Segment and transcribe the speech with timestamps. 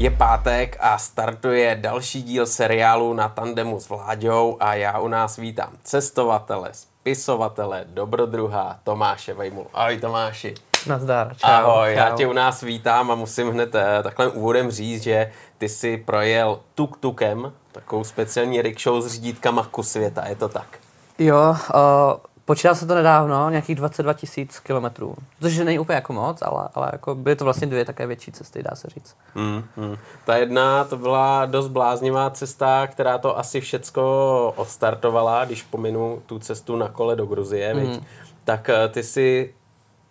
[0.00, 5.36] Je pátek a startuje další díl seriálu na tandemu s Vláďou a já u nás
[5.36, 9.66] vítám cestovatele, spisovatele, dobrodruha Tomáše Vejmul.
[9.74, 10.54] Ahoj Tomáši.
[10.86, 11.50] Nazdar, čau.
[11.50, 11.98] Ahoj, čau.
[11.98, 15.96] já tě u nás vítám a musím hned eh, takhle úvodem říct, že ty si
[15.96, 20.78] projel tuk-tukem, takovou speciální rickshow s řídítkama ku světa, je to tak?
[21.18, 22.12] Jo, uh,
[22.50, 25.14] počítal se to nedávno, nějakých 22 tisíc kilometrů.
[25.40, 28.62] Což není úplně jako moc, ale, ale jako byly to vlastně dvě také větší cesty,
[28.62, 29.16] dá se říct.
[29.34, 29.96] Hmm, hmm.
[30.24, 36.38] Ta jedna, to byla dost bláznivá cesta, která to asi všecko odstartovala, když pominu tu
[36.38, 38.04] cestu na kole do Gruzie, hmm.
[38.44, 39.54] tak eh, ty si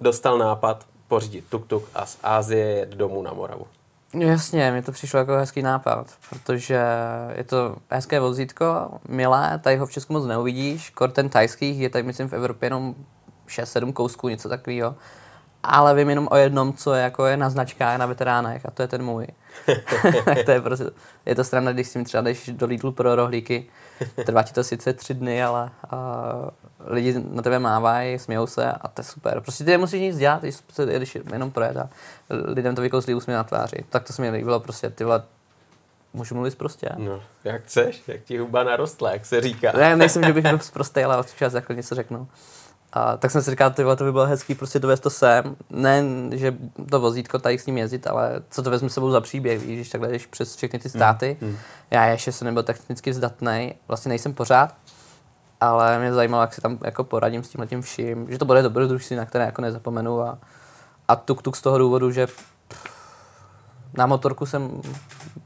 [0.02, 3.68] dostal nápad pořídit tuk-tuk a z Ázie jet domů na Moravu.
[4.14, 6.82] Jasně, mi to přišlo jako hezký nápad, protože
[7.36, 11.90] je to hezké vozítko, milé, tady ho v Česku moc neuvidíš, kor ten tajský je
[11.90, 12.96] tady myslím v Evropě jenom
[13.48, 14.96] 6-7 kousků, něco takového.
[15.64, 18.82] Ale vím jenom o jednom, co je, jako je na značkách, na veteránech a to
[18.82, 19.28] je ten můj.
[20.46, 20.86] to je prostě,
[21.26, 23.66] je to strana, když si třeba jdeš do Lidlu pro rohlíky,
[24.26, 26.50] trvá ti to sice tři dny, ale uh,
[26.86, 29.42] lidi na tebe mávají, smějou se a to je super.
[29.42, 30.56] Prostě ty nemusíš nic dělat, když,
[30.98, 31.90] když jenom projet a
[32.30, 33.86] lidem to vykouslí úsměv na tváři.
[33.90, 35.24] Tak to se mi líbilo, prostě ty vole,
[36.14, 36.90] můžu mluvit prostě.
[36.98, 39.72] No, jak chceš, jak ti huba narostla, jak se říká.
[39.78, 42.28] Ne, nejsem, že bych byl prostý, ale občas jako něco řeknu.
[42.94, 45.56] A tak jsem si říkal, tyhle, to by bylo hezký prostě dovést to sem.
[45.70, 46.56] Ne, že
[46.90, 49.76] to vozítko tady s ním jezdit, ale co to vezmu s sebou za příběh, víš,
[49.76, 51.38] když takhle jdeš přes všechny ty státy.
[51.42, 51.58] Mm, mm.
[51.92, 54.76] Já ještě jsem nebyl technicky zdatný, vlastně nejsem pořád,
[55.62, 58.62] ale mě zajímalo, jak si tam jako poradím s tím tím vším, že to bude
[58.62, 60.38] dobrodružství, na které jako nezapomenu a,
[61.08, 62.28] a tuk tuk z toho důvodu, že
[63.94, 64.82] na motorku jsem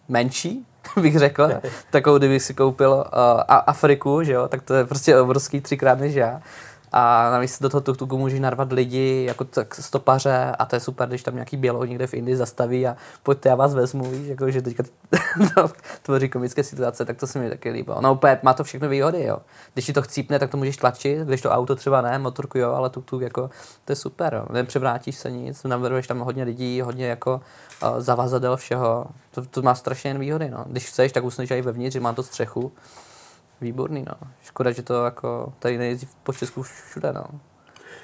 [0.08, 0.66] menší,
[1.02, 1.50] bych řekl,
[1.91, 3.03] takovou, kdybych si koupil uh,
[3.47, 6.41] Afriku, že jo, tak to je prostě obrovský třikrát než já.
[6.94, 11.08] A navíc do toho tuk-tuku můžeš narvat lidi jako tak stopaře a to je super,
[11.08, 14.51] když tam nějaký bělo někde v Indii zastaví a pojďte, já vás vezmu, víš, jako,
[14.51, 14.84] že teďka
[15.56, 15.69] to
[16.01, 18.01] tvoří komické situace, tak to se mi taky líbilo.
[18.01, 19.38] No úplně má to všechno výhody, jo.
[19.73, 22.72] Když ti to chcípne, tak to můžeš tlačit, když to auto třeba ne, motorku jo,
[22.72, 23.50] ale tuk-tuk jako,
[23.85, 24.46] to je super, jo.
[24.53, 27.41] Nepřevrátíš se nic, navrhuješ tam hodně lidí, hodně jako
[27.84, 30.66] uh, zavazadel všeho, to, to má strašně jen výhody, no.
[30.67, 32.72] Když chceš, tak usneš i vevnitř, že má to střechu,
[33.63, 34.28] výborný, no.
[34.44, 37.24] Škoda, že to jako tady nejezdí po Česku všude, no.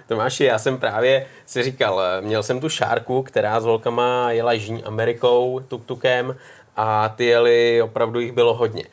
[0.07, 4.83] Tomáši, já jsem právě si říkal, měl jsem tu šárku, která s holkama jela Jižní
[4.83, 6.35] Amerikou, tuk-tukem
[6.75, 8.83] a ty jeli, opravdu jich bylo hodně.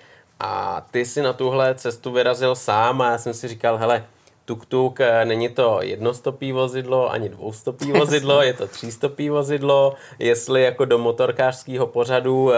[0.41, 4.05] A ty si na tuhle cestu vyrazil sám a já jsem si říkal, hele,
[4.47, 10.99] tuk-tuk, není to jednostopý vozidlo, ani dvoustopý vozidlo, je to třístopý vozidlo, jestli jako do
[10.99, 12.51] motorkářského pořadu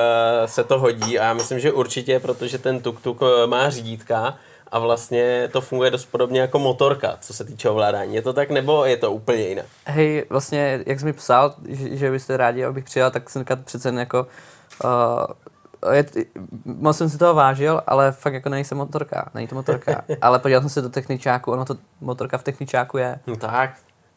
[0.46, 4.38] se to hodí a já myslím, že určitě, protože ten tuk-tuk má řídítka
[4.72, 8.14] a vlastně to funguje dost podobně jako motorka, co se týče ovládání.
[8.14, 9.66] Je to tak, nebo je to úplně jinak?
[9.84, 13.94] Hej, vlastně, jak jsi mi psal, že, že byste rádi, abych přijel, tak jsem přece
[13.98, 14.26] jako
[14.84, 14.90] uh,
[15.92, 16.04] je,
[16.64, 20.04] moc jsem si toho vážil, ale fakt jako nejsem motorka, není to motorka.
[20.20, 23.18] ale podíval jsem se do techničáku, ono to motorka v techničáku je.
[23.26, 23.70] No tak.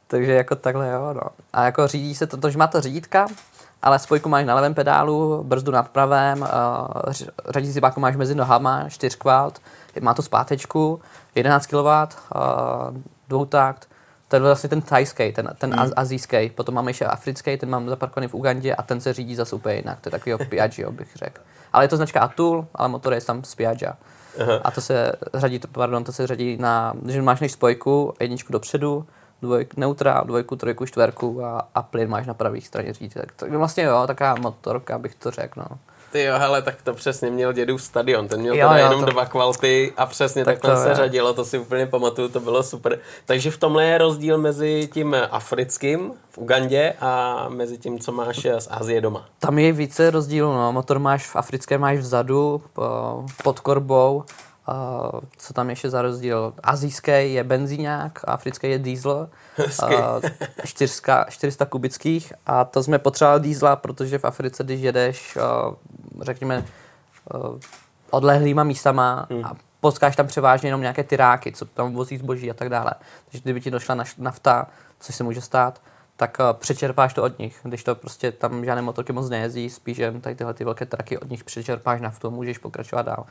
[0.08, 1.22] Takže jako takhle jo, no.
[1.54, 3.28] A jako řídí se to, to, že má to řídítka,
[3.82, 7.14] ale spojku máš na levém pedálu, brzdu nad pravém, uh,
[7.50, 9.62] řadící páku máš mezi nohama, čtyřkvalt,
[10.02, 11.02] má to zpátečku,
[11.36, 12.98] 11 kW, uh,
[13.30, 13.90] dvoutakt,
[14.32, 15.92] to je vlastně ten thajský, ten, ten hmm.
[15.96, 19.56] azijský, potom máme ještě africký, ten mám zaparkovaný v Ugandě a ten se řídí zase
[19.56, 21.42] úplně jinak, to je takový Piaggio, bych řekl.
[21.74, 23.94] Ale je to značka Atul, ale motor je tam z Piaggia.
[24.42, 24.60] Aha.
[24.64, 29.08] A to se řadí, pardon, to se řadí na, že máš než spojku, jedničku dopředu,
[29.42, 33.34] dvojku neutra, dvojku, trojku, čtverku a, a plyn máš na pravý straně řídítek.
[33.36, 35.78] Tak vlastně jo, taková motorka bych to řekl, no.
[36.12, 39.06] Ty jo, hele, tak to přesně měl dědů stadion, ten měl jo, teda jo, jenom
[39.06, 39.12] to...
[39.12, 40.96] dva kvalty a přesně tak takhle to se je.
[40.96, 43.00] řadilo, to si úplně pamatuju, to bylo super.
[43.26, 48.48] Takže v tomhle je rozdíl mezi tím africkým v Ugandě a mezi tím, co máš
[48.60, 49.26] z Asie doma.
[49.40, 50.72] Tam je více rozdílů, no.
[50.72, 52.62] motor máš v africkém máš vzadu,
[53.44, 54.24] pod korbou,
[54.68, 56.54] Uh, co tam ještě za rozdíl?
[56.64, 59.30] Azijský je benzíňák, africký je diesel.
[59.84, 59.90] Uh,
[60.66, 65.76] 400, 400 kubických a to jsme potřebovali diesla, protože v Africe, když jedeš, uh,
[66.22, 66.66] řekněme,
[67.34, 67.60] uh,
[68.10, 69.46] odlehlýma místama hmm.
[69.46, 72.92] a potkáš tam převážně jenom nějaké tyráky, co tam vozí zboží a tak dále.
[73.26, 74.68] Takže kdyby ti došla nafta,
[75.00, 75.82] což se může stát,
[76.16, 77.60] tak přečerpáš to od nich.
[77.64, 81.18] Když to prostě tam žádné motorky moc nejezdí, spíš jen tady tyhle ty velké traky
[81.18, 83.26] od nich přečerpáš naftu a můžeš pokračovat dál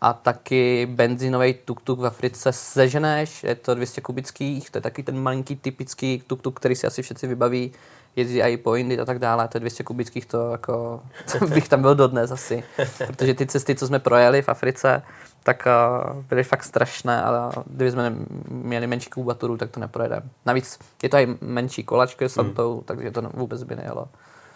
[0.00, 5.22] a taky benzínový tuk-tuk v Africe seženeš, je to 200 kubických, to je taky ten
[5.22, 7.72] malinký typický tuk-tuk, který si asi všichni vybaví,
[8.16, 11.02] jezdí i po Indii a tak dále, to je 200 kubických, to jako,
[11.54, 12.64] bych tam byl dodnes asi,
[13.06, 15.02] protože ty cesty, co jsme projeli v Africe,
[15.42, 18.14] tak uh, byly fakt strašné, ale kdyby jsme
[18.48, 20.22] měli menší kubaturu, tak to neprojedeme.
[20.46, 22.54] Navíc je to i menší kolačka s hmm.
[22.84, 24.08] takže to vůbec by nejelo.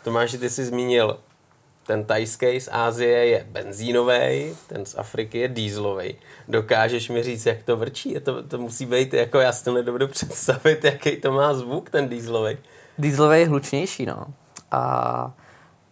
[0.04, 1.18] Tomáš, ty jsi zmínil
[1.86, 6.14] ten tajský z Ázie je benzínový, ten z Afriky je dýzlový.
[6.48, 8.12] Dokážeš mi říct, jak to vrčí?
[8.12, 11.90] Je to, to musí být, jako já si to nedovedu představit, jaký to má zvuk,
[11.90, 12.58] ten dýzlový.
[12.98, 14.26] Dýzlový je hlučnější, no.
[14.70, 15.32] A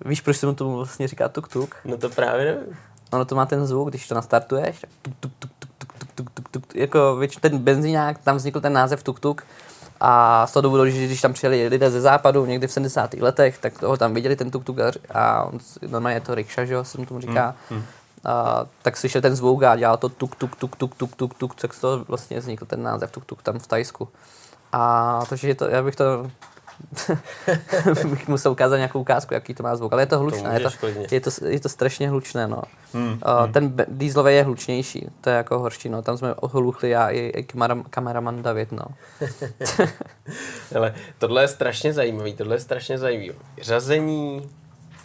[0.05, 1.69] víš, proč se mu tomu vlastně říká tuk-tuk?
[1.85, 2.77] No to právě nevím.
[3.13, 6.15] Ono to má ten zvuk, když to nastartuješ, tak tuk, tuk, tuk, tuk, tuk, tuk,
[6.15, 9.43] tuk, tuk, tuk, jako ten benzínák, tam vznikl ten název tuk-tuk,
[10.05, 13.15] a z toho důvodu, že když tam přijeli lidé ze západu někdy v 70.
[13.15, 15.59] letech, tak toho tam viděli ten tuk-tuk a on,
[15.89, 17.55] normálně je to rikša, že jo, se mu tomu říká.
[17.71, 17.79] Hmm.
[17.79, 17.87] Hmm.
[18.25, 21.55] A, tak slyšel ten zvuk a dělal to tuk, tuk, tuk, tuk, tuk, tuk, tuk,
[21.55, 24.09] tak z toho vlastně vznikl ten název tuk, tuk tam v Tajsku.
[24.73, 26.31] A takže to, já bych to
[28.05, 30.91] bych musel ukázat nějakou ukázku, jaký to má zvuk, ale je to hlučné, to je,
[30.91, 32.63] to, je, to, je to strašně hlučné, no.
[32.93, 33.15] Hmm, uh,
[33.45, 33.53] hmm.
[33.53, 37.47] Ten dýzlový je hlučnější, to je jako horší, no, tam jsme ohluchli já i, i
[37.91, 38.85] kameraman David, no.
[40.77, 43.33] ale tohle je strašně zajímavý, tohle je strašně zajímavý.
[43.63, 44.51] Řazení,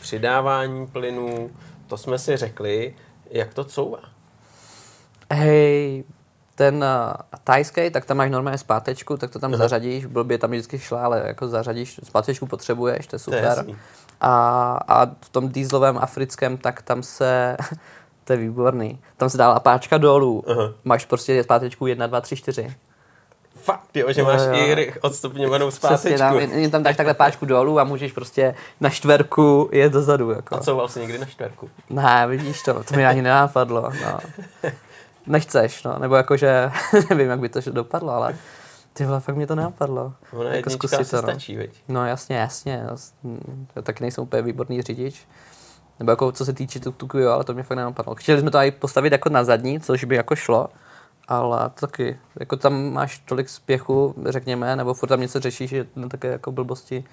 [0.02, 1.50] přidávání plynů,
[1.88, 2.96] to jsme si řekli,
[3.32, 4.00] jak to couvá?
[5.34, 6.04] Hej,
[6.58, 7.14] ten uh,
[7.44, 9.58] tajský, tak tam máš normálně zpátečku, tak to tam uh-huh.
[9.58, 13.64] zařadíš, blbě tam vždycky šla, ale jako zařadíš, zpátečku potřebuješ, to je super.
[13.64, 13.76] To je
[14.22, 14.32] a,
[14.88, 17.58] a v tom dýzlovém africkém, tak tam se,
[18.24, 20.74] to je výborný, tam se dala páčka dolů, uh-huh.
[20.84, 22.76] máš prostě zpátečku 1, 2, 3, 4.
[23.56, 24.78] Fakt, jo, že máš jo, jo.
[24.78, 26.02] i odstupňovanou zpátečku.
[26.02, 30.32] Přesně, tam, jen tam dáš takhle páčku dolů a můžeš prostě na čtverku jet dozadu.
[30.32, 30.56] Jako.
[30.56, 31.70] A co vlastně někdy na čtverku?
[31.90, 33.92] Ne, vidíš to, to mi ani nenápadlo.
[34.04, 34.20] No
[35.28, 36.72] nechceš, no, nebo jakože,
[37.10, 38.36] nevím, jak by to dopadlo, ale
[38.94, 40.14] ty vole, fakt mě to nenapadlo.
[40.34, 41.22] Ona jako zkusit to, no.
[41.22, 41.84] stačí, veď?
[41.88, 42.84] No jasně, jasně,
[43.76, 45.28] já taky nejsem úplně výborný řidič.
[46.00, 48.16] Nebo jako co se týče tuk jo, ale to mě fakt nenapadlo.
[48.16, 50.70] Chtěli jsme to i postavit jako na zadní, což by jako šlo,
[51.28, 55.86] ale to taky, jako tam máš tolik spěchu, řekněme, nebo furt tam něco řešíš, že
[55.96, 57.04] na také jako blbosti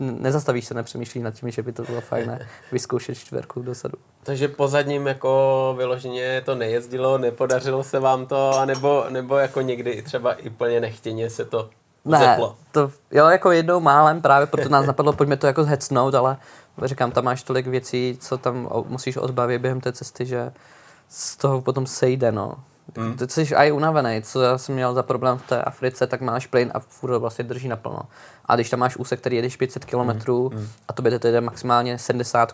[0.00, 2.38] nezastavíš se, nepřemýšlíš nad tím, že by to bylo fajn
[2.72, 3.98] vyzkoušet čtverku dosadu.
[4.22, 10.32] Takže pozadním jako vyloženě to nejezdilo, nepodařilo se vám to, anebo, nebo jako někdy třeba
[10.32, 11.70] i plně nechtěně se to
[12.06, 12.56] ne, zeplo.
[12.72, 16.36] to, jo, jako jednou málem, právě proto nás napadlo, pojďme to jako zhecnout, ale
[16.84, 20.52] říkám, tam máš tolik věcí, co tam musíš odbavit během té cesty, že
[21.08, 22.54] z toho potom sejde, no.
[22.98, 23.16] Hmm.
[23.16, 26.46] Ty jsi aj unavený, co já jsem měl za problém v té Africe, tak máš
[26.46, 28.00] plyn a furt vlastně drží naplno.
[28.46, 30.48] A když tam máš úsek, který jedeš 500 km hmm.
[30.52, 30.68] hmm.
[30.88, 32.52] a to by to jde maximálně 70,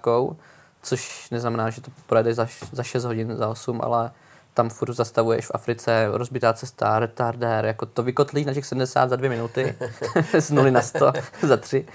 [0.83, 4.11] což neznamená, že to projede za, za 6 hodin, za 8, ale
[4.55, 9.17] tam furt zastavuješ v Africe, rozbitá cesta, retardér, jako to vykotlí na těch 70 za
[9.17, 9.77] dvě minuty,
[10.39, 11.13] z 0 na 100
[11.43, 11.87] za 3.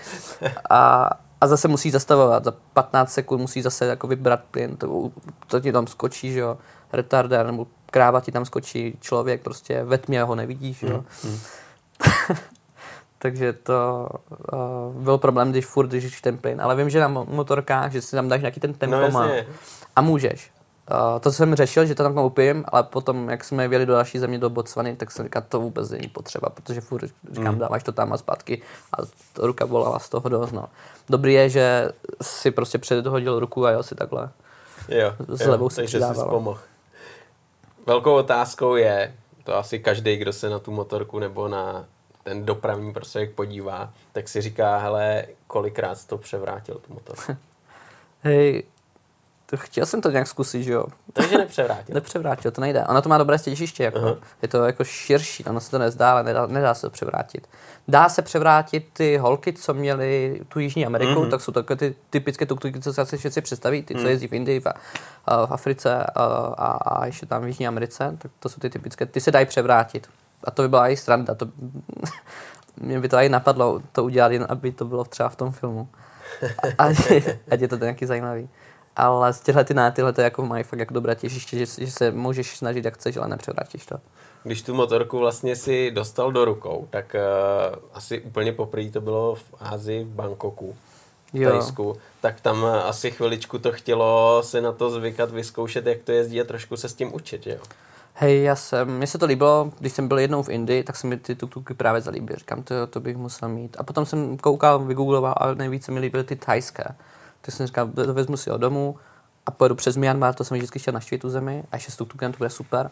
[0.69, 1.09] A,
[1.41, 5.11] a zase musí zastavovat, za 15 sekund musí zase jako vybrat plyn, to,
[5.47, 6.57] to ti tam skočí, že jo,
[6.93, 11.03] retardér, nebo kráva ti tam skočí člověk, prostě ve tmě ho nevidíš, jo.
[11.23, 11.39] Mm, mm.
[13.19, 14.09] Takže to
[14.53, 16.61] uh, byl problém, když furt držíš ten plyn.
[16.61, 19.53] Ale vím, že na motorkách, že si tam dáš nějaký ten tempomat no,
[19.95, 20.51] a můžeš.
[20.91, 24.19] Uh, to jsem řešil, že to tam koupím, ale potom, jak jsme věli do další
[24.19, 27.59] země, do Botswany, tak jsem říkal, to vůbec není potřeba, protože furt říkám, mm.
[27.59, 28.61] dáváš to tam a zpátky
[28.93, 28.97] a
[29.33, 30.51] to ruka bolala z toho dost.
[30.51, 30.65] No.
[31.09, 31.91] Dobrý je, že
[32.21, 34.29] si prostě předhodil ruku a jel si takhle.
[34.89, 36.59] Jo, s levou jo, si takže jsi pomohl.
[37.87, 41.85] Velkou otázkou je, to asi každý, kdo se na tu motorku nebo na
[42.23, 47.37] ten dopravní prostředek podívá, tak si říká, hele, kolikrát to převrátil tu motorku.
[48.21, 48.63] Hej,
[49.49, 50.85] to chtěl jsem to nějak zkusit, že jo?
[51.13, 51.95] Takže nepřevrátil.
[51.95, 52.85] nepřevrátil, to nejde.
[52.85, 53.99] Ona to má dobré stěžiště, jako.
[53.99, 54.17] Uh-huh.
[54.41, 57.49] je to jako širší, ono se to nezdá, ale nedá, nedá se to převrátit.
[57.87, 61.29] Dá se převrátit ty holky, co měly tu Jižní Ameriku, uh-huh.
[61.29, 64.07] tak jsou takové ty typické tuktuky, co se všichni představí, ty, co uh-huh.
[64.07, 64.63] jezdí v Indii, v,
[65.45, 66.23] v Africe a,
[66.57, 69.45] a, a ještě tam v Jižní Americe, tak to jsou ty typické, ty se dají
[69.45, 70.07] převrátit.
[70.43, 71.47] A to by byla i sranda, to,
[72.81, 75.87] mě by to i napadlo to udělat, jen aby to bylo třeba v tom filmu.
[76.77, 76.83] A,
[77.51, 78.49] ať je to nějaký zajímavý
[78.97, 81.91] ale z těchto ty na tyhle to jako mají fakt jako dobré těžiště, že, že,
[81.91, 83.95] se můžeš snažit jak chceš, ale nepřevrátíš to.
[84.43, 89.35] Když tu motorku vlastně si dostal do rukou, tak uh, asi úplně poprvé to bylo
[89.35, 90.75] v Ázii, v Bangkoku,
[91.33, 91.51] v jo.
[91.51, 96.11] Tajsku, tak tam uh, asi chviličku to chtělo se na to zvykat, vyzkoušet, jak to
[96.11, 97.57] jezdí a trošku se s tím učit, jo?
[98.13, 101.07] Hej, já jsem, mně se to líbilo, když jsem byl jednou v Indii, tak se
[101.07, 102.39] mi ty tuktuky právě zalíbily.
[102.39, 103.75] Říkám, to, to bych musel mít.
[103.79, 106.83] A potom jsem koukal, vygoogloval, ale nejvíce mi líbily ty thajské.
[107.47, 108.95] Tak jsem říkal, vezmu si ho domů
[109.45, 112.31] a pojedu přes Myanmar, to jsem vždycky chtěl naštívit tu zemi, a ještě s tuktukem
[112.31, 112.89] to bude super.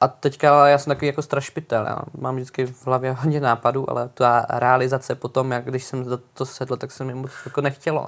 [0.00, 4.08] A teďka já jsem takový jako strašpitel, já mám vždycky v hlavě hodně nápadů, ale
[4.14, 8.06] ta realizace potom, jak když jsem do to sedl, tak se mi moc jako nechtělo.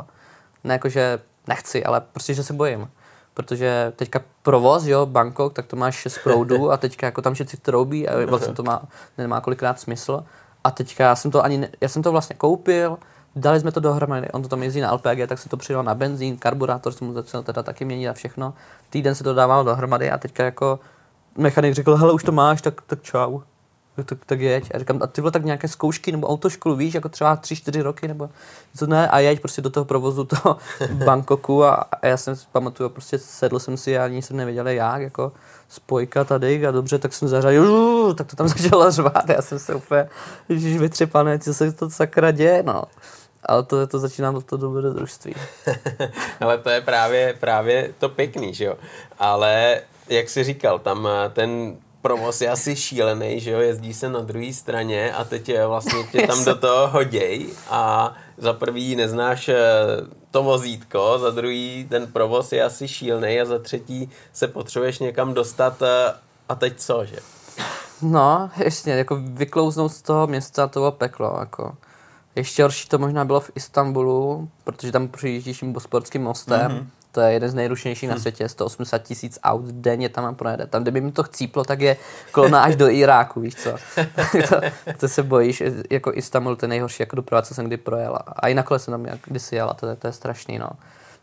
[0.64, 2.90] Ne jako, že nechci, ale prostě, že se bojím.
[3.34, 7.56] Protože teďka provoz, jo, Bangkok, tak to máš 6 proudů a teďka jako tam všetci
[7.56, 8.82] troubí a vlastně to má,
[9.18, 10.24] nemá kolikrát smysl.
[10.64, 12.98] A teďka já jsem to ani, ne, já jsem to vlastně koupil,
[13.36, 15.94] dali jsme to dohromady, on to tam jezdí na LPG, tak se to přidal na
[15.94, 18.54] benzín, karburátor se mu začal teda taky měnit a všechno.
[18.90, 20.80] Týden se to dávalo dohromady a teďka jako
[21.38, 23.40] mechanik řekl, hele, už to máš, tak, tak čau.
[23.96, 24.70] Tak, tak, tak jeď.
[24.74, 28.08] A říkám, a ty tak nějaké zkoušky nebo autoškolu, víš, jako třeba tři, čtyři roky
[28.08, 28.30] nebo
[28.76, 30.56] co ne, a jeď prostě do toho provozu toho
[31.04, 34.68] Bangkoku a, a já jsem si pamatuju, prostě sedl jsem si a ani jsem nevěděl
[34.68, 35.32] jak, jako
[35.68, 39.74] spojka tady a dobře, tak jsem zařadil, tak to tam začalo řvát, já jsem se
[39.74, 40.08] úplně,
[40.48, 42.82] ježiš, vytřepané, co se to sakra děje, no.
[43.46, 45.34] Ale to, to začíná to dobrodružství.
[46.40, 48.76] Ale to je právě, právě to pěkný, že jo.
[49.18, 54.08] Ale jak jsi říkal, tam eh, ten provoz je asi šílený, že jo, jezdí se
[54.08, 58.96] na druhé straně a teď je vlastně tě tam do toho hoděj a za prvý
[58.96, 59.56] neznáš eh,
[60.30, 65.34] to vozítko, za druhý ten provoz je asi šílený a za třetí se potřebuješ někam
[65.34, 66.14] dostat eh,
[66.48, 67.16] a teď co, že?
[68.02, 71.76] No, ještě, jako vyklouznout z toho města to bylo peklo, jako.
[72.36, 77.20] Ještě horší to možná bylo v Istanbulu, protože tam přijíždíš tím bosporským mostem, mm-hmm to
[77.20, 78.18] je jeden z nejrušnějších na hm.
[78.18, 80.66] světě, 180 tisíc aut denně tam projede.
[80.66, 81.96] Tam, kdyby mi to chcíplo, tak je
[82.32, 83.70] kolona až do Iráku, víš co.
[84.48, 84.60] to,
[85.00, 88.18] to, se bojíš, jako Istanbul, to je nejhorší jako doprava, co jsem kdy projel.
[88.26, 90.68] A i na kole jsem tam jak kdysi jela, to, to je strašný, no.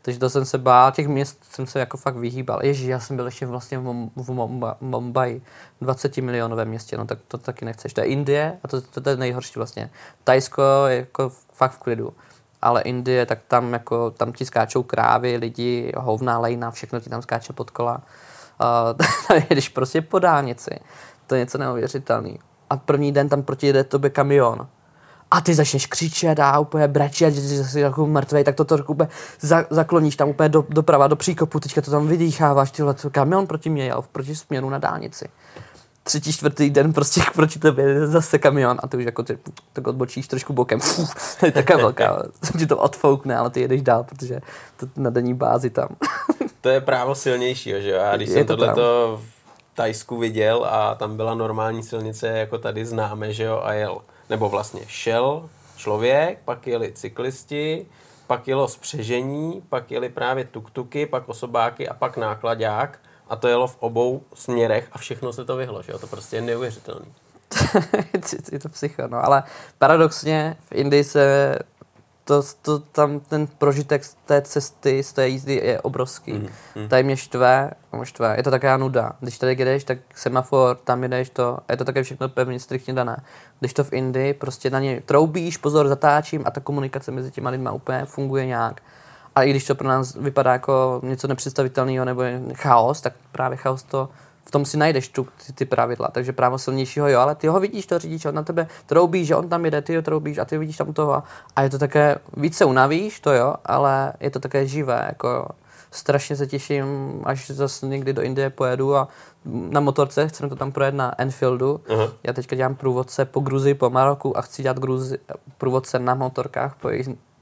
[0.02, 2.66] Takže to jsem se bál, těch měst jsem se jako fakt vyhýbal.
[2.66, 5.42] Ježíš, já jsem byl ještě vlastně v, v Mumbai, Mumbai,
[5.82, 7.94] 20 milionové městě, no tak to taky nechceš.
[7.94, 9.90] To je Indie a to, to, to je nejhorší vlastně.
[10.24, 12.14] Tajsko je jako fakt v klidu
[12.62, 17.22] ale Indie, tak tam jako, tam ti skáčou krávy, lidi, hovná, lejna, všechno ti tam
[17.22, 18.02] skáče pod kola.
[19.32, 20.80] Uh, jedeš prostě po dálnici.
[21.28, 22.40] To je něco neuvěřitelný.
[22.70, 24.68] A první den tam proti jede tobě kamion.
[25.32, 29.10] A ty začneš křičet a úplně brečet, že jsi jako mrtvej, tak to to úplně
[29.40, 33.70] za, zakloníš tam úplně do, doprava, do příkopu, teďka to tam vydýcháváš, tyhle, kamion proti
[33.70, 35.30] mě jel, proti směru na dálnici
[36.10, 39.38] třetí, čtvrtý den prostě proti tebe zase kamion a ty už jako ty,
[39.74, 40.80] tak odbočíš trošku bokem.
[41.46, 42.24] Je taká velká,
[42.58, 44.40] ti to odfoukne, ale ty jedeš dál, protože
[44.78, 45.88] to na denní bázi tam.
[46.62, 48.00] to je právo silnější, že jo?
[48.12, 52.58] A když je jsem to tohleto v Tajsku viděl a tam byla normální silnice, jako
[52.58, 54.02] tady známe, že jo, a jel.
[54.30, 57.86] Nebo vlastně šel člověk, pak jeli cyklisti,
[58.28, 63.68] pak jelo spřežení, pak jeli právě tuktuky, pak osobáky a pak nákladák a to jelo
[63.68, 66.00] v obou směrech a všechno se to vyhlo, že jo?
[66.00, 67.14] To prostě je neuvěřitelný.
[68.52, 69.44] je to psycho, no, ale
[69.78, 71.56] paradoxně v Indii se
[72.30, 76.34] to, to, tam ten prožitek z té cesty, z té jízdy je obrovský.
[76.34, 76.88] Mm, mm.
[76.88, 79.12] Tady mě štve, mě štve, je to taková nuda.
[79.20, 83.24] Když tady jedeš, tak semafor, tam jedeš to, je to také všechno pevně, striktně dané.
[83.60, 87.50] Když to v Indii, prostě na ně troubíš, pozor, zatáčím a ta komunikace mezi těma
[87.50, 88.82] lidma úplně funguje nějak.
[89.36, 92.22] A i když to pro nás vypadá jako něco nepředstavitelného nebo
[92.54, 94.10] chaos, tak právě chaos to
[94.50, 96.10] v tom si najdeš tu, ty, ty pravidla.
[96.12, 99.36] Takže právo silnějšího, jo, ale ty ho vidíš, to řidič, on na tebe troubí, že
[99.36, 101.24] on tam jede, ty ho troubíš a ty vidíš tam toho.
[101.56, 105.48] A je to také, více unavíš, to jo, ale je to také živé, jako
[105.92, 106.88] strašně se těším,
[107.24, 109.08] až zase někdy do Indie pojedu a
[109.46, 111.82] na motorce, chceme to tam projet na Enfieldu.
[111.88, 112.12] Uh-huh.
[112.24, 115.18] Já teďka dělám průvodce po Gruzii, po Maroku a chci dělat Gruzi,
[115.58, 116.90] průvodce na motorkách po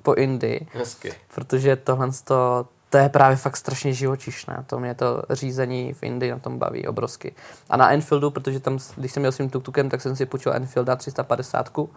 [0.03, 0.67] po Indii.
[0.73, 1.13] Hezky.
[1.35, 4.63] Protože tohle to, to je právě fakt strašně živočišné.
[4.67, 7.35] To mě to řízení v Indii na tom baví obrovsky.
[7.69, 10.95] A na Enfieldu, protože tam, když jsem měl svým tuktukem, tak jsem si půjčil Enfielda
[10.95, 11.87] 350 uh,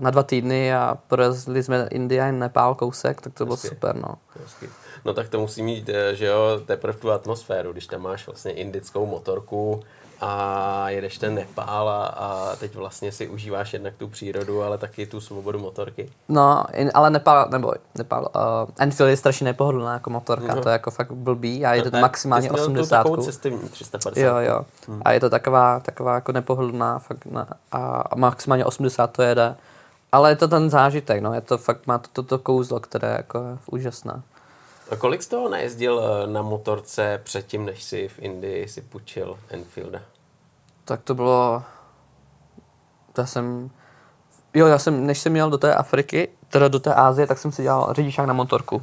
[0.00, 3.68] na dva týdny a prorazili jsme India a Nepál kousek, tak to bylo Hezky.
[3.68, 3.96] super.
[3.96, 4.14] No.
[4.42, 4.68] Hezky.
[5.04, 8.52] No tak to musí mít, eh, že jo, teprve tu atmosféru, když tam máš vlastně
[8.52, 9.82] indickou motorku,
[10.20, 15.06] a jedeš ten Nepál a, a teď vlastně si užíváš jednak tu přírodu, ale taky
[15.06, 16.10] tu svobodu motorky.
[16.28, 20.62] No, in, ale Nepál, nebo Nepál, uh, Enfield je strašně nepohodlná jako motorka, uh-huh.
[20.62, 22.96] to je jako fakt blbý a je to ne, maximálně 80.
[22.96, 24.20] Takovou cestovní 350.
[24.20, 24.64] Jo, jo.
[24.88, 25.02] Hmm.
[25.04, 29.56] A je to taková, taková jako nepohodlná fakt na, a, maximálně 80 to jede.
[30.12, 33.08] Ale je to ten zážitek, no, je to fakt, má to toto to kouzlo, které
[33.08, 34.22] je jako úžasné.
[34.90, 39.38] A kolik z toho nejezdil eh, na motorce předtím, než si v Indii si půjčil
[39.48, 40.00] Enfielda?
[40.84, 41.62] Tak to bylo...
[43.18, 43.70] Já jsem...
[44.54, 47.52] Jo, já jsem, než jsem měl do té Afriky, teda do té Ázie, tak jsem
[47.52, 48.82] si dělal řidičák na motorku.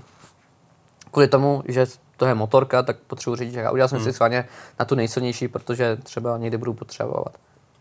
[1.12, 1.86] Kvůli tomu, že
[2.18, 3.66] to je motorka, tak potřebuji řidičák.
[3.66, 4.06] A udělal jsem hmm.
[4.06, 4.48] si schválně
[4.80, 7.38] na tu nejsilnější, protože třeba někdy budu potřebovat.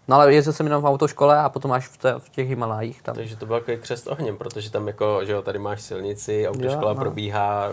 [0.08, 3.02] No ale jezdil jsem jenom v autoškole a potom až v, té, v těch Himalájích.
[3.02, 3.14] Tam.
[3.14, 6.90] Takže to byl takový křest ohněm, protože tam jako, že jo, tady máš silnici, autoškola
[6.90, 7.00] jo, no.
[7.00, 7.70] probíhá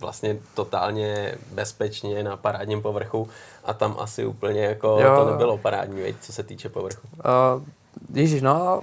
[0.00, 3.28] vlastně totálně bezpečně na parádním povrchu
[3.64, 5.16] a tam asi úplně jako jo.
[5.16, 7.08] to nebylo parádní, veď, co se týče povrchu.
[7.56, 7.62] Uh,
[8.14, 8.82] Ježíš, no,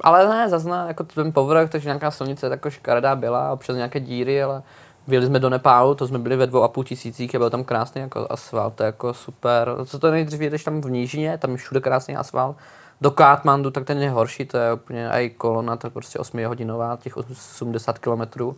[0.00, 4.42] ale ne, zase jako ten povrch, takže nějaká silnice jako škaredá byla, občas nějaké díry,
[4.42, 4.62] ale
[5.08, 7.64] Vyjeli jsme do Nepálu, to jsme byli ve dvou a půl tisících, a byl tam
[7.64, 9.74] krásný jako asfalt, to je jako super.
[9.84, 12.56] Co to nejdřív jedeš tam v nížině, tam je všude krásný asfalt,
[13.00, 16.44] Do Katmandu, tak ten je horší, to je úplně i kolona, to je prostě 8
[16.46, 18.56] hodinová, těch 80 kilometrů.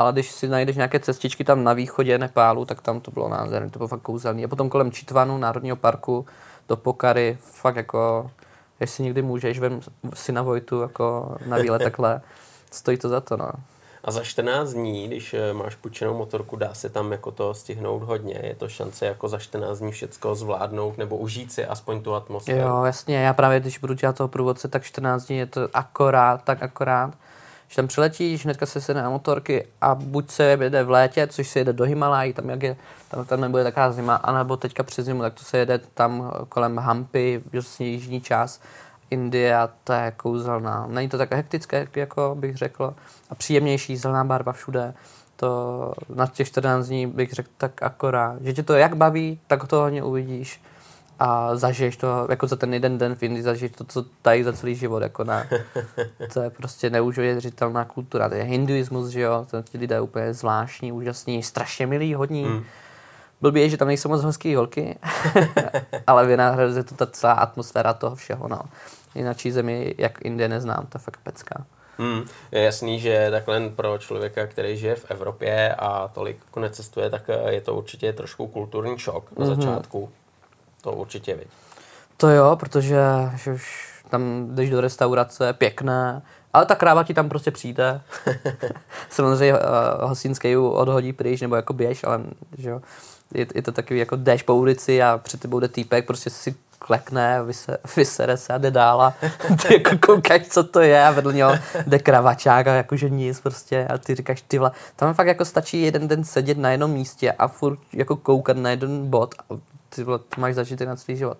[0.00, 3.70] Ale když si najdeš nějaké cestičky tam na východě Nepálu, tak tam to bylo nádherné,
[3.70, 4.44] to bylo fakt kouzelný.
[4.44, 6.26] A potom kolem Čitvanu, Národního parku,
[6.68, 8.30] do Pokary, fakt jako,
[8.80, 9.80] jestli někdy můžeš, vem
[10.14, 12.20] si na Vojtu jako na výlet takhle,
[12.70, 13.50] stojí to za to, no.
[14.04, 18.02] A za 14 dní, když eh, máš půjčenou motorku, dá se tam jako to stihnout
[18.02, 18.40] hodně.
[18.42, 22.60] Je to šance jako za 14 dní všechno zvládnout nebo užít si aspoň tu atmosféru.
[22.60, 23.16] Jo, jasně.
[23.16, 27.14] Já právě, když budu dělat toho průvodce, tak 14 dní je to akorát, tak akorát.
[27.70, 31.48] Když tam přiletíš, hnedka se sedne na motorky a buď se jede v létě, což
[31.48, 32.76] se jede do Himalají, tam jak je,
[33.08, 36.78] tam, tam nebude taková zima, anebo teďka přes zimu, tak to se jede tam kolem
[36.78, 38.62] Hampy, vlastně jižní část
[39.10, 40.86] Indie a to je kouzelná.
[40.88, 42.94] Není to tak hektické, jako bych řekl,
[43.30, 44.94] a příjemnější, zelená barva všude.
[45.36, 48.42] To na těch 14 dní bych řekl tak akorát.
[48.42, 50.60] Že tě to jak baví, tak to hodně uvidíš
[51.20, 54.52] a zažiješ to jako za ten jeden den v Indii, zažiješ to, co tady za
[54.52, 55.44] celý život, jako na,
[56.32, 60.92] to je prostě neuvěřitelná kultura, to je hinduismus, že jo, to ti lidé úplně zvláštní,
[60.92, 62.44] úžasní, strašně milí, hodní.
[62.44, 62.64] Mm.
[63.40, 64.98] Blbý je, že tam nejsou moc hezký holky,
[66.06, 68.60] ale vynahrazuje to ta celá atmosféra toho všeho, no.
[69.14, 71.64] Jináčí zemi, jak Indie neznám, to je fakt pecká.
[71.98, 72.22] Hmm,
[72.52, 77.60] je jasný, že takhle pro člověka, který žije v Evropě a tolik necestuje, tak je
[77.60, 79.56] to určitě trošku kulturní šok na mm-hmm.
[79.56, 80.10] začátku.
[80.80, 81.48] To určitě viď.
[82.16, 83.00] To jo, protože
[83.36, 86.22] že už tam jdeš do restaurace, pěkné,
[86.52, 88.00] ale ta kráva ti tam prostě přijde.
[89.10, 89.60] Samozřejmě uh,
[90.08, 92.20] hostinský odhodí pryč, nebo jako běž, ale
[92.58, 92.80] že jo,
[93.34, 96.54] je, je, to takový jako jdeš po ulici a před tebou jde týpek, prostě si
[96.78, 99.14] klekne, vyse, vysere se a jde dál a
[99.62, 101.52] ty jako koukáš, co to je a vedle něho
[101.86, 105.82] jde kravačák a jakože nic prostě a ty říkáš, ty vole, tam fakt jako stačí
[105.82, 109.54] jeden den sedět na jednom místě a furt jako koukat na jeden bod a
[109.94, 110.56] ty, vole, ty máš
[110.86, 111.38] na celý život.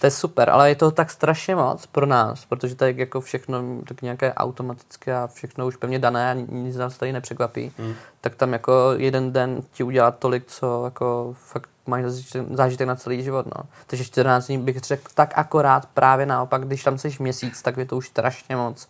[0.00, 3.62] To je super, ale je to tak strašně moc pro nás, protože tady jako všechno
[3.88, 7.72] tak nějaké automatické a všechno už pevně dané a nic nás tady nepřekvapí.
[7.78, 7.94] Hmm.
[8.20, 12.04] Tak tam jako jeden den ti udělá tolik, co jako fakt máš
[12.50, 13.46] zážitek na celý život.
[13.46, 13.62] No.
[13.86, 17.86] Takže 14 dní bych řekl tak akorát právě naopak, když tam jsi měsíc, tak je
[17.86, 18.88] to už strašně moc.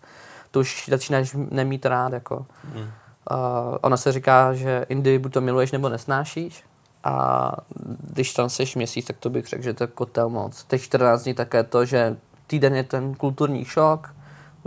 [0.51, 2.13] To už začínáš nemít rád.
[2.13, 2.47] Jako.
[2.75, 2.83] Hmm.
[2.83, 2.89] Uh,
[3.81, 6.65] ona se říká, že Indii buď to miluješ nebo nesnášíš.
[7.05, 7.53] A
[8.13, 10.65] když tam jsi měsíc, tak to bych řekl, že to je kotel moc.
[10.65, 14.15] Teď 14 dní také to, že týden je ten kulturní šok,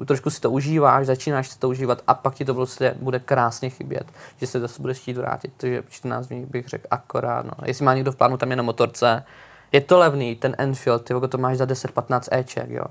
[0.06, 3.70] trošku si to užíváš, začínáš si to užívat a pak ti to prostě bude krásně
[3.70, 4.06] chybět,
[4.38, 5.54] že se zase budeš chtít vrátit.
[5.58, 7.46] Takže 14 dní bych řekl akorát.
[7.46, 7.52] No.
[7.66, 9.24] Jestli má někdo v plánu tam je na motorce,
[9.72, 12.86] je to levný, ten Enfield, ty to máš za 10-15 Eček, jo.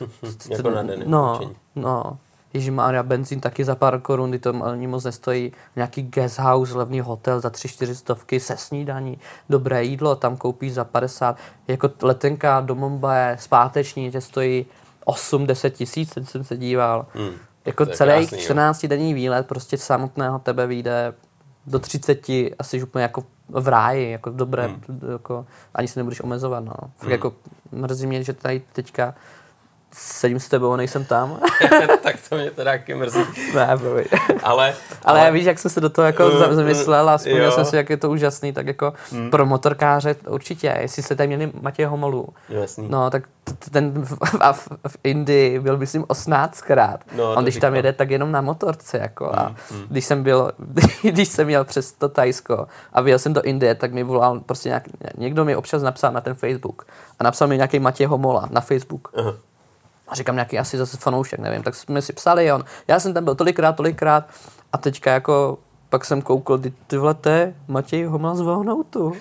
[0.50, 1.02] jako na den.
[1.06, 1.40] No,
[1.76, 2.18] no.
[2.52, 5.52] Ježí Maria, benzín taky za pár korun, to ani moc nestojí.
[5.76, 10.84] Nějaký guest house, levný hotel za 3-4 stovky se snídaní, dobré jídlo, tam koupíš za
[10.84, 11.36] 50.
[11.68, 14.66] Jako letenka do Mumbai, zpáteční, tě stojí
[15.06, 17.06] 8-10 tisíc, teď jsem se díval.
[17.14, 17.30] Hmm.
[17.64, 21.14] Jako celý 14 denní výlet prostě samotného tebe vyjde
[21.66, 22.26] do 30
[22.58, 25.00] asi úplně jako v ráji, jako dobré, hmm.
[25.12, 26.74] jako, ani se nebudeš omezovat, no.
[26.98, 27.12] Hmm.
[27.12, 27.32] Jako
[27.72, 29.14] mrzí mě, že tady teďka
[29.92, 31.40] sedím s tebou, nejsem tam.
[32.02, 33.20] tak to mě teda taky mrzí.
[33.54, 34.04] ne, promiň.
[34.42, 34.74] ale,
[35.04, 37.76] ale, ale víš, jak jsem se do toho jako uh, zamyslel a vzpomněl jsem si,
[37.76, 39.30] jak je to úžasný, tak jako hmm.
[39.30, 42.86] pro motorkáře určitě, jestli se tady měli Matěj Homolu, Jasný.
[42.90, 43.22] no tak
[43.70, 44.18] ten v,
[44.52, 46.98] v, v Indii byl, myslím, 18krát.
[47.16, 49.84] No, On když tam jede, tak jenom na motorce, jako hmm, a hmm.
[49.88, 50.52] když jsem byl,
[51.02, 54.68] když jsem měl přes to Tajsko a vyjel jsem do Indie, tak mi volal prostě
[54.68, 54.82] nějak,
[55.18, 56.86] někdo mi občas napsal na ten Facebook
[57.18, 59.12] a napsal mi nějaký Matěj Homola na Facebook.
[59.12, 59.36] Uh-huh
[60.10, 63.24] a říkám nějaký asi zase fanoušek, nevím, tak jsme si psali, on, já jsem tam
[63.24, 64.24] byl tolikrát, tolikrát
[64.72, 65.58] a teďka jako
[65.90, 69.12] pak jsem koukl, ty, ty vlete, Matěj Homla z Vohnoutu.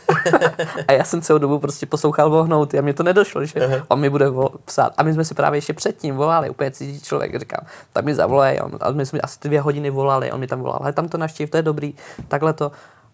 [0.88, 3.84] a já jsem celou dobu prostě poslouchal Vohnouty a mě to nedošlo, že uh-huh.
[3.88, 4.25] on mi bude
[4.65, 4.93] psát.
[4.97, 8.60] A my jsme si právě ještě předtím volali, úplně cizí člověk, říkám, tak mi zavolej,
[8.63, 11.17] on, a my jsme asi dvě hodiny volali, on mi tam volal, ale tam to
[11.17, 11.93] naštěv, to je dobrý,
[12.28, 12.71] takhle to.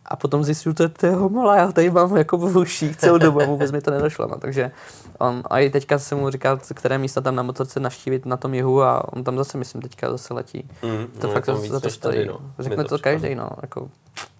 [0.07, 3.41] A potom zjistil, že to je homola, já tady mám jako v uších celou dobu
[3.41, 4.27] a vůbec mi to nedošlo.
[4.27, 4.37] No.
[4.37, 4.71] Takže
[5.19, 8.53] on, a i teďka jsem mu říkal, které místa tam na motorce naštívit na tom
[8.53, 10.69] jihu a on tam zase, myslím, teďka zase letí.
[10.83, 12.15] Mm, to no, fakt za, za to stojí.
[12.15, 12.39] Tady, no.
[12.59, 13.49] Řekne to, to každý, no.
[13.61, 13.89] Jako.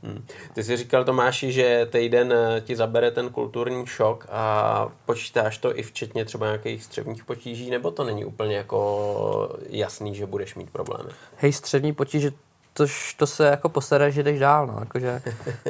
[0.03, 0.23] Mm.
[0.53, 5.79] Ty jsi říkal Tomáši, že týden eh, ti zabere ten kulturní šok a počítáš to
[5.79, 10.69] i včetně třeba nějakých střevních potíží, nebo to není úplně jako jasný, že budeš mít
[10.69, 11.09] problémy?
[11.37, 12.31] Hej, střevní potíže
[12.77, 15.21] tož to se jako postará, že jdeš dál, no, jakože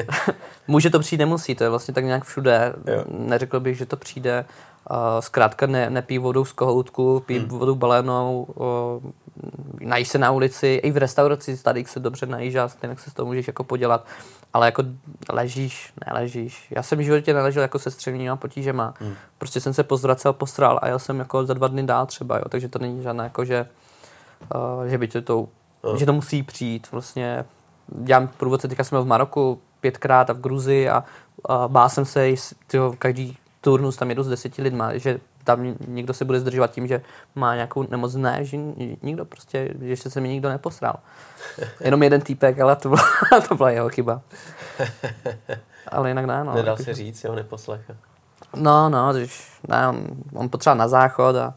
[0.67, 3.03] může to přijít, nemusí, to je vlastně tak nějak všude, jo.
[3.07, 4.45] neřekl bych, že to přijde,
[4.91, 7.47] uh, zkrátka ne, nepí vodu z kohoutku, pí hmm.
[7.47, 9.11] vodu balenou, uh,
[9.79, 13.13] najíš se na ulici, i v restauraci tady se dobře najíš a stejně se z
[13.13, 14.05] toho můžeš jako podělat,
[14.53, 14.83] ale jako
[15.29, 16.67] ležíš, neležíš.
[16.75, 18.93] Já jsem v životě neležel jako se střevníma potížema.
[18.99, 19.13] Hmm.
[19.37, 22.43] Prostě jsem se pozvracel, postral a já jsem jako za dva dny dál třeba, jo,
[22.49, 23.67] takže to není žádné jako, že,
[24.55, 25.47] uh, že by tě to,
[25.89, 25.97] hmm.
[25.97, 26.87] že to musí přijít.
[26.91, 27.45] Vlastně
[27.87, 31.03] dělám průvodce, teďka jsem byl v Maroku pětkrát a v Gruzii a,
[31.45, 32.29] a bál jsem se,
[32.67, 36.87] tyjo, každý turnus tam jedu s deseti lidma, že tam někdo se bude zdržovat tím,
[36.87, 37.01] že
[37.35, 38.15] má nějakou nemoc.
[38.15, 38.57] Ne, že
[39.03, 40.95] nikdo prostě, že se mi nikdo neposral.
[41.79, 43.03] Jenom jeden týpek, ale to byla,
[43.49, 44.21] to byla jeho chyba.
[45.87, 46.53] Ale jinak ne, no.
[46.55, 47.95] Nedal se říct, jo, neposlechl.
[48.55, 51.53] No, no, když, ne, on, on potřeboval na záchod a,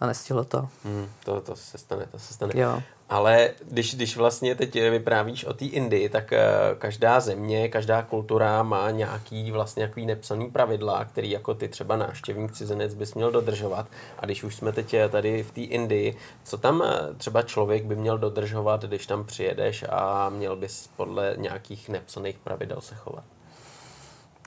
[0.00, 0.68] a nestihlo to.
[0.84, 1.40] Hmm, to.
[1.40, 2.52] To se stane, to se stane.
[2.56, 2.82] Jo.
[3.10, 6.44] Ale když, když vlastně teď vyprávíš o té Indii, tak eh,
[6.78, 12.52] každá země, každá kultura má nějaký vlastně nějaký nepsaný pravidla, který jako ty třeba návštěvník
[12.52, 13.86] cizinec bys měl dodržovat.
[14.18, 17.84] A když už jsme teď eh, tady v té Indii, co tam eh, třeba člověk
[17.84, 23.24] by měl dodržovat, když tam přijedeš a měl bys podle nějakých nepsaných pravidel se chovat?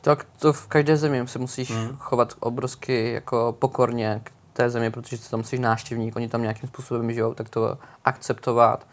[0.02, 1.98] Tak to v každé zemi se musíš hmm.
[1.98, 7.12] chovat obrovsky jako pokorně k té zemi, protože tam jsi návštěvník, oni tam nějakým způsobem
[7.12, 8.88] žijou, tak to akceptovat.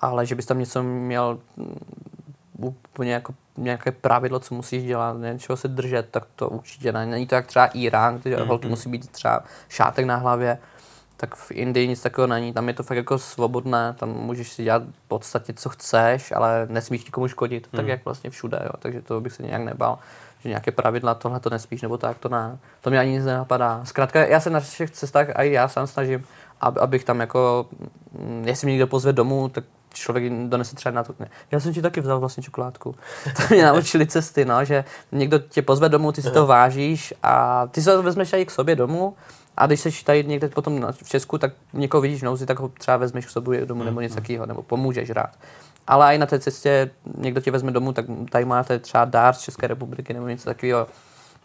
[0.00, 1.78] Ale že bys tam něco měl mm,
[2.58, 7.06] úplně jako nějaké pravidlo, co musíš dělat, něčeho se držet, tak to určitě ne.
[7.06, 8.46] Není to jak třeba Irán, kde mm-hmm.
[8.46, 10.58] holky musí být třeba šátek na hlavě,
[11.16, 12.52] tak v Indii nic takového není.
[12.52, 16.66] Tam je to fakt jako svobodné, tam můžeš si dělat v podstatě, co chceš, ale
[16.70, 17.76] nesmíš nikomu škodit, mm.
[17.76, 18.70] tak jak vlastně všude, jo.
[18.78, 19.98] takže to bych se nějak nebal
[20.46, 22.58] že nějaké pravidla, tohle to nespíš, nebo tak, to ne.
[22.80, 23.80] To mě ani nic nenapadá.
[23.84, 26.24] Zkrátka, já se na všech cestách, a i já sám snažím,
[26.60, 27.66] ab, abych tam jako,
[28.18, 31.14] mm, jestli mě někdo pozve domů, tak člověk donese třeba na to.
[31.18, 31.28] Ne.
[31.50, 32.94] Já jsem ti taky vzal vlastně čokoládku.
[33.36, 37.66] To mě naučili cesty, no, že někdo tě pozve domů, ty si to vážíš a
[37.66, 39.14] ty se to vezmeš i k sobě domů
[39.56, 42.68] a když jsi tady někde potom v Česku, tak někoho vidíš v nouzi, tak ho
[42.68, 45.30] třeba vezmeš k sobě domů nebo něco takového, nebo pomůžeš rád
[45.86, 49.40] ale i na té cestě někdo tě vezme domů, tak tady máte třeba dár z
[49.40, 50.86] České republiky nebo něco takového.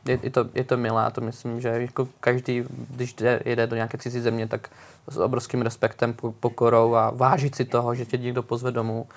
[0.06, 3.76] Je, je, to, je to milé, to myslím, že jako každý, když jde, jede do
[3.76, 4.70] nějaké cizí země, tak
[5.08, 9.08] s obrovským respektem, pokorou a vážit si toho, že tě někdo pozve domů.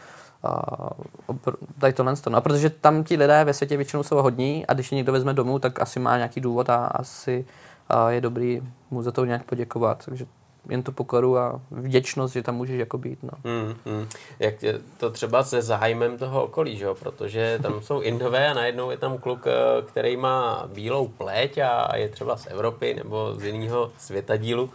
[1.28, 1.36] Uh,
[1.78, 4.92] tady tohle no, a protože tam ti lidé ve světě většinou jsou hodní a když
[4.92, 7.73] je někdo vezme domů, tak asi má nějaký důvod a asi uh,
[8.08, 10.04] je dobrý mu za to nějak poděkovat.
[10.04, 10.26] Takže
[10.68, 13.18] jen tu pokoru a vděčnost, že tam můžeš jako být.
[13.22, 13.30] No.
[13.44, 14.08] Mm, mm.
[14.38, 14.54] Jak
[14.96, 16.86] to třeba se zájmem toho okolí, že?
[16.98, 21.96] protože tam jsou Indové a najednou je tam kluk, eh, který má bílou pleť a
[21.96, 24.70] je třeba z Evropy nebo z jiného světa dílu.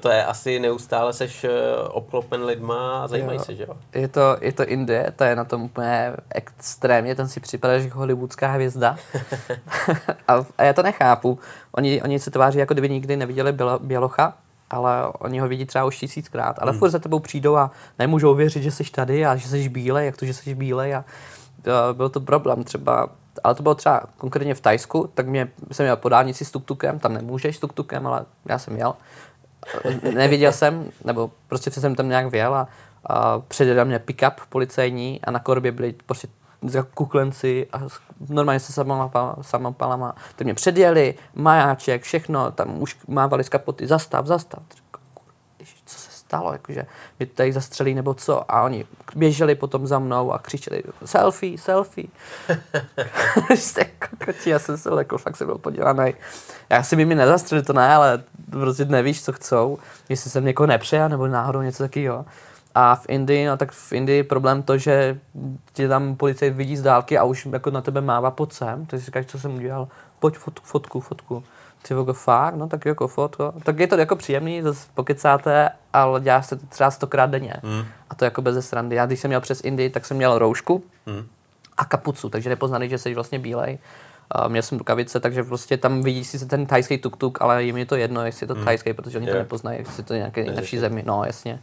[0.00, 1.50] To je asi neustále seš eh,
[1.88, 3.44] obklopen lidma a zajímají jo.
[3.44, 3.76] se, že jo?
[3.94, 7.98] Je to, je to Indie, to je na tom úplně extrémně, ten si připadáš jako
[7.98, 8.96] hollywoodská hvězda.
[10.28, 11.38] a, a, já to nechápu.
[11.72, 14.34] Oni, oni se tváří, jako kdyby nikdy neviděli Bělocha,
[14.70, 16.78] ale oni ho vidí třeba už tisíckrát, ale hmm.
[16.78, 20.16] furt za tebou přijdou a nemůžou věřit, že jsi tady a že jsi bílej, jak
[20.16, 21.04] to, že jsi bílej a
[21.62, 23.08] to, byl to problém třeba,
[23.44, 26.98] ale to bylo třeba konkrétně v Tajsku, tak mě, jsem měl po dálnici s tuktukem,
[26.98, 28.94] tam nemůžeš s tuktukem, ale já jsem jel.
[30.14, 32.68] Neviděl jsem, nebo prostě jsem tam nějak věl a,
[33.06, 36.28] a předjedal mě pick-up policejní a na korbě byli prostě
[36.94, 37.80] kuklenci a
[38.28, 38.84] normálně se
[39.42, 40.14] samopalama.
[40.36, 44.62] Ty mě předjeli, majáček, všechno, tam už mávali z kapoty, zastav, zastav.
[46.30, 46.86] Stalo, jakože
[47.18, 48.52] mě tady zastřelí nebo co.
[48.52, 52.06] A oni běželi potom za mnou a křičeli selfie, selfie.
[53.54, 56.14] Jste kokoti, já jsem se lekl, fakt jsem byl podělaný.
[56.70, 59.78] Já si by mi nezastřelili, to ne, ale prostě nevíš, co chcou.
[60.08, 62.24] Jestli jsem někoho nepřejal nebo náhodou něco takového.
[62.74, 65.18] A v Indii, no tak v Indii problém to, že
[65.72, 69.02] tě tam policajt vidí z dálky a už jako na tebe mává pod sem, takže
[69.02, 69.88] si říkáš, co jsem udělal,
[70.18, 71.44] pojď fotku, fotku, fotku.
[71.82, 73.52] Ty fakt, no tak jako fotko.
[73.62, 77.54] Tak je to jako příjemný, zase pokecáte, ale děláš se to třeba stokrát denně.
[77.62, 77.84] Mm.
[78.10, 78.96] A to jako bez srandy.
[78.96, 81.26] Já když jsem měl přes Indii, tak jsem měl roušku mm.
[81.76, 83.78] a kapucu, takže nepoznaný, že jsi vlastně bílej.
[84.40, 87.86] Uh, měl jsem rukavice, takže prostě tam vidíš si ten tajský tuk-tuk, ale jim je
[87.86, 88.94] to jedno, jestli je to mm.
[88.94, 89.36] protože oni yeah.
[89.36, 91.02] to nepoznají, jestli to je nějaké naší zemi.
[91.06, 91.60] No, jasně.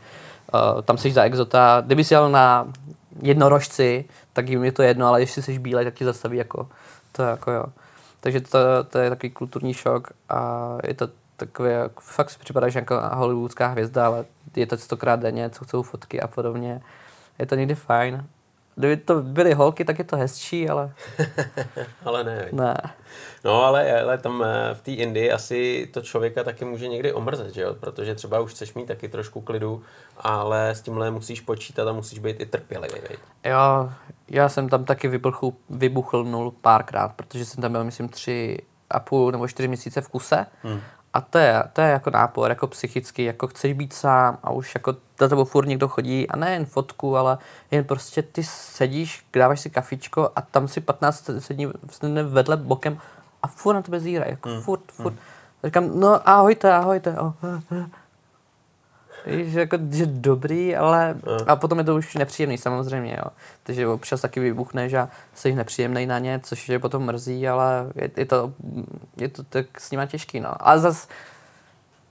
[0.53, 1.84] Uh, tam jsi za exota.
[1.86, 2.67] Kdyby jsi jel na
[3.21, 6.67] jednorožci, tak jim je to jedno, ale jestli jsi bílej, tak ti zastaví jako,
[7.12, 7.65] to je jako jo.
[8.19, 13.01] Takže to, to je takový kulturní šok a je to takové, fakt si připadáš jako
[13.13, 14.25] hollywoodská hvězda, ale
[14.56, 16.82] je to stokrát denně, co chcou fotky a podobně.
[17.39, 18.25] Je to někdy fajn.
[18.78, 20.92] Kdyby to byly holky, tak je to hezčí, ale...
[22.06, 22.50] ale ne.
[22.52, 22.76] Ne.
[23.44, 27.54] No ale, ale tam eh, v té Indii asi to člověka taky může někdy omrzet,
[27.54, 27.74] že jo?
[27.74, 29.84] Protože třeba už chceš mít taky trošku klidu,
[30.18, 33.02] ale s tímhle musíš počítat a musíš být i trpělivý.
[33.10, 33.20] Veď?
[33.44, 33.90] Jo,
[34.30, 38.58] já jsem tam taky vybuchl, vybuchl nul párkrát, protože jsem tam byl, myslím, tři
[38.90, 40.46] a půl nebo čtyři měsíce v kuse.
[40.63, 40.82] Hmm.
[41.13, 44.76] A to je, to je jako nápor, jako psychický, jako chceš být sám a už
[44.76, 47.38] jako za tebou furt někdo chodí a ne jen fotku, ale
[47.72, 51.67] jen prostě ty sedíš, dáváš si kafičko a tam si 15 sedí
[52.24, 52.98] vedle bokem
[53.43, 54.62] a furt na tebe zírají, jako mm.
[54.62, 55.13] furt, furt.
[55.13, 55.20] Mm.
[55.63, 57.20] Říkám, no ahojte, ahojte.
[57.20, 57.34] Oh.
[59.28, 61.16] Víš, jako, že dobrý, ale
[61.48, 63.32] a potom je to už nepříjemný samozřejmě, jo.
[63.63, 68.12] Takže občas taky vybuchneš a jsi nepříjemný na ně, což je potom mrzí, ale je,
[68.18, 68.54] je to,
[69.18, 70.54] je to tak s nima těžký, no.
[70.60, 71.08] A zas,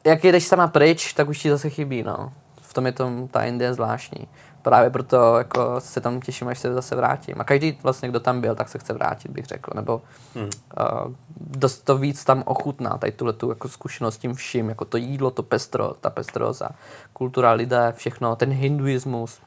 [0.05, 2.33] jak jdeš sama pryč, tak už ti zase chybí, no.
[2.63, 4.29] V tom je tom ta Indie zvláštní
[4.67, 7.41] právě proto jako se tam těším, až se zase vrátím.
[7.41, 9.71] A každý vlastně, kdo tam byl, tak se chce vrátit, bych řekl.
[9.75, 10.03] Nebo
[10.35, 10.45] hmm.
[10.45, 14.97] uh, dost to víc tam ochutná, tady tuhle tu jako zkušenost tím vším, jako to
[14.97, 16.69] jídlo, to pestro, ta pestroza,
[17.13, 19.41] kultura lidé, všechno, ten hinduismus.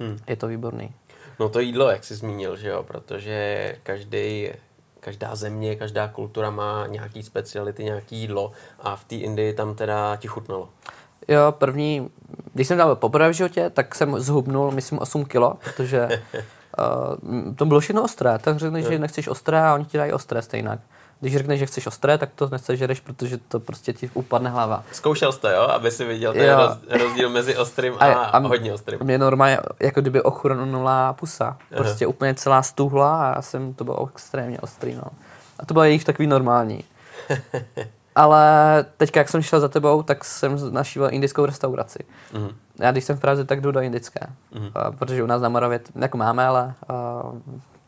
[0.00, 0.18] Hmm.
[0.26, 0.94] Je to výborný.
[1.40, 4.48] No to jídlo, jak jsi zmínil, že jo, protože každý
[5.00, 10.16] každá země, každá kultura má nějaký speciality, nějaký jídlo a v té Indii tam teda
[10.16, 10.68] ti chutnalo.
[11.28, 12.10] Jo, první,
[12.54, 16.08] když jsem byl poprvé v životě, tak jsem zhubnul, myslím, 8 kilo, protože
[16.78, 18.38] uh, to bylo všechno ostré.
[18.38, 20.78] Tak řekneš, že nechceš ostré a oni ti dají ostré stejně.
[21.20, 24.84] Když řekneš, že chceš ostré, tak to nechceš, protože to prostě ti upadne hlava.
[24.92, 25.62] Zkoušel jste, jo?
[25.62, 29.00] Aby si viděl ten roz, rozdíl mezi ostrým a, a, a hodně ostrým.
[29.02, 31.56] Mě normálně, jako kdyby ochrnula pusa.
[31.76, 32.10] Prostě Aha.
[32.10, 35.02] úplně celá stuhla a já jsem, to bylo extrémně ostrý, no.
[35.58, 36.84] A to bylo jejich takový normální.
[38.18, 41.98] Ale teďka, jak jsem šel za tebou, tak jsem našíval indickou restauraci.
[42.32, 42.48] Mm.
[42.78, 44.20] Já když jsem v Praze, tak jdu do indické.
[44.54, 44.62] Mm.
[44.62, 47.32] Uh, protože u nás na Moravě jako máme, ale uh,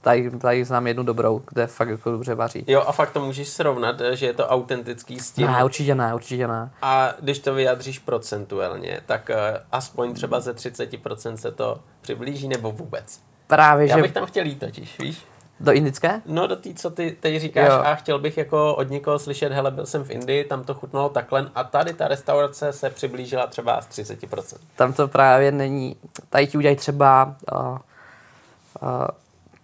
[0.00, 2.64] tady, tady znám jednu dobrou, kde fakt jako dobře vaří.
[2.66, 5.46] Jo, a fakt to můžeš srovnat, že je to autentický styl.
[5.46, 6.70] Ne, určitě ne, určitě ne.
[6.82, 9.36] A když to vyjadříš procentuálně, tak uh,
[9.72, 13.20] aspoň třeba ze 30% se to přiblíží nebo vůbec?
[13.46, 14.02] Právě, Já že...
[14.02, 15.24] bych tam chtěl jít totiž, víš?
[15.60, 16.22] Do indické?
[16.26, 17.82] No do té, co ty teď říkáš jo.
[17.84, 21.08] a chtěl bych jako od někoho slyšet, hele, byl jsem v Indii, tam to chutnalo
[21.08, 24.56] takhle a tady ta restaurace se přiblížila třeba z 30%.
[24.76, 25.96] Tam to právě není,
[26.30, 27.78] tady ti udělají třeba, uh, uh,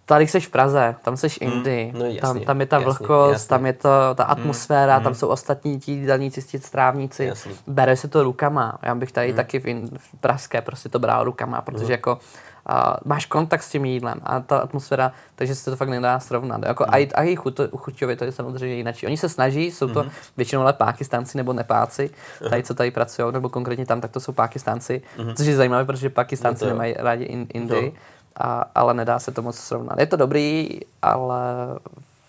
[0.05, 2.65] tady jsi v Praze, tam jsi v hmm, Indii, hmm, no jasně, tam, tam je
[2.65, 3.49] ta jasně, vlhkost, jasně.
[3.49, 7.51] tam je to ta hmm, atmosféra, hmm, tam jsou ostatní ti jídelníci, ti strávníci, jasně.
[7.67, 9.35] bere se to rukama, já bych tady hmm.
[9.35, 11.91] taky v, in, v Pražské prostě to bral rukama, protože hmm.
[11.91, 12.19] jako
[12.67, 16.61] a máš kontakt s tím jídlem a ta atmosféra, takže se to fakt nedá srovnat.
[16.65, 16.93] Jako mm.
[16.93, 18.95] a, a i chuť, chuťově to je samozřejmě jinak.
[19.05, 20.09] Oni se snaží, jsou to mm.
[20.37, 22.09] většinou ale Pákistánci nebo Nepáci,
[22.49, 25.35] tady co tady pracují, nebo konkrétně tam, tak to jsou Pákistánci, mm.
[25.35, 27.93] což je zajímavé, protože Pákistánci no nemají rádi in, Indii,
[28.35, 29.99] a, ale nedá se to moc srovnat.
[29.99, 31.41] Je to dobrý, ale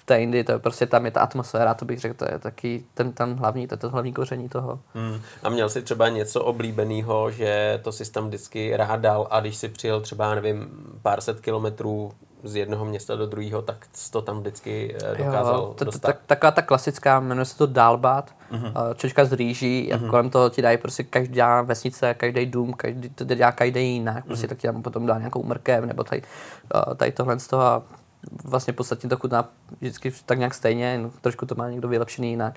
[0.09, 2.85] té Indii, to je prostě tam je ta atmosféra, to bych řekl, to je taky
[2.95, 4.81] ten, ten hlavní, to je to hlavní koření toho.
[4.95, 5.21] Hmm.
[5.43, 9.57] A měl jsi třeba něco oblíbeného, že to si tam vždycky rád dal a když
[9.57, 10.69] si přijel třeba, nevím,
[11.03, 15.75] pár set kilometrů z jednoho města do druhého, tak to tam vždycky eh, dokázal jo,
[15.79, 16.09] to, dostat.
[16.09, 18.95] Tak, taková ta klasická, jmenuje se to Dalbat, uh-huh.
[18.95, 20.11] čočka z rýží, uh-huh.
[20.11, 24.47] kolem toho ti dají prostě každá vesnice, každý dům, každý, to dělá každý jinak, prostě
[24.47, 24.49] uh-huh.
[24.49, 26.23] tak ti tam potom dá nějakou mrkev, nebo tady,
[26.75, 27.83] eh, tady tohle z toho a
[28.45, 29.49] vlastně podstatně to chutná
[29.81, 32.55] vždycky tak nějak stejně, no, trošku to má někdo vylepšený jinak.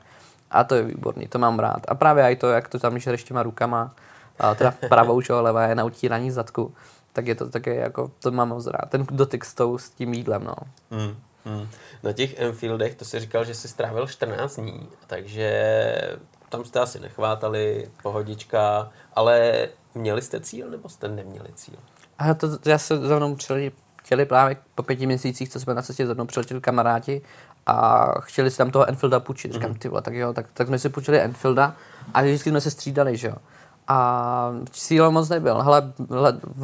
[0.51, 1.81] A to je výborný, to mám rád.
[1.87, 3.95] A právě i to, jak to tam žereš těma rukama,
[4.39, 6.73] a teda pravou, čo, levá je na utírání zadku,
[7.13, 8.89] tak je to také jako, to mám moc rád.
[8.89, 10.55] Ten dotyk s, tou, s tím jídlem, no.
[10.91, 11.67] Mm, mm.
[12.03, 16.17] Na těch Enfieldech, to si říkal, že jsi strávil 14 dní, takže
[16.49, 21.77] tam jste asi nechvátali, pohodička, ale měli jste cíl nebo jste neměli cíl?
[22.17, 23.71] A to, to já se za mnou přijeli
[24.03, 27.21] chtěli právě po pěti měsících, co jsme na cestě za mnou přiletěli kamarádi
[27.65, 29.53] a chtěli si tam toho Enfielda půjčit.
[29.53, 29.79] Říkám, mhm.
[29.79, 31.75] ty vole, tak jo, tak, tak jsme si půjčili Enfielda
[32.13, 33.35] a vždycky jsme se střídali, že jo.
[33.87, 35.61] A cíl moc nebyl.
[35.61, 35.91] Hele,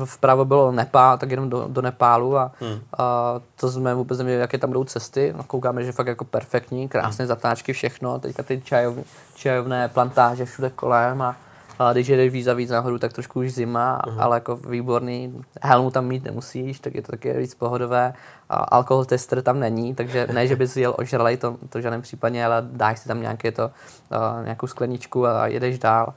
[0.05, 2.79] vpravo bylo Nepál, tak jenom do, do Nepálu a, hmm.
[2.97, 5.33] a to jsme vůbec nevěděli, jaké tam budou cesty.
[5.37, 7.27] No, koukáme, že fakt jako perfektní, krásné hmm.
[7.27, 8.19] zatáčky, všechno.
[8.19, 8.95] Teďka ty čajov,
[9.35, 11.35] čajovné plantáže všude kolem a
[11.79, 14.15] a když jedeš víc a víc nahoru, tak trošku už zima, uh-huh.
[14.19, 15.41] ale jako výborný.
[15.61, 18.13] Helmu tam mít nemusíš, tak je to taky víc pohodové.
[18.49, 22.01] A alkohol tester tam není, takže ne, že bys jel ožralej, to, to v žádném
[22.01, 23.71] případě, ale dáš si tam nějaké to,
[24.11, 26.13] uh, nějakou skleničku a jedeš dál.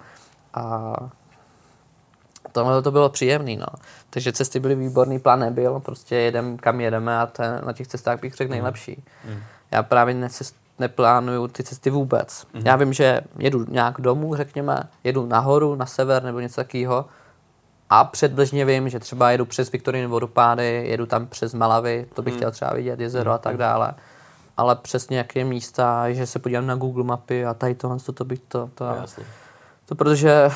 [0.55, 0.94] A
[2.53, 3.66] tohle to bylo příjemný, no.
[4.11, 8.20] Takže cesty byly výborný, plán nebyl, prostě jedem kam jedeme a ten, na těch cestách
[8.20, 9.03] bych řekl nejlepší.
[9.25, 9.40] Mm.
[9.70, 12.29] Já právě necest, neplánuju ty cesty vůbec.
[12.29, 12.62] Mm-hmm.
[12.64, 17.05] Já vím, že jedu nějak domů, řekněme, jedu nahoru, na sever nebo něco takového
[17.90, 22.35] a předběžně vím, že třeba jedu přes Viktoriny vodopády, jedu tam přes Malavy, to bych
[22.35, 22.38] mm.
[22.38, 23.35] chtěl třeba vidět, jezero mm.
[23.35, 23.95] a tak dále.
[24.57, 28.25] Ale přesně jaké místa, že se podívám na Google mapy a tady tohle, to, to
[28.25, 28.85] bych to, to,
[29.16, 29.23] to,
[29.87, 30.51] to protože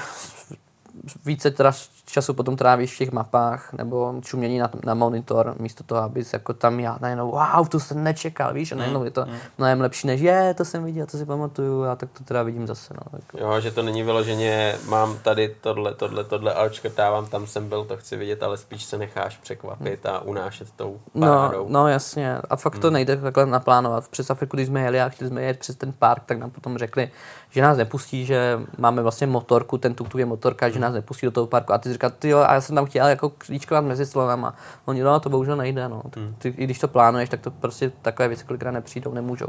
[1.25, 1.73] více teda
[2.13, 6.55] času potom trávíš v těch mapách nebo čumění na, na monitor, místo toho, abys jako
[6.55, 9.35] tam já najednou, wow, to jsem nečekal, víš, a najednou je to mm.
[9.59, 12.67] mnohem lepší, než je, to jsem viděl, to si pamatuju, a tak to teda vidím
[12.67, 12.95] zase.
[12.95, 13.41] No, tak.
[13.41, 17.85] Jo, že to není vyloženě, mám tady tohle, tohle, tohle, ale škrtávám, tam jsem byl,
[17.85, 21.69] to chci vidět, ale spíš se necháš překvapit a unášet tou párou.
[21.69, 22.93] No, no jasně, a fakt to mm.
[22.93, 24.09] nejde takhle naplánovat.
[24.09, 26.79] Přes Afriku, když jsme jeli a chtěli jsme jet přes ten park, tak nám potom
[26.79, 27.11] řekli,
[27.51, 31.33] že nás nepustí, že máme vlastně motorku, ten tuk je motorka, že nás nepustí do
[31.33, 31.73] toho parku.
[31.73, 34.55] A ty říkáš, ty jo, a já jsem tam chtěl jako klíčkovat mezi slonama.
[34.85, 36.03] Oni, no, to bohužel nejde, no.
[36.17, 36.35] Hmm.
[36.39, 39.49] Ty, I když to plánuješ, tak to prostě takové věci kolikrát nepřijdou, nemůžou.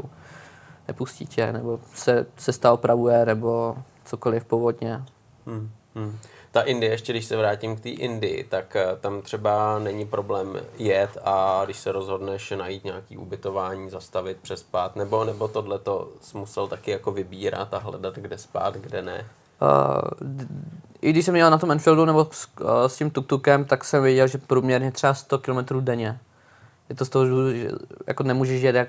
[0.88, 5.02] Nepustí tě, nebo se cesta opravuje, nebo cokoliv povodně.
[5.46, 5.70] Hmm.
[5.94, 6.18] Hmm
[6.56, 10.60] ta Indie, ještě když se vrátím k té Indii, tak eh, tam třeba není problém
[10.78, 16.68] jet a když se rozhodneš najít nějaký ubytování, zastavit, přespat, nebo, nebo tohle to musel
[16.68, 19.26] taky jako vybírat a hledat, kde spát, kde ne?
[21.02, 24.02] I když jsem jel na tom Enfieldu nebo s, uh, s tím tuktukem, tak jsem
[24.02, 26.18] viděl, že průměrně třeba 100 km denně.
[26.88, 27.70] Je to z toho, že
[28.06, 28.88] jako nemůžeš jet jak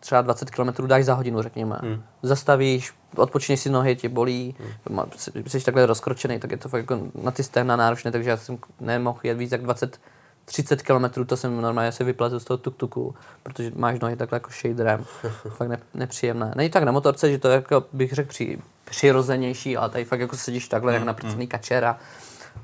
[0.00, 1.78] třeba 20 km dáš za hodinu, řekněme.
[1.82, 2.02] Hmm.
[2.22, 4.54] Zastavíš, odpočineš si nohy, tě bolí,
[4.88, 5.10] hmm.
[5.46, 8.58] jsi takhle rozkročený, tak je to fakt jako na ty stehna náročné, takže já jsem
[8.80, 10.00] nemohl jet víc jak 20
[10.48, 14.50] 30 km, to jsem normálně se vyplazil z toho tuk-tuku, protože máš nohy takhle jako
[14.50, 15.04] shaderem.
[15.48, 16.52] fakt ne, nepříjemné.
[16.56, 20.20] Není tak na motorce, že to je jako bych řekl při, přirozenější, ale tady fakt
[20.20, 21.46] jako sedíš takhle, jak hmm, na hmm.
[21.46, 21.98] kačera.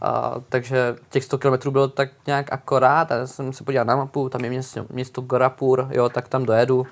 [0.01, 3.97] A, takže těch 100 km bylo tak nějak akorát a já jsem se podíval na
[3.97, 6.87] mapu, tam je město, město Gorapur, jo, tak tam dojedu, uh,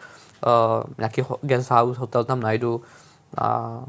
[0.98, 2.82] nějaký guest house, hotel tam najdu
[3.38, 3.80] a,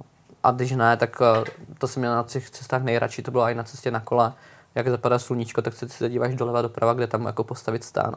[0.43, 1.43] a když ne, tak uh,
[1.77, 4.33] to jsem měl na těch cestách nejradši, to bylo i na cestě na kole,
[4.75, 8.15] jak zapadá sluníčko, tak se, se díváš doleva doprava, kde tam jako postavit stán.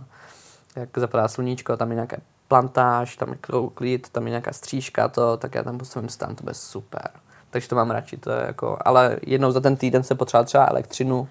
[0.77, 2.17] Jak zapadá sluníčko, tam je nějaká
[2.49, 3.39] plantáž, tam je
[3.75, 7.11] klid, tam je nějaká střížka, to, tak já tam postavím stán, to bude super
[7.57, 8.17] takže to mám radši.
[8.17, 11.29] To je jako, ale jednou za ten týden se potřeba třeba elektřinu,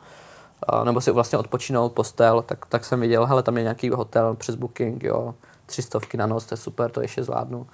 [0.83, 4.55] nebo si vlastně odpočinout postel, tak, tak jsem viděl, hele, tam je nějaký hotel přes
[4.55, 5.35] booking, jo,
[5.65, 7.67] tři stovky na noc, to je super, to ještě zvládnu.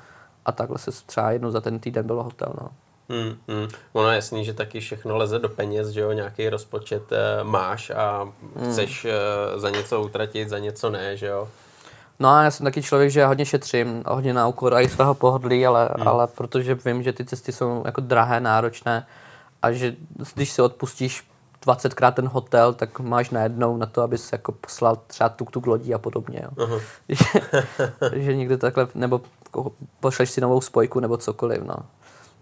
[0.46, 2.70] A takhle se třeba jednou za ten týden bylo hotel, no.
[3.12, 3.68] Hmm, hmm.
[3.94, 7.90] Ono je jasný, že taky všechno leze do peněz, že jo, nějaký rozpočet e, máš
[7.90, 8.24] a
[8.56, 8.72] hmm.
[8.72, 9.12] chceš e,
[9.60, 11.48] za něco utratit, za něco ne, že jo.
[12.20, 15.14] No a já jsem taky člověk, že já hodně šetřím, hodně na úkor i svého
[15.14, 16.08] pohodlí, ale, hmm.
[16.08, 19.08] ale protože vím, že ty cesty jsou jako drahé, náročné
[19.62, 19.96] a že
[20.34, 21.24] když si odpustíš
[21.66, 25.98] 20krát ten hotel, tak máš najednou na to, abys jako poslal třeba tuk-tuk lodí a
[25.98, 26.42] podobně.
[26.44, 26.50] Jo.
[26.56, 26.82] Uh-huh.
[28.14, 29.22] že, že někde takhle, nebo
[30.00, 31.64] pošleš si novou spojku nebo cokoliv.
[31.64, 31.76] No.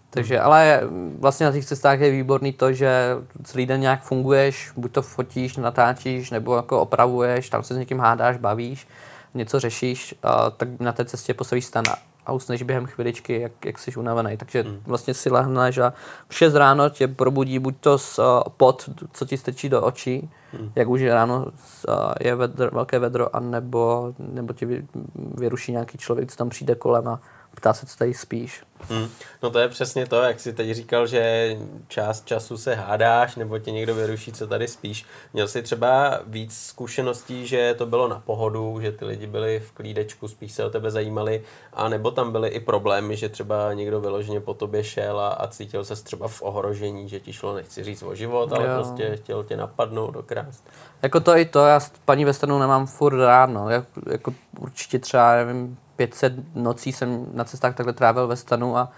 [0.10, 0.45] Takže, hmm.
[0.45, 0.82] ale
[1.19, 5.58] vlastně na těch cestách je výborný to, že celý den nějak funguješ, buď to fotíš,
[5.58, 8.88] natáčíš, nebo jako opravuješ, tam se s někým hádáš, bavíš
[9.34, 11.86] něco řešíš, a tak na té cestě postavíš stan
[12.26, 14.38] a usneš během chviličky, jak, jak jsi unavený.
[14.38, 14.80] Takže mm.
[14.86, 15.93] vlastně si lehneš a
[16.28, 18.26] v 6 ráno tě probudí buď to z uh,
[18.58, 20.72] pot, co ti stečí do očí, mm.
[20.76, 25.98] jak už je ráno uh, je vedr, velké vedro, anebo, nebo ti vy, vyruší nějaký
[25.98, 27.19] člověk, co tam přijde kolem a
[27.55, 28.63] ptá se, co tady spíš.
[28.89, 29.07] Hmm.
[29.43, 31.55] No to je přesně to, jak jsi teď říkal, že
[31.88, 35.05] část času se hádáš, nebo tě někdo vyruší, co tady spíš.
[35.33, 39.71] Měl jsi třeba víc zkušeností, že to bylo na pohodu, že ty lidi byli v
[39.71, 44.01] klídečku, spíš se o tebe zajímali, a nebo tam byly i problémy, že třeba někdo
[44.01, 47.83] vyloženě po tobě šel a, a cítil se třeba v ohrožení, že ti šlo, nechci
[47.83, 48.73] říct o život, ale jo.
[48.75, 50.63] prostě chtěl tě napadnout, dokrást.
[51.01, 55.77] Jako to i to, já paní Vesternou nemám furt ráno, jak, jako určitě třeba, nevím,
[55.99, 58.91] 500 nocí jsem na cestách takhle trávil ve stanu a,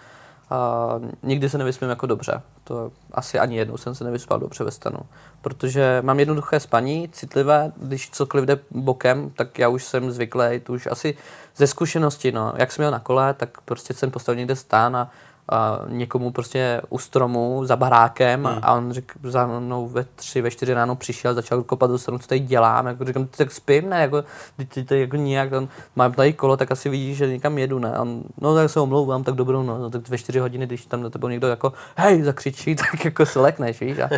[0.50, 2.42] a nikdy se nevyspím jako dobře.
[2.64, 5.00] To asi ani jednou jsem se nevyspal dobře ve stanu.
[5.42, 10.74] Protože mám jednoduché spaní, citlivé, když cokoliv jde bokem, tak já už jsem zvyklý, to
[10.74, 11.18] už asi
[11.56, 12.54] ze zkušenosti, no.
[12.58, 15.12] Jak jsem měl na kole, tak prostě jsem postavil někde stán a
[15.52, 18.60] a někomu prostě u stromu za barákem hmm.
[18.62, 22.20] a on řekl za mnou ve tři, ve čtyři ráno přišel, začal kopat do stromu,
[22.20, 24.24] co tady dělám, jako říkám, tak spím, ne, jako,
[24.58, 27.80] ty, ty, ty jako nějak, on, mám tady kolo, tak asi vidíš, že někam jedu,
[27.80, 31.04] ne, on, no tak se omlouvám, tak dobrou, no, tak ve čtyři hodiny, když tam
[31.04, 34.10] na tebe někdo jako, hej, zakřičí, tak jako se lekneš, víš, a,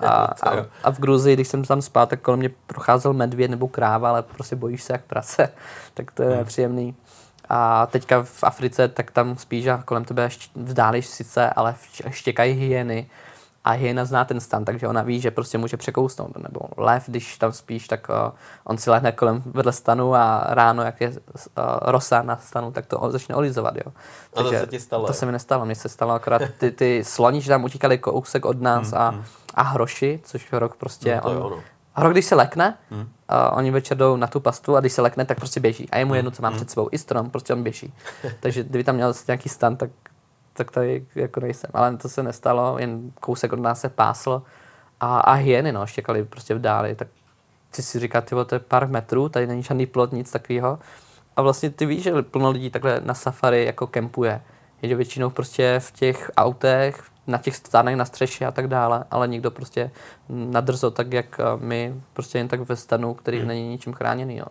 [0.00, 0.08] a,
[0.42, 4.08] a, a, v Gruzii, když jsem tam spal, tak kolem mě procházel medvěd nebo kráva,
[4.08, 5.48] ale prostě bojíš se jak prase,
[5.94, 6.38] tak to je hmm.
[6.38, 6.94] nepříjemný.
[7.48, 11.74] A teďka v Africe, tak tam spíš a kolem tebe vzdálíš sice, ale
[12.10, 13.10] štěkají hyeny.
[13.64, 16.36] A hyena zná ten stan, takže ona ví, že prostě může překousnout.
[16.38, 18.14] Nebo lev, když tam spíš, tak uh,
[18.64, 21.14] on si lehne kolem vedle stanu a ráno, jak je uh,
[21.82, 23.76] rosa na stanu, tak to začne olizovat.
[23.76, 23.92] Jo.
[24.34, 25.06] Takže a to se ti stalo?
[25.06, 25.66] To se mi nestalo.
[25.66, 29.08] Mně se stalo akorát ty, ty sloní, že tam utíkali kousek od nás hmm, a,
[29.08, 29.24] hmm.
[29.54, 31.60] a hroši, což rok prostě no, on, jo,
[31.98, 33.00] Hro, když se lekne, hmm.
[33.00, 33.06] uh,
[33.52, 35.90] oni večer jdou na tu pastu a když se lekne, tak prostě běží.
[35.90, 36.56] A je mu jedno, co mám hmm.
[36.56, 36.88] před sebou.
[36.92, 37.92] I strom, prostě on běží.
[38.40, 39.90] Takže kdyby tam měl nějaký stan, tak,
[40.52, 41.70] tak tady jako nejsem.
[41.74, 44.42] Ale to se nestalo, jen kousek od nás se pásl
[45.00, 47.08] A, a hyeny, no, štěkali prostě v dáli, tak
[47.70, 50.78] ty si říká, ty to je pár metrů, tady není žádný plot, nic takového.
[51.36, 54.42] A vlastně ty víš, že plno lidí takhle na safari jako kempuje.
[54.82, 59.28] Jede většinou prostě v těch autech, na těch stánech na střeše a tak dále, ale
[59.28, 59.90] nikdo prostě
[60.28, 63.48] nadrzo tak, jak eh, my, prostě jen tak ve stanu, který hmm.
[63.48, 64.36] není ničím chráněný.
[64.36, 64.46] Jo.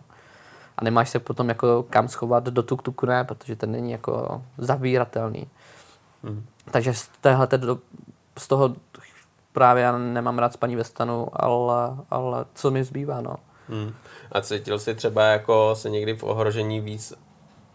[0.76, 5.46] A nemáš se potom jako kam schovat do tuk-tuku, ne, protože ten není jako zavíratelný.
[6.24, 6.46] Hmm.
[6.70, 7.48] Takže z téhle
[8.38, 8.76] z toho
[9.52, 13.36] právě já nemám rád spaní ve stanu, ale, ale co mi zbývá, no.
[13.68, 13.94] Hmm.
[14.32, 17.14] A cítil jsi třeba jako se někdy v ohrožení víc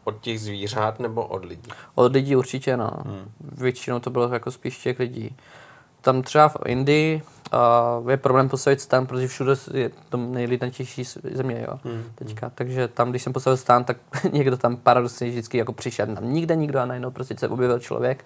[0.03, 1.69] od těch zvířat nebo od lidí?
[1.95, 2.91] Od lidí určitě, no.
[3.05, 3.31] Hmm.
[3.39, 5.35] Většinou to bylo jako spíš těch lidí.
[6.01, 7.21] Tam třeba v Indii
[8.01, 12.03] uh, je problém postavit stan, protože všude je to nejlidnatější země, jo, hmm.
[12.15, 12.51] teďka.
[12.55, 13.97] Takže tam, když jsem postavil stan, tak
[14.31, 16.15] někdo tam paradoxně vždycky jako přišel.
[16.15, 18.25] Tam nikde nikdo a najednou prostě se objevil člověk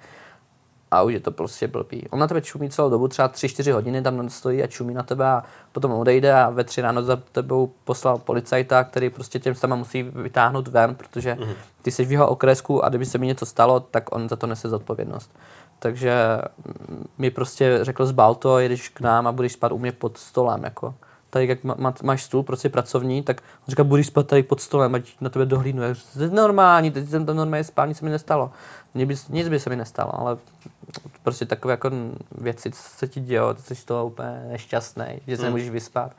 [0.92, 2.08] a už je to prostě blbý.
[2.10, 5.26] On na tebe čumí celou dobu, třeba 3-4 hodiny tam stojí a čumí na tebe
[5.26, 9.76] a potom odejde a ve tři ráno za tebou poslal policajta, který prostě těm sama
[9.76, 11.54] musí vytáhnout ven, protože mhm.
[11.82, 14.48] ty jsi v jeho okresku a kdyby se mi něco stalo, tak on za to
[14.48, 15.32] nese zodpovědnost.
[15.80, 16.42] Takže
[17.18, 20.64] mi prostě řekl z Balto, jedeš k nám a budeš spát u mě pod stolem.
[20.64, 20.96] Jako.
[21.30, 24.96] Tady, jak má, máš stůl prostě pracovní, tak on říká, budeš spát tady pod stolem,
[24.96, 25.84] ať na tebe dohlídnu.
[26.14, 28.52] to je normální, teď jsem tam normálně spál, nic se mi nestalo.
[28.96, 30.38] Nic by, nic by se mi nestalo, ale
[31.24, 31.92] prostě takové jako
[32.32, 35.46] věci, co se ti dělo, ty jsi to úplně nešťastný, že se hmm.
[35.46, 36.12] nemůžeš vyspat.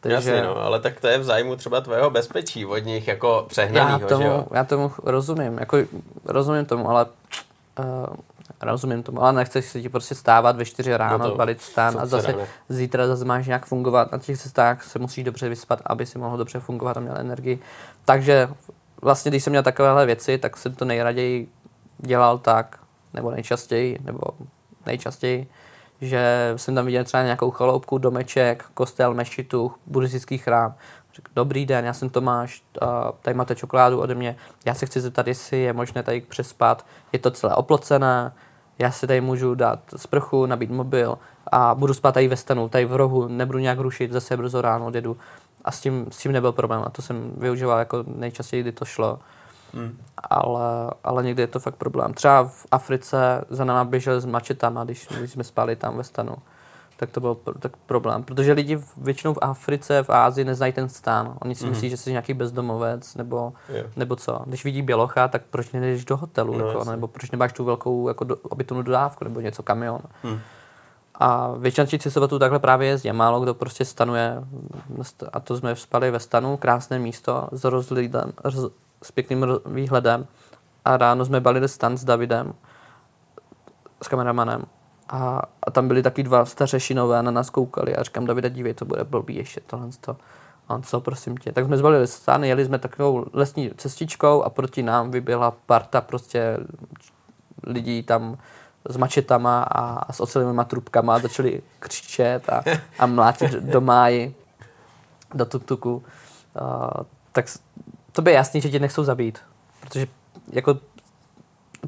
[0.00, 0.14] Takže...
[0.14, 4.00] Jasně, no, ale tak to je v zájmu třeba tvého bezpečí od nich jako přehnaného,
[4.00, 4.46] já tomu, že jo?
[4.52, 5.78] Já tomu rozumím, jako
[6.24, 7.06] rozumím tomu, ale
[7.78, 8.16] uh,
[8.60, 12.06] rozumím tomu, ale nechceš si ti prostě stávat ve 4 ráno, no balit stán a
[12.06, 12.44] zase ráno.
[12.68, 14.12] zítra zase máš nějak fungovat.
[14.12, 17.58] Na těch cestách se musíš dobře vyspat, aby si mohl dobře fungovat a měl energii.
[18.04, 18.48] Takže
[19.02, 21.48] vlastně, když jsem měl takovéhle věci, tak jsem to nejraději
[21.98, 22.78] dělal tak,
[23.14, 24.20] nebo nejčastěji, nebo
[24.86, 25.48] nejčastěji,
[26.00, 30.74] že jsem tam viděl třeba nějakou chaloupku, domeček, kostel, mešitu, buddhistický chrám.
[31.16, 32.62] Řekl, dobrý den, já jsem Tomáš,
[33.22, 37.18] tady máte čokoládu ode mě, já se chci zeptat, jestli je možné tady přespat, je
[37.18, 38.32] to celé oplocené,
[38.78, 41.18] já si tady můžu dát sprchu, nabít mobil
[41.52, 44.86] a budu spát tady ve stanu, tady v rohu, nebudu nějak rušit, zase brzo ráno
[44.86, 45.16] odjedu.
[45.64, 48.84] A s tím, s tím nebyl problém a to jsem využíval jako nejčastěji, kdy to
[48.84, 49.18] šlo.
[49.74, 49.98] Hmm.
[50.18, 52.14] Ale, ale někdy je to fakt problém.
[52.14, 56.36] Třeba v Africe za náma běželi s mačetama, když, když jsme spali tam ve stanu.
[56.96, 58.22] Tak to byl tak problém.
[58.22, 61.36] Protože lidi většinou v Africe, v Ázii neznají ten stán.
[61.42, 61.70] Oni si hmm.
[61.70, 63.96] myslí, že jsi nějaký bezdomovec nebo, yeah.
[63.96, 64.42] nebo co.
[64.46, 66.58] Když vidí bělocha, tak proč nejdeš do hotelu?
[66.58, 70.00] No, jako, nebo proč nemáš tu velkou jako do, obytnou dodávku nebo něco, kamion.
[70.22, 70.40] Hmm.
[71.14, 73.12] A většina těch cestovatelů takhle právě jezdí.
[73.12, 74.44] Málo kdo prostě stanuje,
[75.32, 78.32] a to jsme spali ve stanu, krásné místo s rozlidem,
[79.02, 80.26] s pěkným výhledem
[80.84, 82.54] a ráno jsme balili stan s Davidem,
[84.02, 84.64] s kameramanem
[85.08, 88.74] a, a tam byli taky dva stařešinové a na nás koukali a říkám, Davide, dívej,
[88.74, 90.16] to bude blbý ještě tohle to.
[90.68, 91.52] A on co, prosím tě.
[91.52, 96.58] Tak jsme zbalili stan, jeli jsme takovou lesní cestičkou a proti nám vyběhla parta prostě
[97.66, 98.38] lidí tam
[98.88, 102.64] s mačetama a, a s ocelovými trubkama a začali křičet a,
[102.98, 104.34] a mlátit do máji,
[105.34, 106.02] do tuktuku.
[106.60, 107.46] Uh, tak
[108.12, 109.38] to by je jasný, že tě nechcou zabít.
[109.80, 110.06] Protože
[110.52, 110.78] jako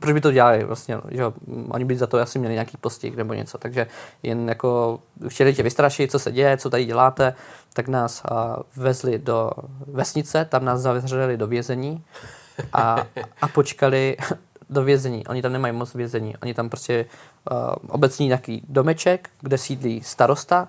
[0.00, 1.22] proč by to dělali vlastně, že
[1.68, 3.86] oni by za to asi měli nějaký postih nebo něco, takže
[4.22, 7.34] jen jako chtěli tě vystrašit, co se děje, co tady děláte,
[7.72, 9.50] tak nás a, vezli do
[9.86, 12.04] vesnice, tam nás zavřeli do vězení
[12.72, 13.06] a,
[13.40, 14.16] a počkali
[14.70, 15.26] do vězení.
[15.26, 17.06] Oni tam nemají moc vězení, oni tam prostě
[17.50, 17.56] uh,
[17.88, 20.68] obecní nějaký domeček, kde sídlí starosta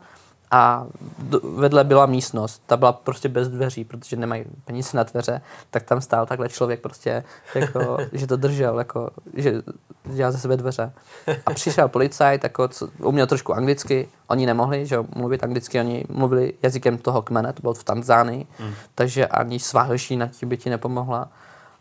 [0.51, 0.85] a
[1.57, 6.01] vedle byla místnost, ta byla prostě bez dveří, protože nemají peníze na dveře, tak tam
[6.01, 7.23] stál takhle člověk prostě,
[7.55, 9.53] jako, že to držel, jako, že
[10.05, 10.91] dělal ze sebe dveře.
[11.45, 16.53] A přišel policajt, jako, co, uměl trošku anglicky, oni nemohli, že mluvit anglicky, oni mluvili
[16.63, 18.73] jazykem toho kmene, to bylo v Tanzánii, mm.
[18.95, 21.29] takže ani sváhleší ti by ti nepomohla.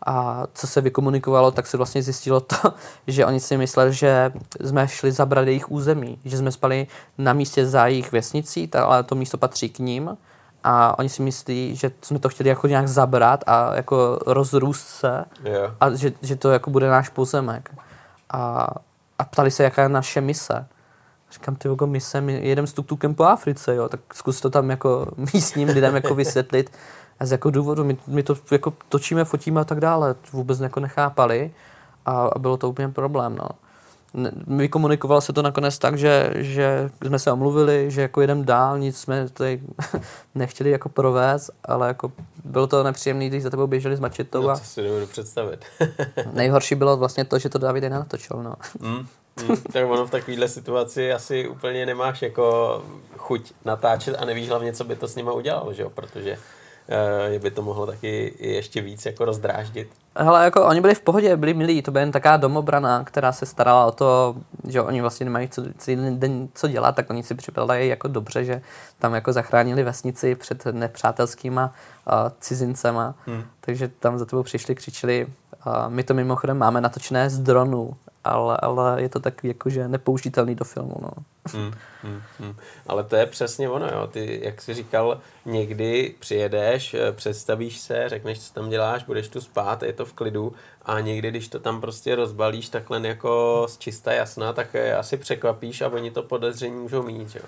[0.05, 2.55] A co se vykomunikovalo, tak se vlastně zjistilo to,
[3.07, 4.31] že oni si mysleli, že
[4.65, 6.87] jsme šli zabrat jejich území, že jsme spali
[7.17, 10.17] na místě za jejich vesnicí, ale to místo patří k ním.
[10.63, 15.25] A oni si myslí, že jsme to chtěli jako nějak zabrat a jako rozrůst se
[15.43, 15.73] yeah.
[15.79, 17.71] a že, že to jako bude náš pozemek.
[18.29, 18.67] A,
[19.19, 20.65] a ptali se, jaká je naše mise.
[21.31, 24.69] Říkám, ty jako mise, my jedeme s tuktukem po Africe, jo, tak zkus to tam
[24.69, 26.71] jako místním lidem jako vysvětlit,
[27.19, 30.79] a z jakého důvodu, my, my to jako točíme, fotíme a tak dále, vůbec jako
[30.79, 31.51] nechápali
[32.05, 33.49] a, a bylo to úplně problém, no.
[34.47, 38.97] Vykomunikovalo se to nakonec tak, že, že jsme se omluvili, že jako jedem dál, nic
[38.97, 39.61] jsme tady
[40.35, 42.11] nechtěli jako provést, ale jako
[42.43, 44.41] bylo to nepříjemné, když za tebou běželi s mačetou.
[44.41, 45.65] No, to si nebudu představit.
[46.33, 48.55] nejhorší bylo vlastně to, že to David natočil, no.
[48.79, 49.07] Mm.
[49.47, 52.81] Hmm, tak ono v takovéhle situaci asi úplně nemáš jako
[53.17, 55.89] chuť natáčet a nevíš hlavně, co by to s nima udělalo, že jo?
[55.89, 56.37] protože
[56.89, 59.89] uh, by to mohlo taky ještě víc jako rozdráždit.
[60.15, 63.45] Hele, jako oni byli v pohodě, byli milí, to byla jen taková domobrana, která se
[63.45, 64.35] starala o to,
[64.67, 65.63] že oni vlastně nemají co,
[66.09, 68.61] den co dělat, tak oni si připadají jako dobře, že
[68.99, 71.73] tam jako zachránili vesnici před nepřátelskýma
[72.07, 73.43] uh, cizincema, hmm.
[73.61, 75.27] takže tam za tebou přišli, křičeli,
[75.65, 80.55] uh, my to mimochodem máme natočené z dronu, ale, ale je to takový jakože nepoužitelný
[80.55, 80.95] do filmu.
[81.01, 81.09] No.
[81.53, 82.55] Hmm, hmm, hmm.
[82.87, 84.07] Ale to je přesně ono, jo.
[84.07, 89.41] Ty, jak jsi říkal, někdy přijedeš, eh, představíš se, řekneš, co tam děláš, budeš tu
[89.41, 90.53] spát, je to v klidu
[90.85, 95.81] a někdy, když to tam prostě rozbalíš takhle jako z čista jasná, tak asi překvapíš
[95.81, 97.41] a oni to podezření můžou mít, jo.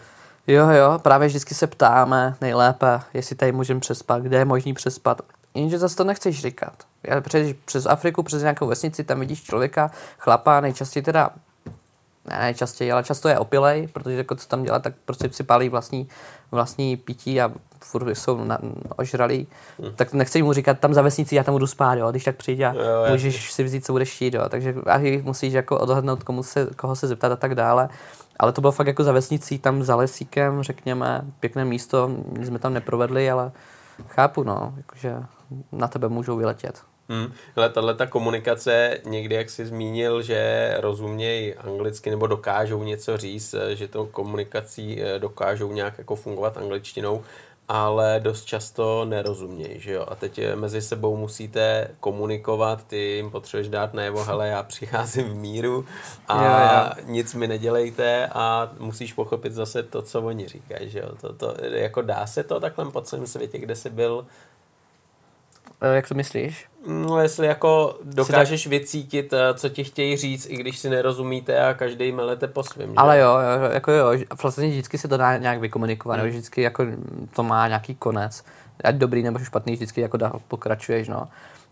[0.48, 5.22] Jo, jo, právě vždycky se ptáme nejlépe, jestli tady můžeme přespat, kde je možný přespat.
[5.56, 6.74] Jenže zase to nechceš říkat.
[7.04, 11.30] Já přes, přes Afriku, přes nějakou vesnici, tam vidíš člověka, chlapa, nejčastěji teda,
[12.30, 15.70] ne nejčastěji, ale často je opilej, protože jako co tam dělá, tak prostě si pálí
[15.70, 16.10] vlastní,
[16.52, 18.58] vlastní pití a furt jsou na,
[18.98, 19.48] ožralí,
[19.80, 19.92] hmm.
[19.96, 22.66] tak nechci mu říkat tam za vesnici, já tam budu spát, jo, když tak přijde
[22.66, 24.76] a jo, můžeš si vzít, co budeš štít, jo, takže
[25.24, 27.90] musíš jako odhadnout, komu se, koho se zeptat a tak dále.
[28.40, 32.60] Ale to bylo fakt jako za vesnicí, tam za lesíkem, řekněme, pěkné místo, nic jsme
[32.60, 33.52] tam neprovedli, ale
[34.08, 35.16] chápu, no, jakože
[35.72, 36.82] na tebe můžou vyletět.
[37.10, 37.34] Hmm.
[37.56, 43.56] Ale tahle ta komunikace, někdy jak jsi zmínil, že rozumějí anglicky nebo dokážou něco říct,
[43.74, 47.24] že to komunikací eh, dokážou nějak jako fungovat angličtinou,
[47.68, 50.06] ale dost často nerozumějí, že jo.
[50.08, 55.30] A teď eh, mezi sebou musíte komunikovat, ty jim potřebuješ dát najevo, hele, já přicházím
[55.30, 55.86] v míru
[56.28, 57.12] a jo, jo.
[57.14, 61.10] nic mi nedělejte a musíš pochopit zase to, co oni říkají, že jo.
[61.22, 64.26] To, to, jako dá se to takhle po celém světě, kde jsi byl,
[65.86, 66.66] jak to myslíš?
[66.88, 71.74] No, jestli jako dokážeš vycítit, eh, co ti chtějí říct, i když si nerozumíte a
[71.74, 72.94] každý melete po svém.
[72.98, 74.12] Ale jo, jo, jako jo,
[74.42, 76.30] vlastně vždycky se to dá nějak vykomunikovat, hmm.
[76.30, 76.86] vždycky jako
[77.36, 78.44] to má nějaký konec.
[78.84, 81.28] Ať dobrý nebo špatný, vždycky jako dál pokračuješ, no.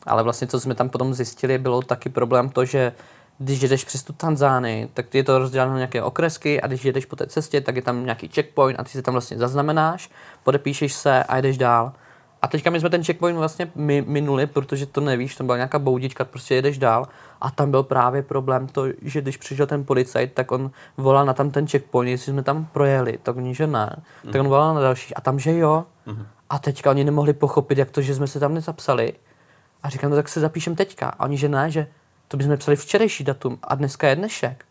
[0.05, 2.93] Ale vlastně, co jsme tam potom zjistili, bylo taky problém to, že
[3.37, 7.05] když jedeš přes tu Tanzány, tak je to rozděleno na nějaké okresky a když jedeš
[7.05, 10.09] po té cestě, tak je tam nějaký checkpoint a ty si tam vlastně zaznamenáš,
[10.43, 11.93] podepíšeš se a jdeš dál.
[12.41, 13.71] A teďka my jsme ten checkpoint vlastně
[14.05, 17.07] minuli, protože to nevíš, tam byla nějaká boudička, prostě jedeš dál.
[17.41, 21.33] A tam byl právě problém to, že když přišel ten policajt, tak on volal na
[21.33, 23.95] tam ten checkpoint, jestli jsme tam projeli, tak oni, že ne.
[24.23, 24.31] Mm.
[24.31, 25.85] Tak on volal na další a tam, že jo.
[26.05, 26.25] Mm.
[26.49, 29.13] A teďka oni nemohli pochopit, jak to, že jsme se tam nezapsali.
[29.83, 31.09] A říkám, no tak se zapíšem teďka.
[31.09, 31.87] A oni, že ne, že
[32.27, 34.65] to bychom psali včerejší datum a dneska je dnešek.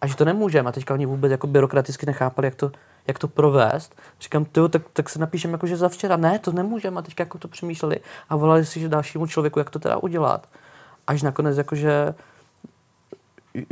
[0.00, 0.68] A že to nemůžeme.
[0.68, 2.72] A teďka oni vůbec jako byrokraticky nechápali, jak to,
[3.06, 3.94] jak to provést.
[4.20, 6.16] Říkám, tyjo, tak, tak se napíšem jako, že za včera.
[6.16, 6.98] Ne, to nemůžeme.
[6.98, 10.48] A teď jako to přemýšleli a volali si že dalšímu člověku, jak to teda udělat.
[11.06, 12.14] Až nakonec jakože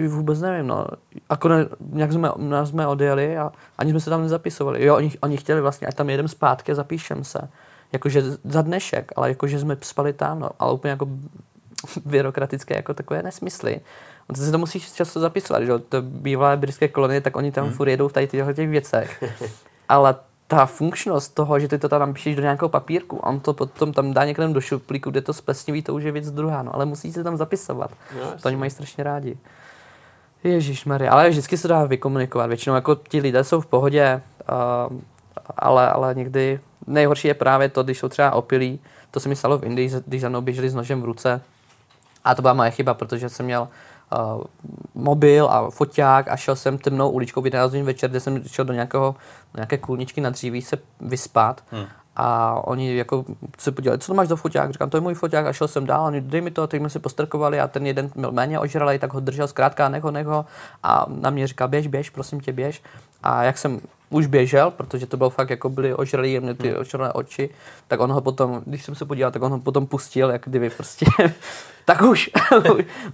[0.08, 0.86] vůbec nevím, no.
[1.28, 4.84] Akorát nějak jsme, nás jsme odjeli a ani jsme se tam nezapisovali.
[4.84, 7.48] Jo, oni, oni chtěli vlastně, ať tam jedem zpátky a zapíšem se.
[7.92, 10.50] Jakože za dnešek, ale jakože jsme spali tam, no.
[10.58, 11.08] Ale úplně jako
[12.04, 13.80] byrokratické, jako takové nesmysly.
[14.30, 17.74] On se to musíš často zapisovat, že to bývalé britské kolonie, tak oni tam hmm.
[17.74, 19.24] furt jedou v tady těchto těch věcech.
[19.88, 20.14] Ale
[20.46, 23.92] ta funkčnost toho, že ty to tam napíšeš do nějakého papírku a on to potom
[23.92, 26.86] tam dá někde do šuplíku, kde to splesniví, to už je věc druhá, no, ale
[26.86, 27.90] musí se tam zapisovat.
[28.20, 29.38] No, to oni mají strašně rádi.
[30.44, 32.46] Ježíš Maria, ale vždycky se dá vykomunikovat.
[32.46, 34.22] Většinou jako ti lidé jsou v pohodě,
[34.90, 34.98] uh,
[35.56, 38.80] ale, ale někdy nejhorší je právě to, když jsou třeba opilí.
[39.10, 41.40] To se mi stalo v Indii, když za mnou běželi s nožem v ruce.
[42.24, 43.68] A to byla moje chyba, protože jsem měl
[44.94, 47.44] mobil a foťák a šel jsem temnou uličkou v
[47.82, 49.14] večer, kde jsem šel do nějakého,
[49.56, 51.64] nějaké kůlničky na dříví se vyspat.
[51.70, 51.86] Hmm.
[52.16, 53.24] A oni jako
[53.58, 54.70] se podívali, co to máš za foťák?
[54.70, 56.04] Říkám, to je můj foťák a šel jsem dál.
[56.04, 59.12] Oni, dej mi to, teď jsme se postrkovali a ten jeden měl méně ožralý, tak
[59.12, 60.44] ho držel zkrátka, nech ho, nech ho.
[60.82, 62.82] A na mě říkal, běž, běž, prosím tě, běž.
[63.22, 63.80] A jak jsem
[64.10, 66.80] už běžel, protože to bylo fakt, jako byly ožralý, měl ty hmm.
[66.80, 67.50] očerné oči,
[67.88, 70.70] tak on ho potom, když jsem se podíval, tak on ho potom pustil, jak kdyby
[70.70, 71.06] prostě,
[71.84, 72.30] tak už,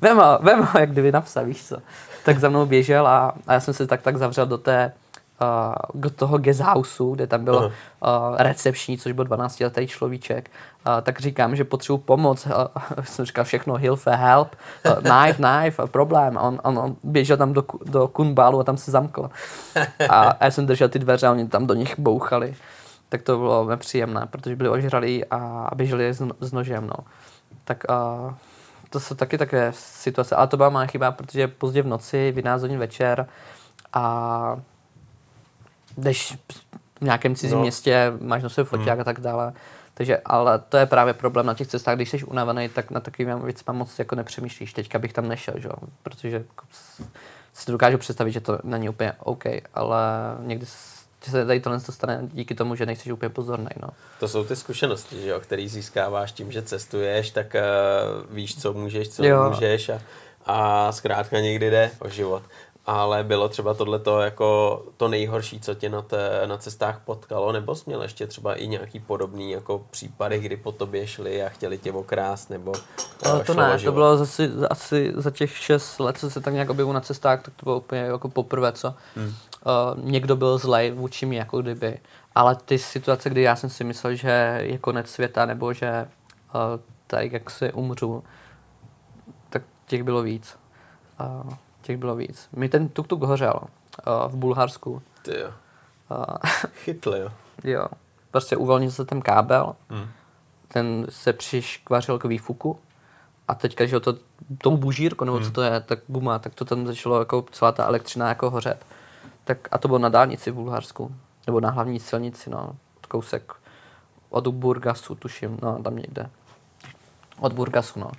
[0.01, 1.77] vem ho, vem ho, jak kdyby napsal, víš co.
[2.25, 4.93] Tak za mnou běžel a, a já jsem se tak tak zavřel do té,
[5.41, 7.73] uh, toho guesthouse, kde tam bylo uh,
[8.37, 10.51] recepční, což byl 12 letý človíček,
[10.87, 12.47] uh, tak říkám, že potřebuji pomoc.
[12.47, 12.53] Uh,
[13.05, 14.57] jsem říkal všechno, hilfe, help,
[14.87, 16.37] uh, knife, knife, problém.
[16.37, 19.31] On, on, on běžel tam do, do kunbalu a tam se zamkl.
[20.09, 22.55] A, a já jsem držel ty dveře a oni tam do nich bouchali.
[23.09, 26.87] Tak to bylo nepříjemné, protože byli ožralí a běželi s, s nožem.
[26.87, 27.05] No.
[27.65, 28.35] Tak uh,
[28.91, 32.37] to jsou taky takové situace, ale to byla má chyba, protože pozdě v noci, v
[32.37, 33.29] 11 hodin večer
[33.93, 34.57] a
[35.97, 36.39] jdeš
[37.01, 37.63] v nějakém cizím no.
[37.63, 39.01] městě, máš na sobě foťák hmm.
[39.01, 39.53] a tak dále.
[39.95, 43.41] Takže, ale to je právě problém na těch cestách, když jsi unavený, tak na takovým
[43.41, 44.73] věc moc jako nepřemýšlíš.
[44.73, 45.69] Teďka bych tam nešel, že?
[46.03, 46.65] protože jako
[47.55, 49.45] si to dokážu představit, že to není úplně OK,
[49.75, 49.99] ale
[50.41, 50.67] někdy
[51.23, 53.69] se tady tohle to stane díky tomu, že nejsi úplně pozorný.
[53.83, 53.89] No.
[54.21, 58.73] To jsou ty zkušenosti, že jo, které získáváš tím, že cestuješ, tak uh, víš, co
[58.73, 59.51] můžeš, co jo.
[59.51, 60.01] můžeš a,
[60.47, 62.43] a zkrátka někdy jde o život
[62.87, 67.75] ale bylo třeba tohleto jako to nejhorší, co tě na, té, na cestách potkalo, nebo
[67.75, 71.79] jsi měl ještě třeba i nějaký podobný jako případy, kdy po tobě šli a chtěli
[71.79, 72.73] tě okrást, nebo
[73.25, 76.71] no, to ne, to bylo zase, asi za těch šest let, co se tak nějak
[76.71, 79.27] objevu na cestách, tak to bylo úplně jako poprvé, co hmm.
[79.27, 79.35] uh,
[80.05, 81.99] někdo byl zlej vůči mi, jako kdyby.
[82.35, 86.09] Ale ty situace, kdy já jsem si myslel, že je konec světa, nebo že
[86.55, 86.61] uh,
[87.07, 88.25] tady jak se umřu,
[89.51, 90.57] tak těch bylo víc.
[91.21, 91.53] Uh,
[91.87, 92.49] těch bylo víc.
[92.53, 95.03] Mi ten tuk-tuk hořel uh, v Bulharsku.
[95.23, 95.49] Ty jo.
[96.11, 96.37] Uh,
[96.75, 97.29] Chytli, jo.
[97.65, 97.87] Jo.
[98.31, 100.09] Prostě uvolnil se ten kábel, hmm.
[100.69, 102.79] ten se přiškvařil k výfuku
[103.49, 104.15] a teďka, že to,
[104.59, 105.47] tou bužírku, nebo hmm.
[105.47, 108.87] co to je, tak buma, tak to tam začalo jako celá ta elektřina jako hořet.
[109.45, 111.15] Tak, a to bylo na dálnici v Bulharsku,
[111.47, 112.77] nebo na hlavní silnici, no,
[113.09, 113.53] kousek
[114.31, 116.31] od Burgasu, tuším, no, tam někde.
[117.41, 118.11] Od Burgasu, no.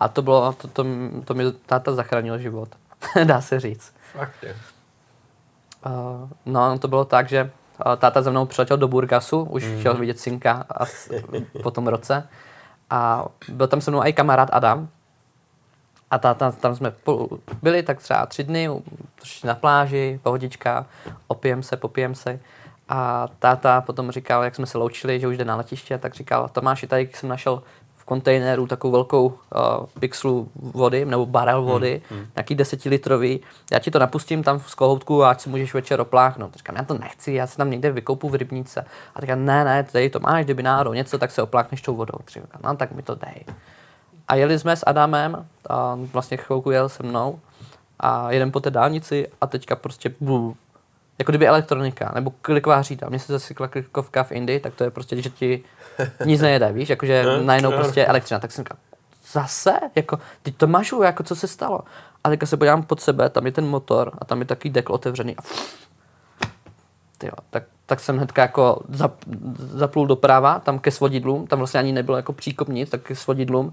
[0.00, 0.86] A to bylo, to, to,
[1.24, 2.68] to mi táta zachránil život.
[3.24, 3.94] dá se říct.
[4.12, 4.56] Fakt, je.
[5.86, 7.50] Uh, no, to bylo tak, že
[7.86, 9.78] uh, táta za mnou přiletěl do Burgasu, už mm.
[9.78, 11.10] chtěl vidět synka a s,
[11.62, 12.28] po tom roce.
[12.90, 14.88] A byl tam se mnou i kamarád Adam.
[16.10, 16.92] A táta, tam jsme
[17.62, 18.68] byli tak třeba tři dny,
[19.44, 20.86] na pláži, pohodička,
[21.26, 22.40] opijem se, popijem se.
[22.88, 26.48] A táta potom říkal, jak jsme se loučili, že už jde na letiště, tak říkal,
[26.48, 27.62] Tomáši, tady jsem našel
[28.12, 29.34] v kontejneru takovou velkou uh,
[30.00, 32.28] pixelu vody, nebo barel vody, hmm, hmm.
[32.36, 33.40] nějaký desetilitrový.
[33.72, 36.56] Já ti to napustím tam z kohoutku a ať si můžeš večer opláchnout.
[36.56, 38.84] Říkám, já to nechci, já se tam někde vykoupu v rybníce.
[39.14, 42.18] A říkám, ne, ne, tady to máš, kdyby náhodou něco, tak se opláchneš tou vodou.
[42.28, 43.44] Říkám, no tak mi to dej.
[44.28, 47.38] A jeli jsme s Adamem, a vlastně chvilku jel se mnou
[48.00, 50.56] a jeden po té dálnici a teďka prostě bů,
[51.22, 53.08] jako kdyby elektronika, nebo kliková říta.
[53.08, 55.64] Mně se zase klikovka v Indii, tak to je prostě, že ti
[56.24, 58.40] nic nejede, víš, jakože najednou prostě elektřina.
[58.40, 58.76] Tak jsem říkal,
[59.32, 59.72] zase?
[59.94, 61.80] Jako, teď to máš, jako co se stalo?
[62.24, 64.92] A teďka se podívám pod sebe, tam je ten motor a tam je takový dekl
[64.92, 65.42] otevřený a
[67.18, 69.14] tyjo, tak, tak jsem hnedka jako zap,
[69.56, 73.72] zaplul doprava, tam ke svodidlům, tam vlastně ani nebylo jako příkop nic, tak ke svodidlům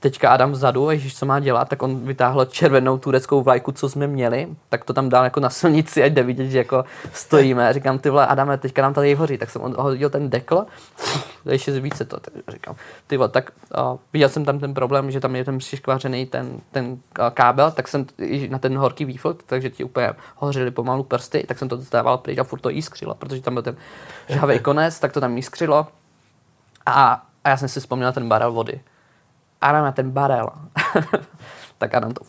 [0.00, 3.88] teďka Adam vzadu, a ježíš, co má dělat, tak on vytáhl červenou tureckou vlajku, co
[3.88, 7.72] jsme měli, tak to tam dal jako na silnici, ať jde vidět, že jako stojíme.
[7.72, 10.66] Říkám, ty vole, Adame, teďka nám tady hoří, tak jsem on hodil ten dekl,
[11.44, 12.74] ještě více to, tak říkám,
[13.06, 16.60] ty vole, tak uh, viděl jsem tam ten problém, že tam je ten přiškvařený ten,
[16.70, 16.98] ten uh,
[17.34, 18.06] kábel, tak jsem
[18.48, 22.38] na ten horký výfot, takže ti úplně hořily pomalu prsty, tak jsem to dostával pryč
[22.38, 23.76] a furt to jiskřilo, protože tam byl ten
[24.28, 25.86] žhavý konec, tak to tam jiskřilo.
[26.86, 28.80] A, a já jsem si vzpomněl ten barel vody
[29.60, 30.50] Adam na ten barel.
[31.78, 32.22] tak Adam to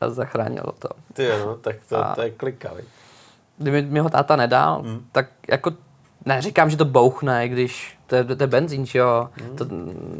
[0.00, 0.88] a zachránilo to.
[1.12, 2.82] Ty no, tak to, a to je klikavý.
[3.58, 5.06] Kdyby mi ho táta nedal, mm.
[5.12, 5.72] tak jako
[6.26, 9.56] neříkám, že to bouchne, když to je, to je benzín, že jo, mm.
[9.56, 9.66] to,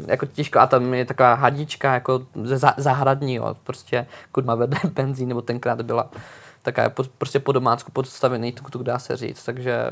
[0.07, 5.29] jako těžko, a tam je taková hadička, jako za, zahradní, jo, prostě kudma vede benzín,
[5.29, 6.09] nebo tenkrát byla
[6.61, 9.89] taková prostě po domácku podstavený tuk, dá se říct, takže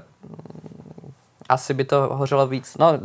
[1.49, 2.77] asi by to hořelo víc.
[2.79, 2.99] No,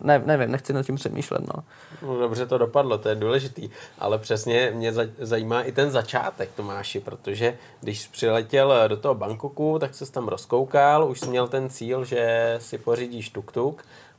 [0.00, 1.40] ne, nevím, nechci nad tím přemýšlet.
[1.40, 1.62] No.
[2.02, 2.18] no.
[2.18, 3.70] dobře to dopadlo, to je důležitý.
[3.98, 9.94] Ale přesně mě zajímá i ten začátek, Tomáši, protože když přiletěl do toho Bangkoku, tak
[9.94, 13.74] se tam rozkoukal, už jsi měl ten cíl, že si pořídíš tuk-tuk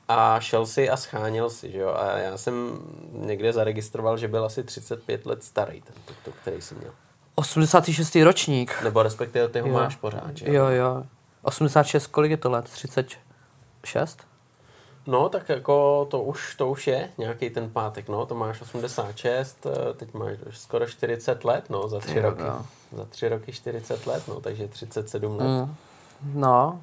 [0.08, 1.90] a šel si a scháněl si, že jo?
[1.90, 2.80] A já jsem
[3.12, 6.92] někde zaregistroval, že byl asi 35 let starý ten tuk-tuk, který jsi měl.
[7.36, 8.16] 86.
[8.16, 8.84] ročník.
[8.84, 9.74] Nebo respektive ty ho jo.
[9.74, 10.54] máš pořád, že jo?
[10.54, 11.04] Jo, jo.
[11.42, 12.66] 86, kolik je to let?
[12.66, 13.08] 30?
[13.86, 14.20] 6?
[15.08, 19.66] No, tak jako to už, to už je nějaký ten pátek, no, to máš 86,
[19.66, 22.44] eh, teď máš skoro 40 let, no, za tři jo, roky.
[22.44, 22.66] No.
[22.98, 25.48] Za tři roky 40 let, no, takže 37 let.
[25.48, 25.76] Mm.
[26.34, 26.82] No.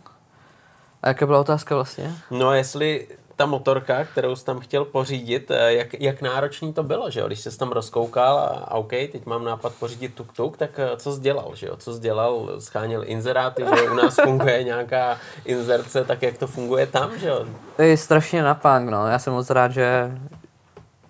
[1.03, 2.15] A jaká byla otázka vlastně?
[2.31, 7.11] No, jestli ta motorka, kterou jsi tam chtěl pořídit, eh, jak, jak náročný to bylo,
[7.11, 7.27] že jo?
[7.27, 11.21] Když jsi tam rozkoukal a, OK, teď mám nápad pořídit tuk-tuk, tak eh, co jsi
[11.21, 11.77] dělal, že jo?
[11.77, 12.61] Co jsi dělal?
[12.61, 17.45] Scháněl inzeráty, že u nás funguje nějaká inzerce, tak jak to funguje tam, že jo?
[17.77, 19.07] To je strašně napang, no.
[19.07, 20.19] Já jsem moc rád, že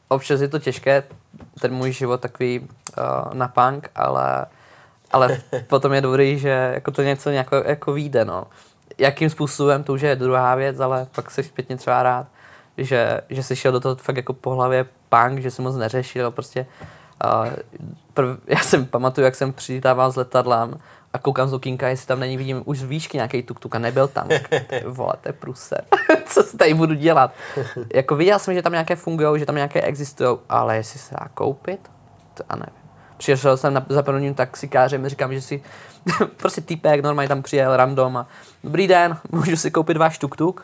[0.08, 1.02] občas je to těžké,
[1.60, 4.46] ten můj život takový uh, napang, ale,
[5.12, 8.44] ale potom je dobrý, že jako to něco nějako, jako vyjde, no
[8.99, 12.26] jakým způsobem, to už je druhá věc, ale pak se zpětně třeba rád,
[12.78, 16.30] že, že jsi šel do toho fakt jako po hlavě punk, že jsem moc neřešil,
[16.30, 16.66] prostě
[17.24, 17.49] uh,
[18.14, 20.78] prv, já jsem pamatuju, jak jsem přilítával s letadlem
[21.12, 24.09] a koukám z okýnka, jestli tam není, vidím už z výšky nějaký tuk a nebyl
[24.09, 24.28] tam.
[24.86, 25.76] Vole, to je pruse.
[26.26, 27.32] Co si tady budu dělat?
[27.94, 31.28] jako viděl jsem, že tam nějaké fungují, že tam nějaké existují, ale jestli se dá
[31.34, 31.90] koupit,
[32.34, 32.86] to, a nevím.
[33.16, 35.62] Přišel jsem na, za prvním taxikářem, říkám, že si
[36.36, 38.26] prostě týpek normálně tam přijel random a
[38.64, 40.61] dobrý den, můžu si koupit váš tuk-tuk?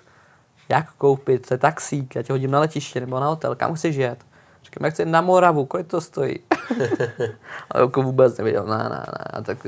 [0.68, 1.48] Jak koupit?
[1.48, 4.18] To je taxík, já tě hodím na letiště nebo na hotel, kam chceš jet?
[4.64, 6.38] Říkám, jak chci na Moravu, kolik to stojí?
[7.70, 9.42] a jako vůbec nevěděl, ne, ne, ne.
[9.42, 9.66] Tak,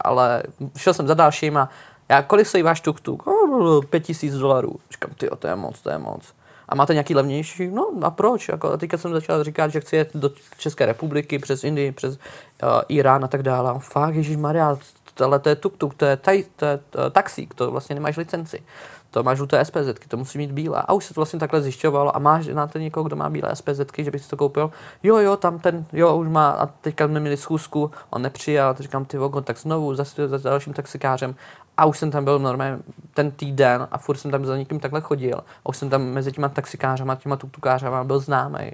[0.00, 0.42] ale
[0.76, 1.68] šel jsem za dalším a
[2.08, 3.22] já, kolik stojí váš tuk-tuk?
[3.26, 4.76] Oh, pět tisíc dolarů.
[4.90, 6.34] Říkám, ty, to je moc, to je moc.
[6.68, 7.68] A máte nějaký levnější?
[7.68, 8.48] No a proč?
[8.48, 12.14] Jako, a teďka jsem začal říkat, že chci jet do České republiky, přes Indii, přes
[12.14, 13.70] uh, Irán a tak dále.
[13.70, 14.78] A fakt, Ježíš Maria,
[15.24, 16.78] ale to je tuk-tuk, to je, taj, to je
[17.10, 18.62] taxík, to vlastně nemáš licenci.
[19.10, 20.82] To máš žluté SPZ, to musí mít bílé.
[20.86, 22.16] A už se to vlastně takhle zjišťovalo.
[22.16, 24.70] A máš na to někoho, kdo má bílé SPZ, že bych si to koupil?
[25.02, 26.50] Jo, jo, tam ten, jo, už má.
[26.50, 30.72] A teďka jsme měli schůzku, on nepřijal, říkám, ty vogon, tak znovu za, za dalším
[30.72, 31.34] taxikářem.
[31.76, 32.78] A už jsem tam byl normálně
[33.14, 35.38] ten týden a furt jsem tam za někým takhle chodil.
[35.38, 38.72] A už jsem tam mezi těma taxikářama, těma tuktukářama byl známý.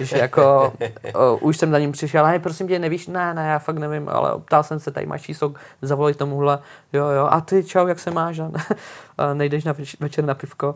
[0.00, 0.72] Že jako,
[1.14, 4.08] o, už jsem za ním přišel, hej, prosím tě, nevíš, ne, ne, já fakt nevím,
[4.08, 6.58] ale ptal jsem se, tady máš číslo, zavolej tomuhle,
[6.92, 8.40] jo, jo, a ty, čau, jak se máš,
[9.18, 10.74] a nejdeš na večer na pivko.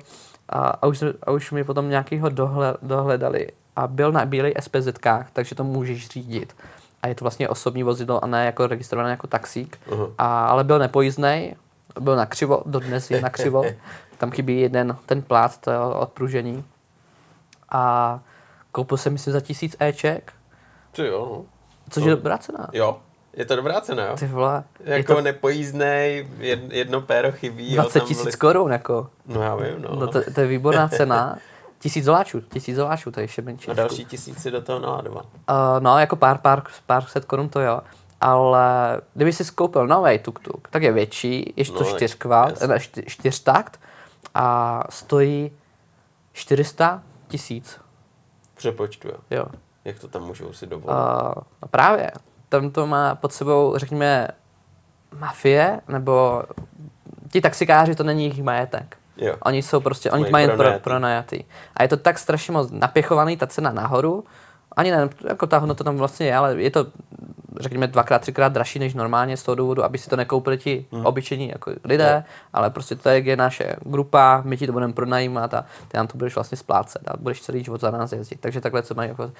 [0.48, 5.30] A, a, už, a už mi potom nějakýho dohle, dohledali a byl na bílej SPZkách,
[5.32, 6.56] takže to můžeš řídit.
[7.02, 9.78] A je to vlastně osobní vozidlo a ne jako registrované jako taxík.
[9.88, 10.12] Uh-huh.
[10.18, 11.54] A, ale byl nepojízdný,
[12.01, 13.62] byl na křivo, dodnes je na křivo.
[14.18, 16.64] Tam chybí jeden ten plát, to je odpružení.
[17.68, 18.20] A
[18.72, 20.32] koupil jsem myslím za tisíc Eček.
[20.93, 21.45] Ty jo, no.
[21.90, 22.09] Což to...
[22.09, 22.68] je dobrá cena.
[22.72, 22.99] Jo,
[23.36, 24.16] je to dobrá cena, jo?
[24.16, 24.64] Ty vole.
[24.84, 25.20] Jako to...
[25.20, 26.28] nepojízdnej,
[26.70, 27.74] jedno péro chybí.
[27.74, 29.11] 20 tisíc korun, jako.
[29.26, 29.97] No já vím, no.
[29.97, 31.36] no to, to, je výborná cena.
[31.78, 33.70] Tisíc doláčů, tisíc doláčů, to je ještě menší.
[33.70, 35.24] A další tisíci do toho naladovat.
[35.24, 37.80] Uh, no, jako pár, pár, pár set korun to jo.
[38.22, 43.80] Ale kdyby si skoupil nový tuk-tuk, tak je větší, je to no, čtyřkvalt, ne, čtyřtakt
[44.34, 45.50] a stojí
[46.32, 47.80] 400 tisíc.
[48.54, 49.14] Přepočtu, jo.
[49.30, 49.44] jo.
[49.84, 50.96] Jak to tam můžou si dovolit?
[50.96, 52.10] Uh, no právě.
[52.48, 54.28] Tam to má pod sebou, řekněme,
[55.18, 56.42] mafie, nebo
[57.32, 58.96] ti taxikáři, to není jejich majetek.
[59.16, 59.36] Jo.
[59.44, 61.44] Oni jsou prostě, oni mají pro, pronajatý.
[61.76, 64.24] A je to tak strašně moc napěchovaný, ta cena nahoru,
[64.76, 66.86] ani ne, jako ta hodnota tam vlastně je, ale je to,
[67.62, 71.06] řekněme, dvakrát, třikrát dražší než normálně z toho důvodu, aby si to nekoupili ti hmm.
[71.06, 72.24] obyčejní jako lidé, no.
[72.52, 76.18] ale prostě to je naše grupa, my ti to budeme pronajímat a ty nám to
[76.18, 78.40] budeš vlastně splácet a budeš celý život za nás jezdit.
[78.40, 79.30] Takže takhle se mají jako uh,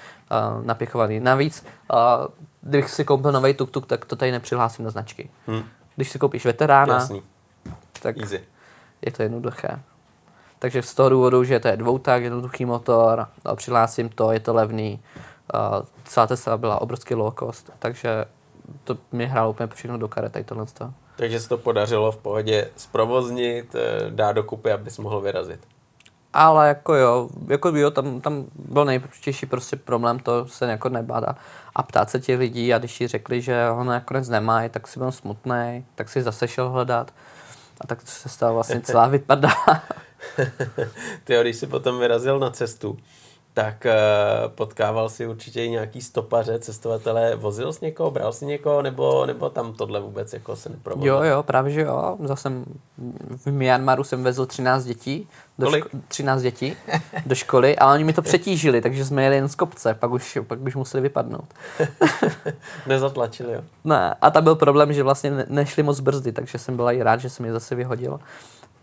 [0.65, 1.19] napěchovaný.
[1.19, 1.97] Navíc, uh,
[2.61, 5.29] kdybych si koupil nový tuk-tuk, tak to tady nepřihlásím na značky.
[5.47, 5.63] Hmm.
[5.95, 7.21] Když si koupíš veterána, Jasný.
[8.01, 8.41] tak Easy.
[9.01, 9.79] je to jednoduché.
[10.59, 14.53] Takže z toho důvodu, že to je dvoutak, jednoduchý motor, no, přihlásím to, je to
[14.53, 14.99] levný,
[15.53, 18.25] uh, celá Tesla byla obrovský low cost, takže
[18.83, 20.65] to mi hrálo úplně všechno do karet, tady tohle.
[21.15, 25.59] Takže se to podařilo v pohodě zprovoznit, eh, dát dokupy, abys mohl vyrazit.
[26.33, 31.23] Ale jako jo, jako jo, tam, tam byl nejčastější prostě problém to se jako nebát
[31.23, 31.35] a,
[31.75, 34.99] a ptát se těch lidí a když ti řekli, že ho nakonec nemají, tak si
[34.99, 37.13] byl smutný, tak si zase šel hledat
[37.81, 39.53] a tak se stala vlastně celá vypadá.
[41.23, 42.97] Ty, když jsi potom vyrazil na cestu,
[43.53, 48.81] tak uh, potkával si určitě i nějaký stopaře, cestovatele, vozil jsi někoho, bral jsi někoho,
[48.81, 51.23] nebo, nebo tam tohle vůbec jako se neprovozilo?
[51.23, 52.17] Jo, jo, právě že jo.
[52.23, 52.51] Zase
[53.45, 55.27] v Myanmaru jsem vezl 13 dětí,
[55.59, 55.85] do Kolik?
[55.85, 56.75] Ško- 13 dětí
[57.25, 60.37] do školy, ale oni mi to přetížili, takže jsme jeli jen z kopce, pak už,
[60.47, 61.45] pak už museli vypadnout.
[62.87, 63.61] Nezatlačili, jo?
[63.83, 67.17] Ne, a tam byl problém, že vlastně nešli moc brzdy, takže jsem byla i rád,
[67.17, 68.19] že jsem je zase vyhodil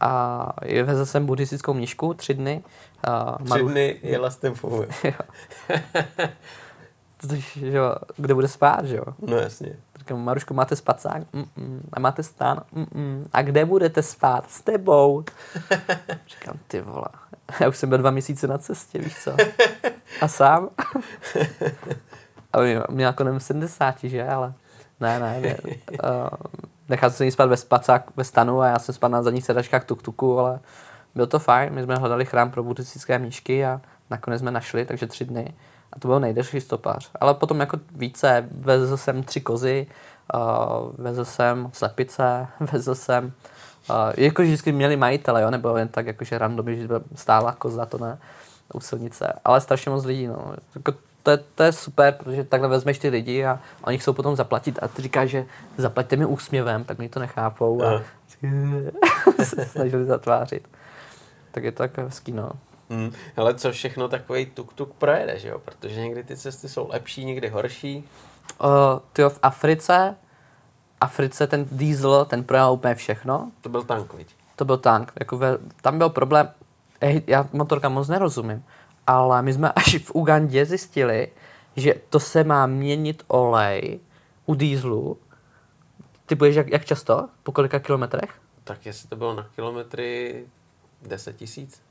[0.00, 0.46] a
[0.84, 2.62] vezl jsem buddhistickou mnišku tři dny.
[3.04, 3.68] A tři Maru...
[3.68, 4.54] dny jela s tím
[7.56, 9.04] jo, kde bude spát, že jo?
[9.26, 9.76] No jasně.
[9.98, 11.22] Říkám, Maruško, máte spacák?
[11.34, 11.80] Mm-mm.
[11.92, 12.62] A máte stán?
[12.74, 13.24] Mm-mm.
[13.32, 14.50] A kde budete spát?
[14.50, 15.24] S tebou.
[16.28, 17.08] Říkám, ty vole.
[17.60, 19.36] Já už jsem byl dva měsíce na cestě, víš co?
[20.20, 20.68] A sám?
[22.52, 24.28] A mě, mě jako nevím 70, že?
[24.28, 24.54] Ale
[25.00, 25.56] ne, ne, ne.
[26.04, 26.28] Uh,
[26.90, 29.84] nechal jsem jí spát ve spacák, ve stanu a já jsem spal na zadních sedačkách
[29.84, 30.60] tuk-tuku, ale
[31.14, 31.72] byl to fajn.
[31.74, 33.80] My jsme hledali chrám pro buddhistické mnížky a
[34.10, 35.54] nakonec jsme našli, takže tři dny.
[35.92, 37.10] A to byl nejdelší stopář.
[37.20, 39.86] Ale potom jako více, vezl jsem tři kozy,
[40.34, 43.32] uh, vezl jsem slepice, vezl jsem,
[43.90, 47.98] uh, jako vždycky měli majitele, jo, nebo jen tak jakože random, že stála koza, to
[47.98, 48.18] ne,
[48.74, 49.32] u silnice.
[49.44, 50.54] Ale strašně moc lidí, no.
[50.74, 50.92] Jako
[51.22, 54.78] to je, to je super, protože takhle vezmeš ty lidi a oni chcou potom zaplatit
[54.82, 55.46] a ty říkáš, že
[55.76, 58.02] zaplaťte mi úsměvem, tak mi to nechápou a
[59.44, 60.68] se snažili zatvářit.
[61.50, 62.50] Tak je to tak hezký, no.
[62.90, 63.12] Hmm.
[63.36, 65.58] Ale co všechno takový tuk-tuk projede, že jo?
[65.58, 68.04] Protože někdy ty cesty jsou lepší, někdy horší.
[68.64, 68.68] Uh,
[69.12, 70.14] ty v Africe,
[71.00, 73.50] Africe ten diesel, ten projel úplně všechno.
[73.60, 74.36] To byl tank, viď?
[74.56, 75.12] To byl tank.
[75.18, 76.48] Jako ve, tam byl problém,
[77.26, 78.64] já motorka moc nerozumím,
[79.10, 81.28] ale my jsme až v Ugandě zjistili,
[81.76, 84.00] že to se má měnit olej
[84.46, 85.18] u dýzlu.
[86.26, 87.28] Ty budeš jak, jak často?
[87.42, 88.30] Po kolika kilometrech?
[88.64, 90.44] Tak jestli to bylo na kilometry
[91.02, 91.82] 10 tisíc?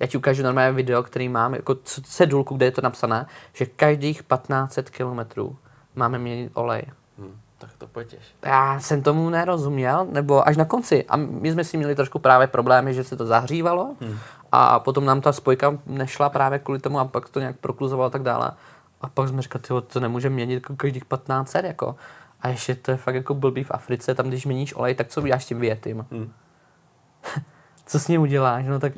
[0.00, 4.22] Já ti ukážu normálně video, který mám, jako cedulku, kde je to napsané, že každých
[4.22, 5.56] 1500 kilometrů
[5.94, 6.82] máme měnit olej.
[7.18, 8.24] Hm, tak to potěš.
[8.44, 11.04] Já jsem tomu nerozuměl, nebo až na konci.
[11.04, 14.18] A my jsme si měli trošku právě problémy, že se to zahřívalo hmm.
[14.52, 18.10] A potom nám ta spojka nešla právě kvůli tomu a pak to nějak prokluzovalo a
[18.10, 18.52] tak dále.
[19.00, 21.96] A pak jsme říkali, tyjo, to nemůže měnit jako každých 1500, jako.
[22.40, 25.22] A ještě to je fakt jako blbý v Africe, tam když měníš olej, tak co
[25.22, 26.06] uděláš s tím větým?
[26.10, 26.32] Hmm.
[27.86, 28.66] co s ním uděláš?
[28.66, 28.92] No tak,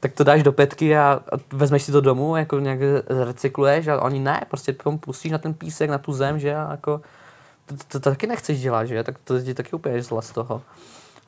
[0.00, 2.78] tak to dáš do petky a, a vezmeš si to domů, jako nějak
[3.24, 6.70] recykluješ a oni ne, prostě potom pustíš na ten písek, na tu zem, že a
[6.70, 7.00] jako
[7.66, 9.04] to, to, to taky nechceš dělat, že?
[9.04, 10.62] Tak to je taky úplně zla z toho.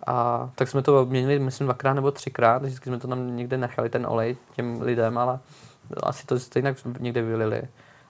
[0.06, 3.88] A tak jsme to měnili, myslím, dvakrát nebo třikrát, vždycky jsme to tam někde nechali,
[3.88, 5.38] ten olej těm lidem, ale
[6.02, 7.62] asi to stejně někde vylili.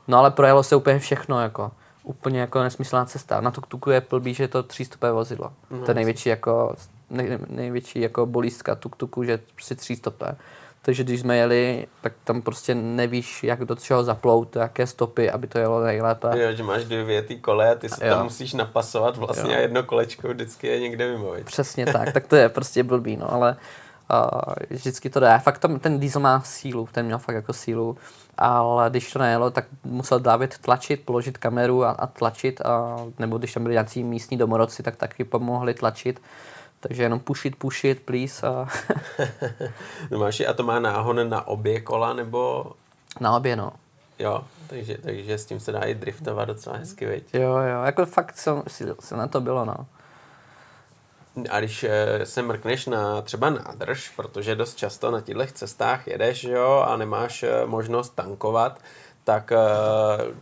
[0.08, 1.70] No ale projelo se úplně všechno, jako
[2.04, 3.40] úplně jako nesmyslná cesta.
[3.40, 5.52] Na tuk-tuku je plbý, že je to třístopé vozidlo.
[5.70, 6.74] No, to je největší jako,
[7.10, 10.36] nej, největší jako bolístka tuk-tuku, že je prostě třístopé.
[10.84, 15.46] Takže když jsme jeli, tak tam prostě nevíš, jak do čeho zaplout, jaké stopy, aby
[15.46, 16.38] to jelo nejlépe.
[16.38, 19.58] Jo, že máš dvě větý kole a ty se tam musíš napasovat vlastně jo.
[19.58, 21.32] a jedno kolečko vždycky je někde mimo.
[21.44, 23.56] Přesně tak, tak to je prostě blbý, no, ale
[24.12, 25.40] uh, vždycky to jde.
[25.42, 27.96] Fakt tam, ten diesel má sílu, ten měl fakt jako sílu,
[28.38, 33.38] ale když to nejelo, tak musel David tlačit, položit kameru a, a tlačit, a, nebo
[33.38, 36.20] když tam byli nějací místní domorodci, tak taky pomohli tlačit.
[36.82, 38.46] Takže jenom pušit, pušit, please.
[38.46, 38.66] A...
[40.10, 42.72] no máš a to má náhon na obě kola, nebo?
[43.20, 43.72] Na obě, no.
[44.18, 47.34] Jo, takže, takže s tím se dá i driftovat docela hezky, veď?
[47.34, 48.62] Jo, jo, jako fakt jsem,
[49.00, 49.76] se na to bylo, no.
[51.50, 56.44] A když eh, se mrkneš na třeba nádrž, protože dost často na těchto cestách jedeš,
[56.44, 58.80] jo, a nemáš eh, možnost tankovat,
[59.24, 59.56] tak eh,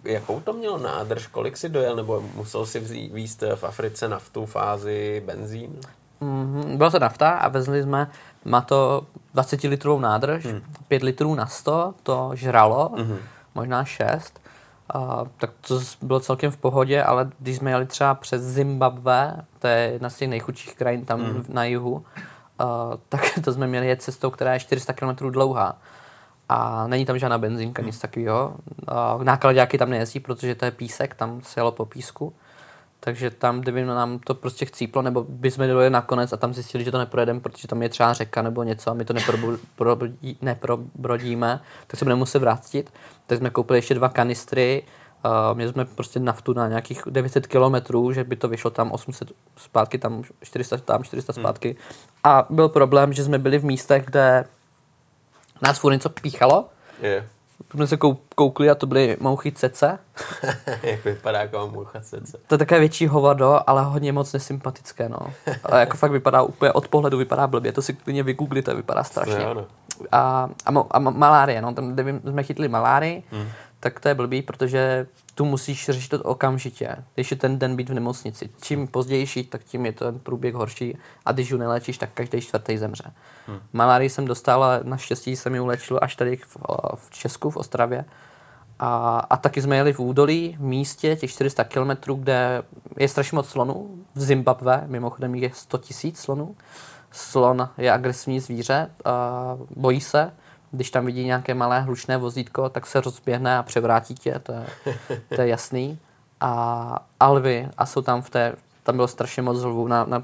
[0.05, 2.81] jakou to mělo nádrž, kolik si dojel, nebo musel si
[3.13, 5.81] výst v Africe naftu, fázi, benzín?
[6.21, 8.11] Mm-hmm, byla to nafta a vezli jsme,
[8.45, 10.61] má to 20 litrovou nádrž, mm.
[10.89, 13.19] 5 litrů na 100 to žralo, mm-hmm.
[13.55, 14.41] možná 6.
[14.95, 19.67] Uh, tak to bylo celkem v pohodě, ale když jsme jeli třeba přes Zimbabwe, to
[19.67, 21.45] je jedna z těch nejchudších krajin tam mm.
[21.49, 22.03] na jihu, uh,
[23.09, 25.79] tak to jsme měli jet cestou, která je 400 km dlouhá.
[26.49, 27.87] A není tam žádná benzínka, mm.
[27.87, 28.55] nic takového.
[29.17, 32.33] Uh, nákladáky tam nejezdí, protože to je písek, tam se jelo po písku
[33.01, 36.91] takže tam, kdyby nám to prostě chcíplo, nebo bychom dojeli nakonec a tam zjistili, že
[36.91, 39.15] to neprojedeme, protože tam je třeba řeka nebo něco a my to
[40.43, 42.93] neprobrodíme, tak se budeme muset vrátit.
[43.27, 44.83] Tak jsme koupili ještě dva kanistry,
[45.25, 49.33] uh, měli jsme prostě naftu na nějakých 900 kilometrů, že by to vyšlo tam 800
[49.57, 51.43] zpátky, tam 400 tam, 400 hmm.
[51.43, 51.69] zpátky.
[51.69, 51.79] Hmm.
[52.25, 54.45] A byl problém, že jsme byli v místech, kde
[55.63, 56.69] nás furt něco píchalo.
[57.03, 57.25] Yeah
[57.75, 57.97] jsme se
[58.35, 59.99] koukli a to byly mouchy cece.
[60.83, 62.39] Jak vypadá jako moucha cece?
[62.47, 65.19] To je také větší hovado, ale hodně moc nesympatické, no.
[65.65, 69.47] A jako fakt vypadá úplně od pohledu vypadá blbě, to si klidně vygooglite, vypadá strašně.
[70.13, 73.49] A, a, a malárie, no, tam, kde jsme chytli malárii, hmm
[73.81, 77.89] tak to je blbý, protože tu musíš řešit to okamžitě, když je ten den být
[77.89, 78.51] v nemocnici.
[78.63, 82.79] Čím pozdější, tak tím je ten průběh horší a když ji neléčíš, tak každý čtvrtý
[82.79, 83.13] zemře.
[83.47, 83.59] Hmm.
[83.73, 86.57] Malárii jsem dostal, ale naštěstí se mi ulečilo až tady v,
[86.95, 88.05] v Česku, v Ostravě.
[88.79, 92.63] A, a taky jsme jeli v údolí, v místě těch 400 km, kde
[92.97, 94.05] je strašně moc slonů.
[94.15, 96.57] V Zimbabwe, mimochodem je 100 000 slonů.
[97.11, 100.33] Slon je agresivní zvíře, a bojí se,
[100.71, 104.67] když tam vidí nějaké malé hlučné vozítko, tak se rozběhne a převrátí tě, to je,
[105.37, 105.99] to je jasný.
[106.41, 110.23] A alvy, a jsou tam v té, tam bylo strašně moc lvů na, na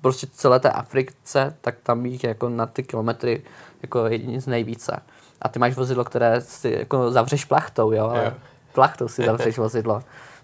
[0.00, 3.42] prostě celé té Africe, tak tam jich jako na ty kilometry
[3.82, 5.00] jako jediný z nejvíce.
[5.42, 8.34] A ty máš vozidlo, které si jako zavřeš plachtou, jo, ale
[8.72, 10.02] plachtou si zavřeš vozidlo.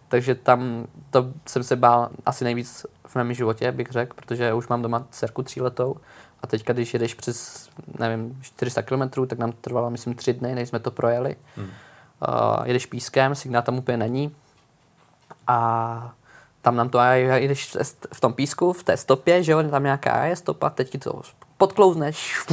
[0.09, 4.69] Takže tam to jsem se bál asi nejvíc v mém životě, bych řekl, protože už
[4.69, 5.97] mám doma dcerku tříletou
[6.45, 7.69] a teďka, když jedeš přes,
[7.99, 11.37] nevím, 400 km, tak nám to trvalo, myslím, tři dny, než jsme to projeli.
[11.57, 11.67] Hmm.
[11.67, 14.37] Uh, jedeš pískem, signál tam úplně není.
[15.47, 16.15] A
[16.63, 17.77] tam nám to a jedeš
[18.13, 21.23] v tom písku, v té stopě, že jo, tam nějaká je stopa, teď ti to
[21.57, 22.45] podklouzneš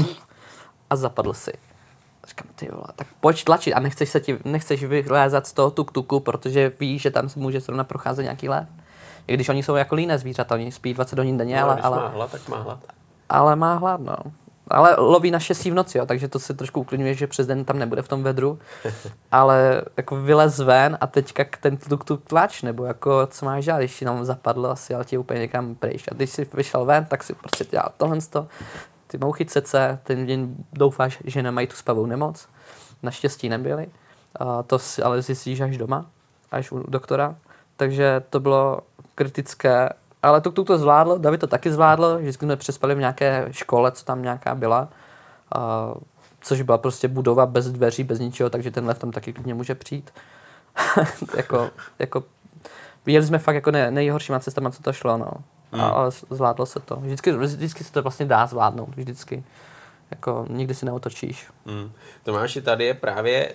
[0.90, 1.52] a zapadl si.
[2.28, 6.20] Říkám, ty vole, tak pojď tlačit a nechceš, se ti, nechceš vylézat z toho tuk-tuku,
[6.20, 8.68] protože víš, že tam se může zrovna procházet nějaký lev.
[9.28, 11.82] I když oni jsou jako líné zvířata, oni spí 20 hodin denně, no, ale...
[11.82, 11.98] ale...
[11.98, 12.80] má hlad, tak má hlad
[13.32, 14.18] ale má hlad, no.
[14.68, 17.66] Ale loví na šestí v noci, jo, takže to se trošku uklidňuje, že přes den
[17.66, 18.60] tam nebude v tom vedru.
[19.32, 23.80] ale jako vylez ven a teďka ten tuk tuk tlač, nebo jako co máš dělat,
[23.80, 26.04] když ti nám zapadlo asi, ale ti úplně někam pryč.
[26.12, 28.18] A když jsi vyšel ven, tak si prostě dělal tohle,
[29.08, 32.48] ty mouchy cece, ten den doufáš, že nemají tu spavou nemoc.
[33.04, 33.88] Naštěstí nebyli.
[34.36, 36.06] A to si ale zjistíš až doma,
[36.52, 37.36] až u doktora.
[37.78, 38.80] Takže to bylo
[39.16, 39.90] kritické.
[40.24, 43.92] Ale tuk, tuk to zvládlo, David to taky zvládl, vždycky jsme přespali v nějaké škole,
[43.92, 44.90] co tam nějaká byla.
[45.56, 45.94] A,
[46.42, 49.76] což byla prostě budova bez dveří, bez ničeho, takže ten lev tam taky klidně může
[49.76, 50.14] přijít.
[51.38, 51.70] jako,
[52.00, 52.24] jako,
[53.06, 55.32] jeli jsme fakt jako ne, nejhoršíma cestama, co to šlo, no.
[55.72, 55.84] Hmm.
[55.84, 56.96] Ale zvládlo se to.
[56.96, 59.44] Vždycky, vždycky se to vlastně dá zvládnout, vždycky.
[60.12, 61.48] Jako nikdy si neotočíš.
[61.66, 61.92] Hmm.
[62.24, 63.54] Tomáši, tady je právě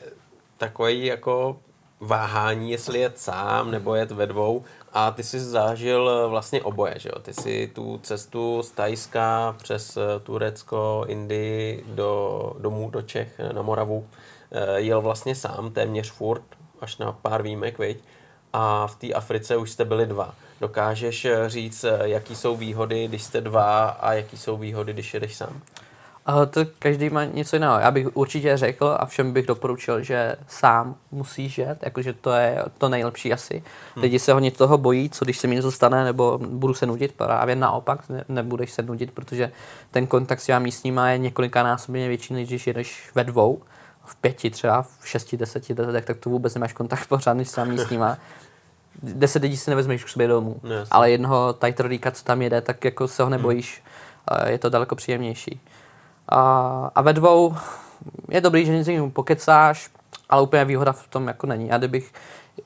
[0.59, 1.57] takový jako
[2.01, 4.65] váhání, jestli jet sám nebo jet ve dvou.
[4.99, 7.19] A ty jsi zažil vlastně oboje, že jo?
[7.23, 13.63] Ty jsi tu cestu z Tajska přes eh, Turecko, Indii do domů do Čech na
[13.63, 14.07] Moravu
[14.51, 16.43] eh, jel vlastně sám téměř furt,
[16.81, 17.99] až na pár výjimek, viď?
[18.53, 20.35] A v té Africe už jste byli dva.
[20.61, 25.37] Dokážeš eh, říct, jaký jsou výhody, když jste dva a jaký jsou výhody, když jedeš
[25.37, 25.61] sám?
[26.29, 27.79] Uh, to každý má něco jiného.
[27.79, 32.65] Já bych určitě řekl a všem bych doporučil, že sám musíš jet, jakože to je
[32.79, 33.63] to nejlepší asi.
[33.95, 34.03] Hmm.
[34.03, 37.13] Lidi se hodně toho bojí, co když se mi něco stane, nebo budu se nudit,
[37.13, 39.53] právě naopak ne, nebudeš se nudit, protože
[39.91, 43.63] ten kontakt s těma místníma je několika násobně větší, než když jedeš ve dvou,
[44.05, 47.67] v pěti třeba, v šesti, deseti letech, tak to vůbec nemáš kontakt pořádný s těma
[47.67, 48.19] místníma.
[49.03, 52.85] Deset lidí si nevezmeš k sobě domů, no, ale jednoho tajtroríka, co tam jede, tak
[52.85, 53.83] jako se ho nebojíš.
[54.31, 54.49] Hmm.
[54.49, 55.61] Je to daleko příjemnější.
[56.29, 57.57] A, a ve dvou
[58.29, 59.91] je dobrý, že něco pokecáš,
[60.29, 61.69] ale úplně výhoda v tom jako není.
[61.69, 62.13] Já kdybych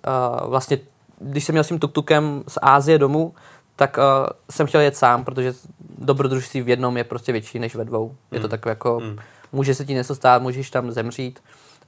[0.07, 0.79] uh, vlastně,
[1.19, 3.35] když jsem měl s tím tuktukem z Ázie domů,
[3.77, 5.53] tak uh, jsem chtěl jet sám, protože
[5.99, 8.09] dobrodružství v jednom je prostě větší než ve dvou.
[8.09, 8.17] Mm.
[8.33, 8.51] Je to hmm.
[8.51, 9.17] takové jako, mm.
[9.53, 11.43] může se ti něco stát, můžeš tam zemřít.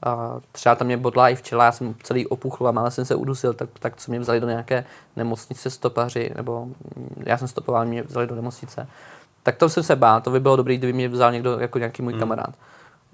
[0.07, 3.15] Uh, třeba tam mě bodla i včela, já jsem celý opuchl a mále jsem se
[3.15, 4.85] udusil, tak, tak co mě vzali do nějaké
[5.17, 6.67] nemocnice stopaři, nebo
[7.27, 8.89] já jsem stopoval, mě vzali do nemocnice.
[9.43, 12.03] Tak to jsem se bál, to by bylo dobré, kdyby mě vzal někdo jako nějaký
[12.03, 12.21] můj hmm.
[12.21, 12.55] kamarád.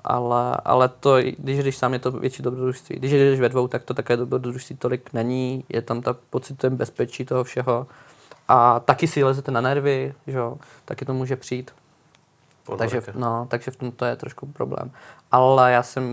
[0.05, 2.97] Ale, ale to, když jdeš sám, je to větší dobrodružství.
[2.97, 5.65] Když jdeš ve dvou, tak to také dobrodružství tolik není.
[5.69, 7.87] Je tam ta pocit bezpečí toho všeho.
[8.49, 11.71] A taky si lezete na nervy, že jo, taky to může přijít.
[12.79, 14.91] Takže, no, takže v tom to je trošku problém.
[15.33, 16.05] Ale já jsem,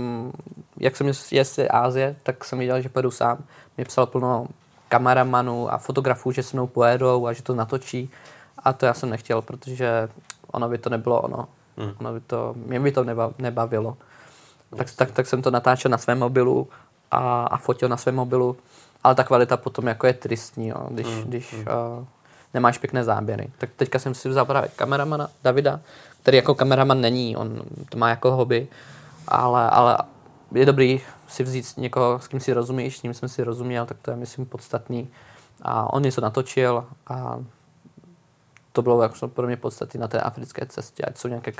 [0.78, 3.38] jak jsem jest Ázie, tak jsem viděl, že pojedu sám.
[3.78, 4.48] Mě psalo plno
[4.90, 8.10] kameramanů a fotografů, že se mnou pojedou a že to natočí.
[8.66, 10.10] A to já jsem nechtěl, protože
[10.52, 11.48] ono by to nebylo ono.
[11.78, 11.94] Hmm.
[12.00, 13.06] ono by to, mě by to
[13.40, 13.98] nebavilo.
[14.78, 16.68] Tak, tak, tak jsem to natáčel na svém mobilu
[17.12, 18.58] a, a fotil na svém mobilu,
[19.04, 21.24] ale ta kvalita potom jako je tristní, jo, když, hmm.
[21.24, 21.62] když hmm.
[21.62, 22.06] Uh,
[22.54, 23.50] nemáš pěkné záběry.
[23.58, 25.80] Tak teďka jsem si vzal právě kameramana Davida,
[26.22, 28.68] který jako kameraman není, on to má jako hobby,
[29.28, 29.98] ale, ale
[30.52, 33.98] je dobrý si vzít někoho, s kým si rozumíš, s ním jsem si rozuměl, tak
[34.02, 35.10] to je myslím podstatný.
[35.62, 37.40] A on něco natočil a
[38.76, 41.54] to bylo jako pro mě podstatné na té africké cestě, ať jsou nějaké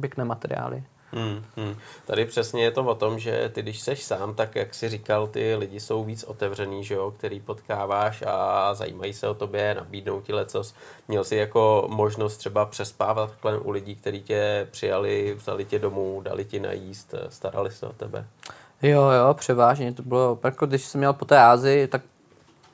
[0.00, 0.84] pěkné materiály.
[1.12, 1.76] Hmm, hmm.
[2.06, 5.26] Tady přesně je to o tom, že ty, když seš sám, tak jak si říkal,
[5.26, 10.20] ty lidi jsou víc otevřený, že jo, který potkáváš a zajímají se o tobě, nabídnou
[10.20, 10.74] ti lecos.
[11.08, 16.20] Měl jsi jako možnost třeba přespávat takhle u lidí, kteří tě přijali, vzali tě domů,
[16.24, 18.26] dali ti najíst, starali se o tebe?
[18.82, 19.92] Jo, jo, převážně.
[19.92, 22.02] To bylo, jako když jsem měl po té Ázii, tak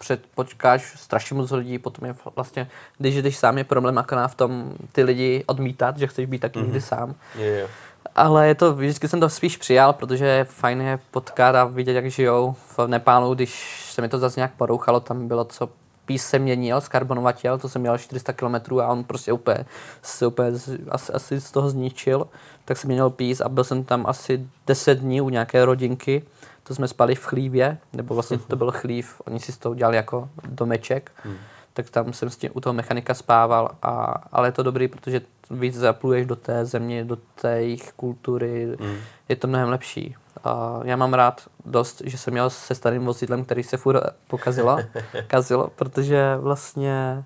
[0.00, 4.72] předpočkáš strašně moc lidí, potom je vlastně, když jdeš sám, je problém akorát v tom
[4.92, 6.62] ty lidi odmítat, že chceš být taky mm-hmm.
[6.62, 7.14] někdy sám.
[7.38, 7.70] Yeah.
[8.14, 11.92] Ale je to, vždycky jsem to spíš přijal, protože je fajn je potkat a vidět,
[11.92, 15.68] jak žijou v Nepálu, když se mi to zase nějak porouchalo, tam bylo co
[16.10, 19.64] pís se měnil, skarbonovatěl, to jsem měl 400 km a on prostě úplně,
[20.02, 20.50] se úplně
[20.90, 22.26] asi, asi z toho zničil,
[22.64, 26.22] tak jsem měnil pís a byl jsem tam asi 10 dní u nějaké rodinky
[26.62, 29.96] to jsme spali v chlívě, nebo vlastně to byl chlív, oni si z toho udělali
[29.96, 31.36] jako domeček, hmm.
[31.82, 35.20] Tak tam jsem s tím, u toho mechanika spával, a, ale je to dobrý, protože
[35.50, 38.96] víc zapluješ do té země, do té jejich kultury, hmm.
[39.28, 40.16] je to mnohem lepší.
[40.44, 44.78] A já mám rád dost, že jsem měl se starým vozidlem, který se furt pokazilo,
[45.26, 47.24] kazilo, protože vlastně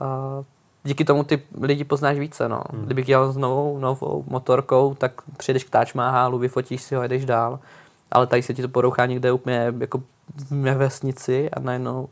[0.00, 0.44] a,
[0.84, 2.48] díky tomu ty lidi poznáš více.
[2.48, 2.62] No.
[2.72, 2.84] Hmm.
[2.84, 7.24] Kdybych jel s novou, novou motorkou, tak přijdeš k Taj Mahalu, vyfotíš si ho, jedeš
[7.24, 7.58] dál
[8.12, 10.02] ale tady se ti to porouchá někde úplně jako
[10.50, 12.08] ve vesnici a najednou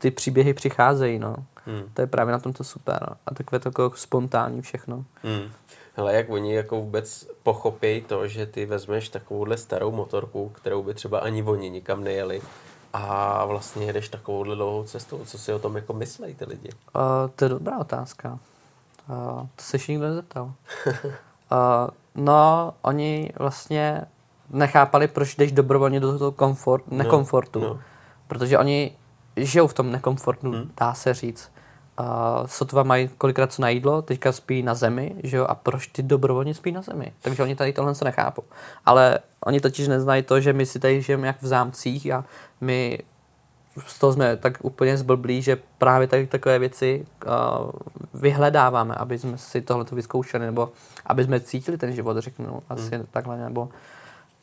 [0.00, 1.36] ty příběhy přicházejí, no.
[1.66, 1.82] Hmm.
[1.94, 3.06] To je právě na tom to super.
[3.10, 3.16] No.
[3.26, 5.04] A takové to jako spontánní všechno.
[5.22, 5.50] Hmm.
[5.94, 10.94] Hele, jak oni jako vůbec pochopí to, že ty vezmeš takovouhle starou motorku, kterou by
[10.94, 12.42] třeba ani oni nikam nejeli
[12.92, 15.24] a vlastně jedeš takovouhle dlouhou cestou.
[15.24, 16.68] Co si o tom jako myslí ty lidi?
[16.94, 17.02] Uh,
[17.36, 18.38] to je dobrá otázka.
[19.08, 20.44] Uh, to se nikdo nezeptal.
[20.44, 20.52] uh,
[22.24, 24.04] no, oni vlastně
[24.50, 27.60] nechápali, proč jdeš dobrovolně do toho komfort, no, nekomfortu.
[27.60, 27.80] No, no.
[28.26, 28.96] Protože oni
[29.46, 30.70] žijou v tom nekomfortu, hmm.
[30.80, 31.50] dá se říct.
[31.96, 35.86] a sotva mají kolikrát co na jídlo, teďka spí na zemi, že jo, a proč
[35.86, 37.12] ty dobrovolně spí na zemi?
[37.20, 38.42] Takže oni tady tohle se nechápou.
[38.86, 42.24] Ale oni totiž neznají to, že my si tady žijeme jak v zámcích a
[42.60, 42.98] my
[43.86, 47.32] z toho jsme tak úplně zblblí, že právě tady takové věci uh,
[48.14, 50.72] vyhledáváme, aby jsme si tohle vyzkoušeli, nebo
[51.06, 53.06] aby jsme cítili ten život, řeknu asi hmm.
[53.10, 53.68] takhle, nebo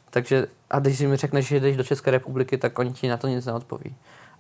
[0.10, 3.28] takže a když mi řekneš, že jdeš do České republiky, tak oni ti na to
[3.28, 3.96] nic neodpoví.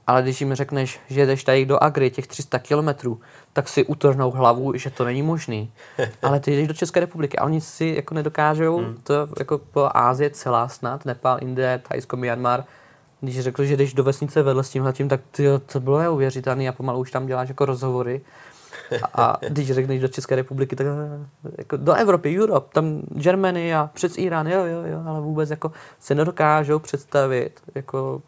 [0.07, 3.19] Ale když jim řekneš, že jdeš tady do Agry, těch 300 kilometrů,
[3.53, 5.71] tak si utrhnou hlavu, že to není možný.
[6.21, 8.97] Ale ty jdeš do České republiky a oni si jako nedokážou, hmm.
[9.03, 12.63] to jako po Ázie celá snad, Nepal, Indie, Thajsko, Myanmar,
[13.21, 16.71] když řekl, že jdeš do vesnice vedle s tímhletím, tak ty, to bylo neuvěřitelné a
[16.71, 18.21] pomalu už tam děláš jako rozhovory.
[19.13, 20.87] A když řekneš do České republiky, tak
[21.57, 25.71] jako do Evropy, Europe, tam Germany a přes Irán, jo, jo, jo, ale vůbec jako
[25.99, 28.21] se nedokážou představit, jako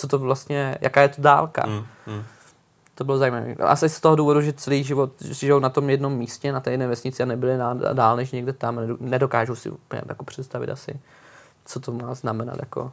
[0.00, 1.66] co to vlastně, jaká je to dálka.
[1.66, 2.22] Mm, mm.
[2.94, 3.54] To bylo zajímavé.
[3.54, 6.86] Asi z toho důvodu, že celý život žijou na tom jednom místě, na té jedné
[6.86, 7.58] vesnici a nebyli
[7.92, 8.80] dál než někde tam.
[9.00, 11.00] Nedokážu si úplně jako představit asi,
[11.64, 12.56] co to má znamenat.
[12.60, 12.92] Jako.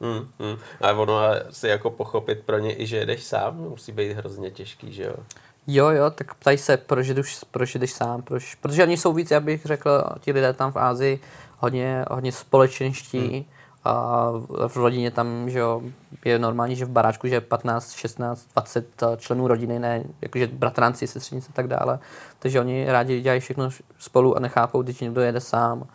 [0.00, 0.56] Mm, mm.
[0.80, 4.92] A ono si jako pochopit pro ně i, že jedeš sám, musí být hrozně těžký,
[4.92, 5.14] že jo?
[5.66, 9.30] Jo, jo, tak ptají se, proč jdeš, proč jdeš sám, proč, protože oni jsou víc,
[9.30, 11.20] já bych řekl, ti lidé tam v Ázii
[11.58, 13.44] hodně, hodně společenští, hmm
[13.86, 14.32] a
[14.68, 15.82] v rodině tam, že jo,
[16.24, 21.06] je normální, že v baráčku, že je 15, 16, 20 členů rodiny, ne, jakože bratranci,
[21.06, 21.98] sestřenice a tak dále.
[22.38, 23.68] Takže oni rádi dělají všechno
[23.98, 25.86] spolu a nechápou, když někdo jede sám.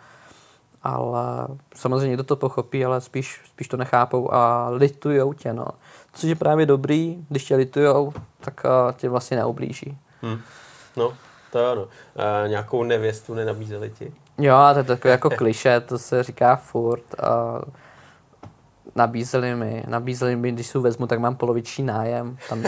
[0.84, 5.68] Ale samozřejmě někdo to pochopí, ale spíš, spíš to nechápou a litujou tě, no.
[6.14, 8.64] Což je právě dobrý, když tě litujou, tak
[8.94, 9.98] tě vlastně neublíží.
[10.22, 10.40] Hmm.
[10.98, 11.14] No,
[11.52, 11.88] to ano.
[12.16, 14.14] A nějakou nevěstu nenabízeli ti?
[14.42, 17.04] Jo, to je takové jako kliše, to se říká furt.
[17.24, 17.62] A
[18.96, 22.38] nabízeli mi, nabízeli mi, když si vezmu, tak mám poloviční nájem.
[22.50, 22.64] Tam,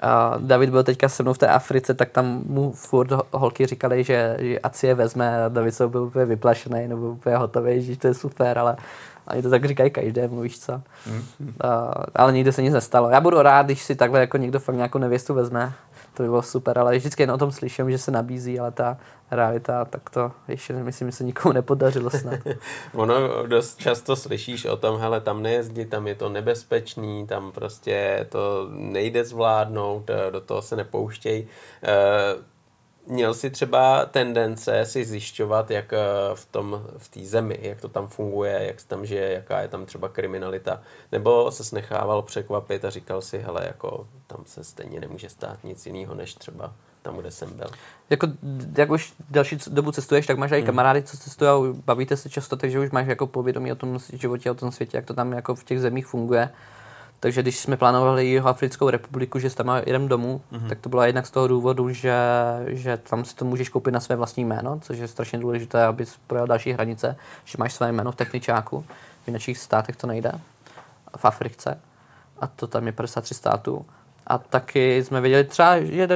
[0.00, 4.04] a David byl teďka se mnou v té Africe, tak tam mu furt holky říkali,
[4.04, 7.82] že, že ať si je vezme a David se byl úplně vyplašený nebo úplně hotový,
[7.82, 8.76] že to je super, ale
[9.30, 10.72] oni to tak říkají každému, víš co.
[10.72, 11.52] Mm-hmm.
[11.60, 13.10] A, ale nikdy se nic nestalo.
[13.10, 15.72] Já budu rád, když si takhle jako někdo fakt nějakou nevěstu vezme,
[16.16, 18.98] to by bylo super, ale vždycky jen o tom slyším, že se nabízí, ale ta
[19.30, 22.40] realita, tak to ještě myslím, že se nikomu nepodařilo snad.
[22.94, 28.26] ono dost často slyšíš o tom, hele, tam nejezdí, tam je to nebezpečný, tam prostě
[28.28, 31.46] to nejde zvládnout, do toho se nepouštěj.
[31.82, 32.42] Uh,
[33.06, 35.98] měl si třeba tendence si zjišťovat, jak eh,
[36.34, 39.68] v tom v té zemi, jak to tam funguje, jak se tam žije, jaká je
[39.68, 40.80] tam třeba kriminalita,
[41.12, 45.86] nebo se nechával překvapit a říkal si, hele, jako tam se stejně nemůže stát nic
[45.86, 47.66] jiného, než třeba tam, kde jsem byl.
[48.10, 48.26] Jako,
[48.76, 50.66] jak už další dobu cestuješ, tak máš i hmm.
[50.66, 54.54] kamarády, co cestují, bavíte se často, takže už máš jako povědomí o tom životě, o
[54.54, 56.50] tom světě, jak to tam jako v těch zemích funguje.
[57.20, 60.68] Takže když jsme plánovali jeho Africkou republiku, že tam jdem domů, mm-hmm.
[60.68, 62.14] tak to bylo jednak z toho důvodu, že,
[62.66, 66.04] že tam si to můžeš koupit na své vlastní jméno, což je strašně důležité, aby
[66.26, 68.84] projel další hranice, že máš své jméno v techničáku.
[69.24, 70.32] V jiných státech to nejde.
[71.16, 71.80] V Africe.
[72.40, 73.86] A to tam je 53 států.
[74.26, 76.08] A taky jsme věděli třeba, že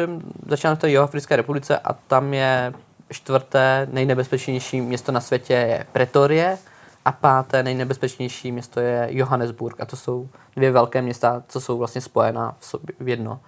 [0.46, 2.72] začínáme v té Jihoafrické republice a tam je
[3.11, 6.59] čtvrté nejnebezpečnější město na světě je Pretorie,
[7.05, 12.01] a páté nejnebezpečnější město je Johannesburg a to jsou dvě velké města, co jsou vlastně
[12.01, 13.40] spojená v, sobě, v jedno,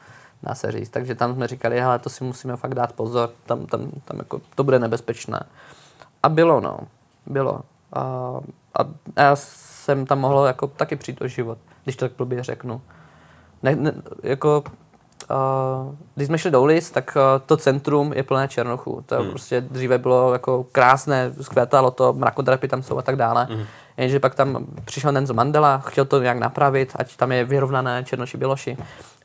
[0.42, 0.90] dá se říct.
[0.90, 4.40] Takže tam jsme říkali, hele, to si musíme fakt dát pozor, tam, tam, tam jako,
[4.55, 5.42] to bude nebezpečné.
[6.22, 6.78] A bylo, no,
[7.26, 7.61] bylo.
[7.92, 8.03] A,
[8.78, 8.84] a
[9.16, 12.80] já jsem tam mohl jako taky přijít o život, když to tak blbě řeknu.
[13.62, 13.92] Ne, ne,
[14.22, 14.64] jako
[15.30, 19.04] Uh, když jsme šli do ulic, tak uh, to centrum je plné černochů.
[19.06, 19.30] To hmm.
[19.30, 23.46] prostě dříve bylo jako krásné, zkvétalo to, mrakodrapy tam jsou a tak dále.
[23.50, 23.64] Hmm.
[23.97, 28.36] Jenže pak tam přišel Nenzo Mandela, chtěl to nějak napravit, ať tam je vyrovnané černoši,
[28.36, 28.76] běloši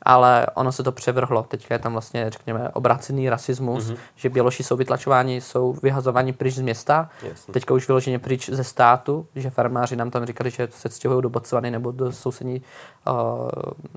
[0.02, 1.42] ale ono se to převrhlo.
[1.42, 3.96] Teďka je tam vlastně, řekněme, obrácený rasismus, mm-hmm.
[4.16, 7.54] že Běloši jsou vytlačováni, jsou vyhazováni pryč z města, Jasně.
[7.54, 11.28] teďka už vyloženě pryč ze státu, že farmáři nám tam říkali, že se stěhují do
[11.28, 12.62] Botswany nebo do sousední
[13.08, 13.14] uh,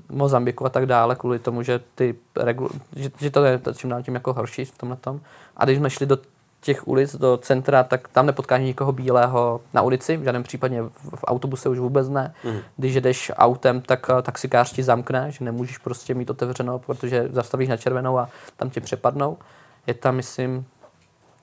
[0.08, 4.02] Mozambiku a tak dále, kvůli tomu, že, ty regul- že, že to je čím dál
[4.02, 5.20] tím jako horší v tomhle tom.
[5.56, 6.18] A když jsme šli do
[6.62, 11.16] těch ulic do centra, tak tam nepotkáš nikoho bílého na ulici, v žádném případě v,
[11.16, 12.34] v autobuse už vůbec ne.
[12.44, 12.58] Mm.
[12.76, 17.68] Když jdeš autem, tak eh, taxikář ti zamkne, že nemůžeš prostě mít otevřeno, protože zastavíš
[17.68, 19.38] na červenou a tam tě přepadnou.
[19.86, 20.66] Je tam, myslím,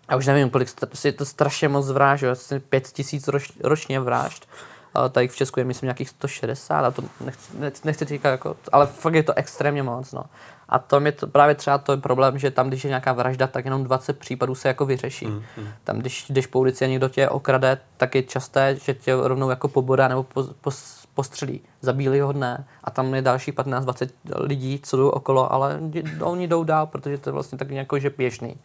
[0.09, 0.69] já už nevím, kolik,
[1.03, 4.47] je to strašně moc vražd, asi pět tisíc roč, ročně vražd.
[4.93, 8.55] A tady v Česku je myslím nějakých 160, a to nechci, nechci, nechci říkat jako,
[8.71, 10.23] ale fakt je to extrémně moc, no.
[10.69, 13.47] A to je to, právě třeba to je problém, že tam, když je nějaká vražda,
[13.47, 15.25] tak jenom 20 případů se jako vyřeší.
[15.25, 15.67] Mm, mm.
[15.83, 19.49] Tam, když jdeš po ulici a někdo tě okrade, tak je časté, že tě rovnou
[19.49, 20.71] jako pobodá nebo po, po,
[21.13, 21.61] postřelí.
[21.81, 25.79] Zabíli ho dne a tam je další 15-20 lidí, co jdou okolo, ale
[26.21, 28.55] oni jdou dál, protože to je vlastně tak nějak, že běžný.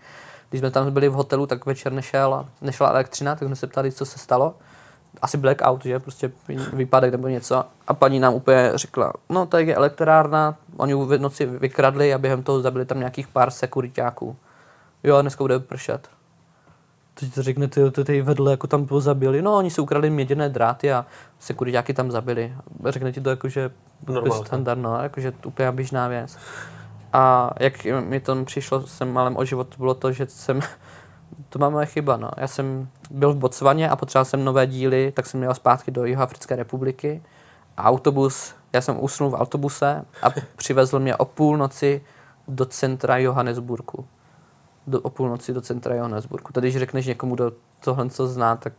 [0.51, 3.93] Když jsme tam byli v hotelu, tak večer nešel, nešla elektřina, tak jsme se ptali,
[3.93, 4.55] co se stalo
[5.23, 6.32] asi blackout, že prostě
[6.73, 7.65] výpadek nebo něco.
[7.86, 12.43] A paní nám úplně řekla, no tady je elektrárna, oni v noci vykradli a během
[12.43, 14.36] toho zabili tam nějakých pár sekuritáků.
[15.05, 16.09] Jo, dneska bude pršet.
[17.15, 19.43] Teď to řekne, ty, ty, ty vedle jako tam zabili.
[19.43, 21.07] No, oni si ukradli měděné dráty a
[21.39, 22.53] sekuritáky tam zabili.
[22.85, 23.70] Řekne ti to jako, že
[24.45, 26.39] standard, no, jako, že úplně běžná věc.
[27.12, 30.61] A jak mi to přišlo, jsem malem o život, bylo to, že jsem
[31.48, 32.31] to má moje chyba, no.
[32.36, 36.05] Já jsem byl v Botswaně a potřeboval jsem nové díly, tak jsem měl zpátky do
[36.05, 37.23] Jihoafrické republiky.
[37.77, 42.02] A autobus, já jsem usnul v autobuse a přivezl mě o půlnoci
[42.48, 44.06] do centra Johannesburgu.
[44.86, 46.52] Do, o půlnoci do centra Johannesburgu.
[46.52, 48.73] Tady, když řekneš někomu, kdo tohle co zná, tak,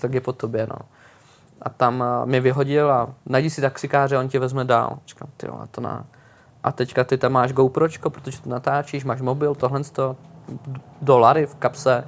[0.00, 0.76] tak je po tobě, no.
[1.62, 4.98] A tam uh, mě vyhodil a najdi si taxikáře, on tě vezme dál.
[5.06, 6.06] Říkám, ty to na...
[6.64, 10.16] A teďka ty tam máš GoPročko, protože to natáčíš, máš mobil, tohle to,
[11.02, 12.04] dolary v kapse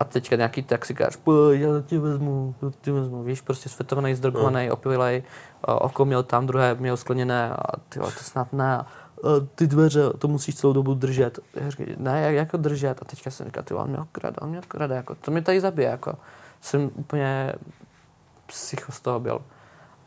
[0.00, 4.66] a teďka nějaký taxikář, pojď, já tě vezmu, já tě vezmu, víš, prostě světovaný, zdrgovaný,
[4.66, 4.74] no.
[4.74, 5.22] opilej,
[5.62, 8.76] oko měl tam, druhé měl skleněné a ty to snad ne.
[8.76, 8.86] A
[9.54, 11.38] ty dveře, to musíš celou dobu držet.
[11.54, 12.98] Já říkám, ne, jak, jako držet?
[13.02, 15.60] A teďka jsem říkal, ty on mě okrade, on mě okrade, jako, to mě tady
[15.60, 16.14] zabije, jako.
[16.60, 17.52] Jsem úplně
[18.46, 19.40] psycho z toho byl.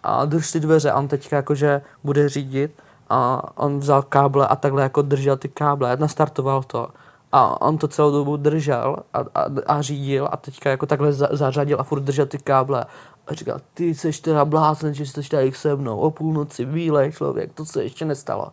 [0.03, 4.56] A drž ty dveře, a on teďka jakože bude řídit a on vzal káble a
[4.56, 6.90] takhle jako držel ty káble, nastartoval to
[7.32, 11.28] a on to celou dobu držel a, a, a řídil a teďka jako takhle za,
[11.32, 12.86] zařadil a furt držel ty káble.
[13.28, 17.54] A říkal, ty jsi teda blázen, že jsi tady se mnou o půlnoci, bílej člověk,
[17.54, 18.52] to se ještě nestalo.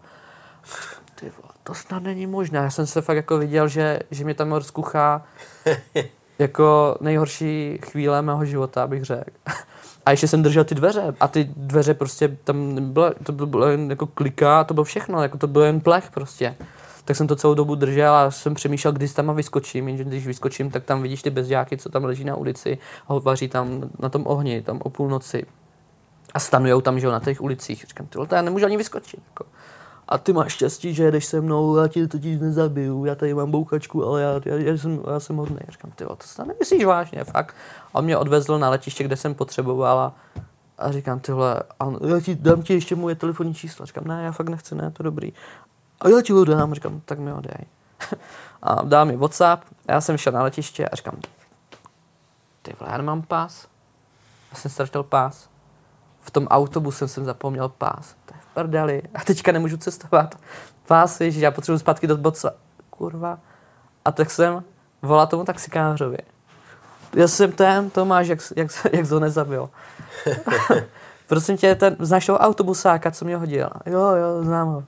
[1.14, 2.58] Ty vole, to snad není možné.
[2.58, 5.22] Já jsem se fakt jako viděl, že, že mě tam rozkuchá
[6.38, 9.30] jako nejhorší chvíle mého života, bych řekl.
[10.06, 13.90] A ještě jsem držel ty dveře a ty dveře prostě tam bylo, to bylo jen
[13.90, 16.56] jako klika, to bylo všechno, jako to byl jen plech prostě
[17.06, 20.70] tak jsem to celou dobu držel a jsem přemýšlel, kdy tam vyskočím, jenže když vyskočím,
[20.70, 22.78] tak tam vidíš ty bezďáky, co tam leží na ulici
[23.08, 25.46] a vaří tam na tom ohni, tam o půlnoci.
[26.34, 27.84] A stanujou tam, že jo, na těch ulicích.
[27.88, 29.20] Říkám, ty já nemůžu ani vyskočit.
[29.28, 29.44] Jako.
[30.08, 33.50] A ty máš štěstí, že jedeš se mnou, já ti totiž nezabiju, já tady mám
[33.50, 35.58] bouchačku, ale já, já, já, jsem, já jsem hodný.
[35.68, 37.54] Říkám, ty to snad nemyslíš vážně, fakt.
[37.94, 40.14] A on mě odvezl na letiště, kde jsem potřebovala
[40.78, 43.86] a říkám, tyhle, a já ti, dám ti ještě moje telefonní číslo.
[43.86, 45.32] Říkám, ne, já fakt nechci, ne, to dobrý.
[46.00, 47.66] A já ti ho dám, říkám, tak mi ho dej.
[48.62, 51.14] a dá mi WhatsApp, já jsem šel na letiště a říkám,
[52.62, 53.66] ty vole, já nemám pás.
[54.50, 55.48] Já jsem ztratil pás.
[56.20, 58.14] V tom autobuse jsem zapomněl pás.
[58.24, 59.02] To je v prdeli.
[59.14, 60.34] A teďka nemůžu cestovat.
[60.86, 62.54] Pás, že já potřebuji zpátky do Boca.
[62.90, 63.38] Kurva.
[64.04, 64.64] A tak jsem
[65.02, 66.18] volal tomu taxikářovi.
[67.14, 69.70] Já jsem ten, Tomáš, jak, jak, jak to nezabil.
[71.28, 73.70] Prosím tě, ten, znáš toho autobusáka, co mě hodil?
[73.86, 74.84] Jo, jo, znám ho.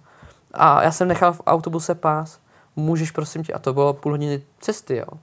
[0.55, 2.39] A já jsem nechal v autobuse pás.
[2.77, 5.19] Můžeš, prosím tě, a to bylo půl hodiny cesty, jo.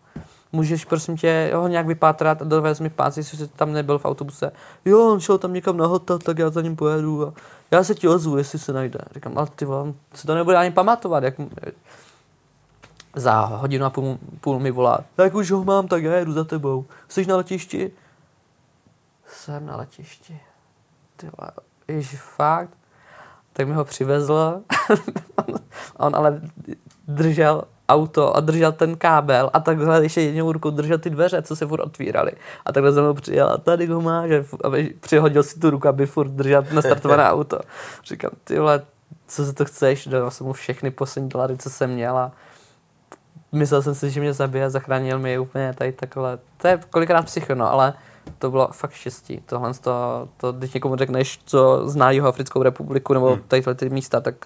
[0.52, 4.06] Můžeš, prosím tě, ho nějak vypátrat a dovez mi pás, jestli jsi tam nebyl v
[4.06, 4.52] autobuse.
[4.86, 7.34] Jo, on šel tam někam na hotel, tak já za ním pojedu a
[7.72, 9.00] já se ti ozvu, jestli se najde.
[9.14, 11.36] Říkám, ale ty vám se to nebude ani pamatovat, jak
[13.16, 16.44] za hodinu a půl, půl mi volá, jak už ho mám, tak já jedu za
[16.44, 16.86] tebou.
[17.08, 17.92] Jsi na letišti?
[19.28, 20.40] Jsem na letišti.
[21.16, 21.30] Ty
[21.88, 22.78] ježi, fakt?
[23.58, 24.62] Tak mi ho přivezl.
[25.98, 26.42] on ale
[27.08, 31.56] držel auto a držel ten kábel a takhle ještě jednou rukou držel ty dveře, co
[31.56, 32.32] se furt otvíraly.
[32.66, 34.30] A takhle za mnou přijel a tady ho máš,
[34.64, 37.60] aby přihodil si tu ruku, aby furt držel nastartované auto.
[38.06, 38.82] Říkám, ty vole,
[39.28, 40.08] co se to chceš?
[40.08, 42.32] Dal jsem mu všechny poslední dolary, co jsem měl a
[43.52, 46.40] myslel jsem si, že mě zabije, zachránil mi úplně tady takhle.
[46.58, 47.94] To je kolikrát psycho, no, ale
[48.40, 49.42] to bylo fakt štěstí.
[49.46, 53.44] Tohle to, to když někomu řekneš, co zná Africkou republiku nebo hmm.
[53.48, 54.46] tady ty místa, tak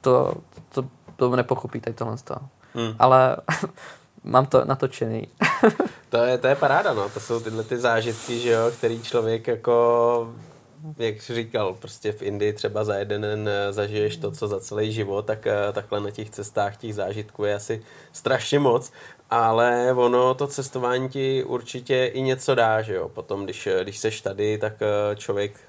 [0.00, 0.34] to,
[0.74, 0.84] to,
[1.16, 2.16] to nepochopí tady tohle.
[2.74, 2.94] Hmm.
[2.98, 3.36] Ale
[4.24, 5.28] mám to natočený.
[6.08, 7.08] to, je, to je paráda, no.
[7.08, 10.34] To jsou tyhle ty zážitky, že jo, který člověk jako
[10.98, 14.60] jak jsi říkal, prostě v Indii třeba za jeden den eh, zažiješ to, co za
[14.60, 17.82] celý život, tak eh, takhle na těch cestách těch zážitků je asi
[18.12, 18.92] strašně moc
[19.32, 23.08] ale ono, to cestování ti určitě i něco dá, že jo.
[23.08, 25.60] Potom, když, když seš tady, tak eh, člověk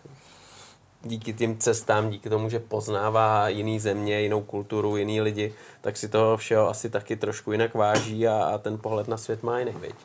[1.02, 6.10] díky tím cestám, díky tomu, že poznává jiný země, jinou kulturu, jiný lidi, tak si
[6.10, 9.72] toho všeho asi taky trošku jinak váží a, a ten pohled na svět má jiný,
[9.82, 9.96] viď?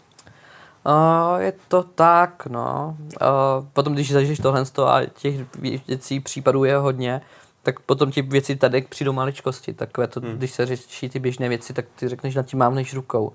[0.87, 2.97] Uh, je to tak, no.
[3.01, 5.35] Uh, potom, když zažiješ tohle a těch
[5.89, 7.21] věcí případů je hodně,
[7.69, 9.73] tak potom ti věci tady přijdou maličkosti.
[9.73, 10.33] Takové to, hmm.
[10.33, 13.33] když se řeší ty běžné věci, tak ty řekneš, na tím mám než rukou.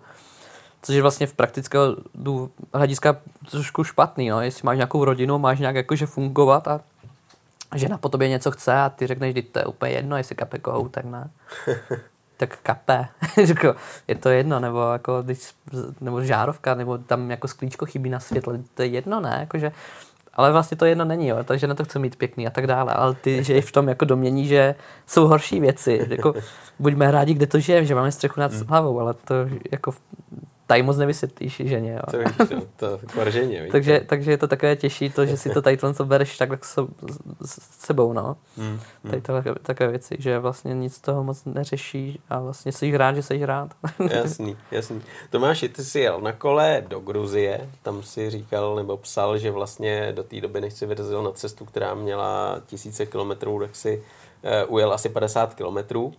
[0.81, 1.97] Což je vlastně v praktického
[2.73, 3.18] hlediska
[3.51, 4.41] trošku špatný, no.
[4.41, 6.81] Jestli máš nějakou rodinu, máš nějak jakože fungovat a
[7.76, 10.60] žena po tobě něco chce a ty řekneš, že to je úplně jedno, jestli kape
[10.60, 11.30] kohou, tak ne.
[12.38, 13.07] tak kape.
[14.07, 15.53] je to jedno, nebo jako když,
[16.01, 19.38] nebo žárovka, nebo tam jako sklíčko chybí na světle, to je jedno, ne?
[19.39, 19.72] Jakože,
[20.35, 22.93] ale vlastně to jedno není, jo, takže na to chce mít pěkný a tak dále,
[22.93, 24.76] ale ty žiješ v tom jako domění, že
[25.07, 26.34] jsou horší věci, jako
[26.80, 28.68] buďme rádi, kde to žijeme, že máme střechu nad hmm.
[28.68, 29.35] hlavou, ale to
[29.72, 29.91] jako
[30.73, 31.93] tady moc nevysvětlíš ženě.
[31.93, 32.01] Jo.
[32.11, 35.61] To víš, to, to kvarženě, takže, takže je to takové těžší to, že si to
[35.61, 36.87] tady to bereš takhle s,
[37.45, 38.37] s sebou, no.
[38.57, 38.79] Hmm, hmm.
[39.09, 43.23] Tady tohle, takové věci, že vlastně nic toho moc neřeší a vlastně jsi rád, že
[43.23, 43.71] jsi rád.
[44.09, 45.01] jasný, jasný.
[45.29, 50.11] Tomáši, ty jsi jel na kole do Gruzie, tam si říkal nebo psal, že vlastně
[50.15, 54.03] do té doby, než si vyrazil na cestu, která měla tisíce kilometrů, tak si
[54.67, 56.13] uh, ujel asi 50 kilometrů.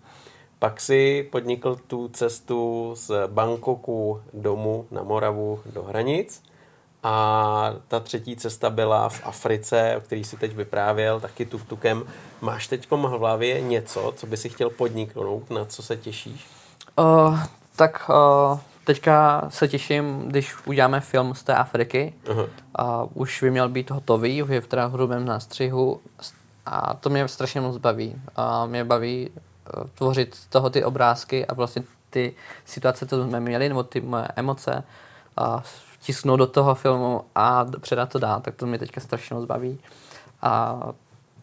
[0.65, 6.43] Pak si podnikl tu cestu z Bangkoku domů na Moravu do hranic.
[7.03, 12.07] A ta třetí cesta byla v Africe, o který si teď vyprávěl, taky tuk-tukem.
[12.41, 16.47] Máš teď v hlavě něco, co by si chtěl podniknout, na co se těšíš?
[16.99, 17.39] Uh,
[17.77, 22.15] tak uh, teďka se těším, když uděláme film z té Afriky.
[22.25, 22.49] Uh-huh.
[23.03, 26.01] Uh, už by měl být hotový, už je v teda hrubém nástřihu
[26.67, 28.15] a to mě strašně moc baví.
[28.39, 29.31] Uh, mě baví
[29.95, 32.35] tvořit z toho ty obrázky a vlastně ty
[32.65, 34.85] situace, co jsme měli, nebo ty moje emoce,
[35.37, 35.63] a
[35.93, 39.79] vtisknout do toho filmu a předat to dál, tak to mě teďka strašně moc baví.
[40.43, 40.81] A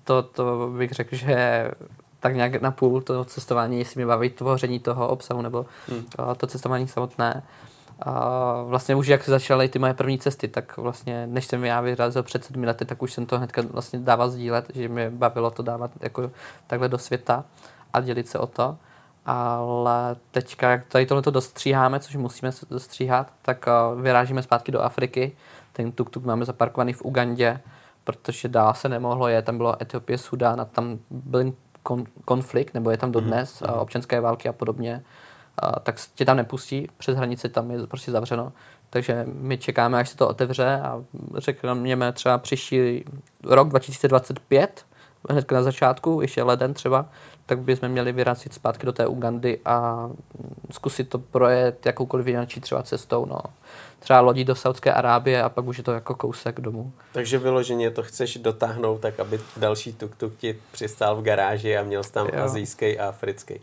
[0.03, 1.71] to, to bych řekl, že
[2.19, 6.05] tak nějak na půl toho cestování, jestli mě baví tvoření toho obsahu nebo hmm.
[6.37, 7.43] to cestování samotné.
[8.01, 12.23] A vlastně už jak začaly ty moje první cesty, tak vlastně než jsem já vyrazil
[12.23, 15.63] před sedmi lety, tak už jsem to hnedka vlastně dával sdílet, že mě bavilo to
[15.63, 16.31] dávat jako
[16.67, 17.43] takhle do světa
[17.93, 18.77] a dělit se o to.
[19.25, 25.31] Ale teďka, jak tady tohle dostříháme, což musíme dostříhat, tak uh, vyrážíme zpátky do Afriky.
[25.73, 27.59] Ten tuk-tuk máme zaparkovaný v Ugandě,
[28.03, 31.53] protože dál se nemohlo je, tam bylo Etiopie, Sudán a tam byl
[31.83, 33.79] kon, konflikt, nebo je tam dodnes, mm-hmm.
[33.79, 35.03] občanské války a podobně,
[35.63, 38.51] uh, tak tě tam nepustí, přes hranici tam je prostě zavřeno.
[38.89, 41.03] Takže my čekáme, až se to otevře a
[41.37, 43.05] řekněme třeba příští
[43.43, 44.85] rok 2025,
[45.29, 47.05] hned na začátku, ještě leden třeba,
[47.45, 50.09] tak bychom měli vyrazit zpátky do té Ugandy a
[50.71, 53.39] zkusit to projet jakoukoliv jináčí třeba cestou, no.
[53.99, 56.93] Třeba lodí do Saudské Arábie a pak už je to jako kousek domů.
[57.13, 62.03] Takže vyloženě to chceš dotáhnout tak, aby další tuk-tuk ti přistál v garáži a měl
[62.03, 62.43] tam jo.
[62.43, 63.59] azijský a africký.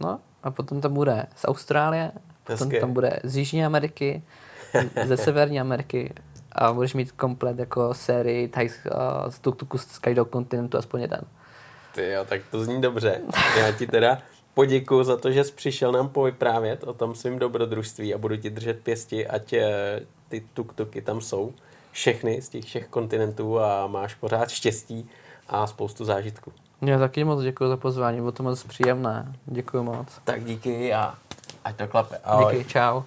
[0.00, 2.12] No a potom tam bude z Austrálie,
[2.44, 2.80] potom Hezké.
[2.80, 4.22] tam bude z Jižní Ameriky,
[5.04, 6.14] ze Severní Ameriky
[6.52, 8.72] a budeš mít komplet jako sérii taj, uh,
[9.28, 11.20] z tuk-tuku z každého kontinentu aspoň jeden.
[11.98, 13.20] Ty jo, tak to zní dobře.
[13.58, 14.18] Já ti teda
[14.54, 18.50] poděkuji za to, že jsi přišel nám povyprávět o tom svým dobrodružství a budu ti
[18.50, 21.52] držet pěsti, ať eh, ty tuk-tuky tam jsou.
[21.92, 25.10] Všechny z těch všech kontinentů a máš pořád štěstí
[25.48, 26.52] a spoustu zážitků.
[26.82, 29.32] Já taky moc děkuji za pozvání, bylo to moc příjemné.
[29.46, 30.06] Děkuji moc.
[30.24, 31.14] Tak díky a
[31.64, 32.18] ať to klape.
[32.24, 32.56] Ahoj.
[32.56, 33.02] Díky, čau.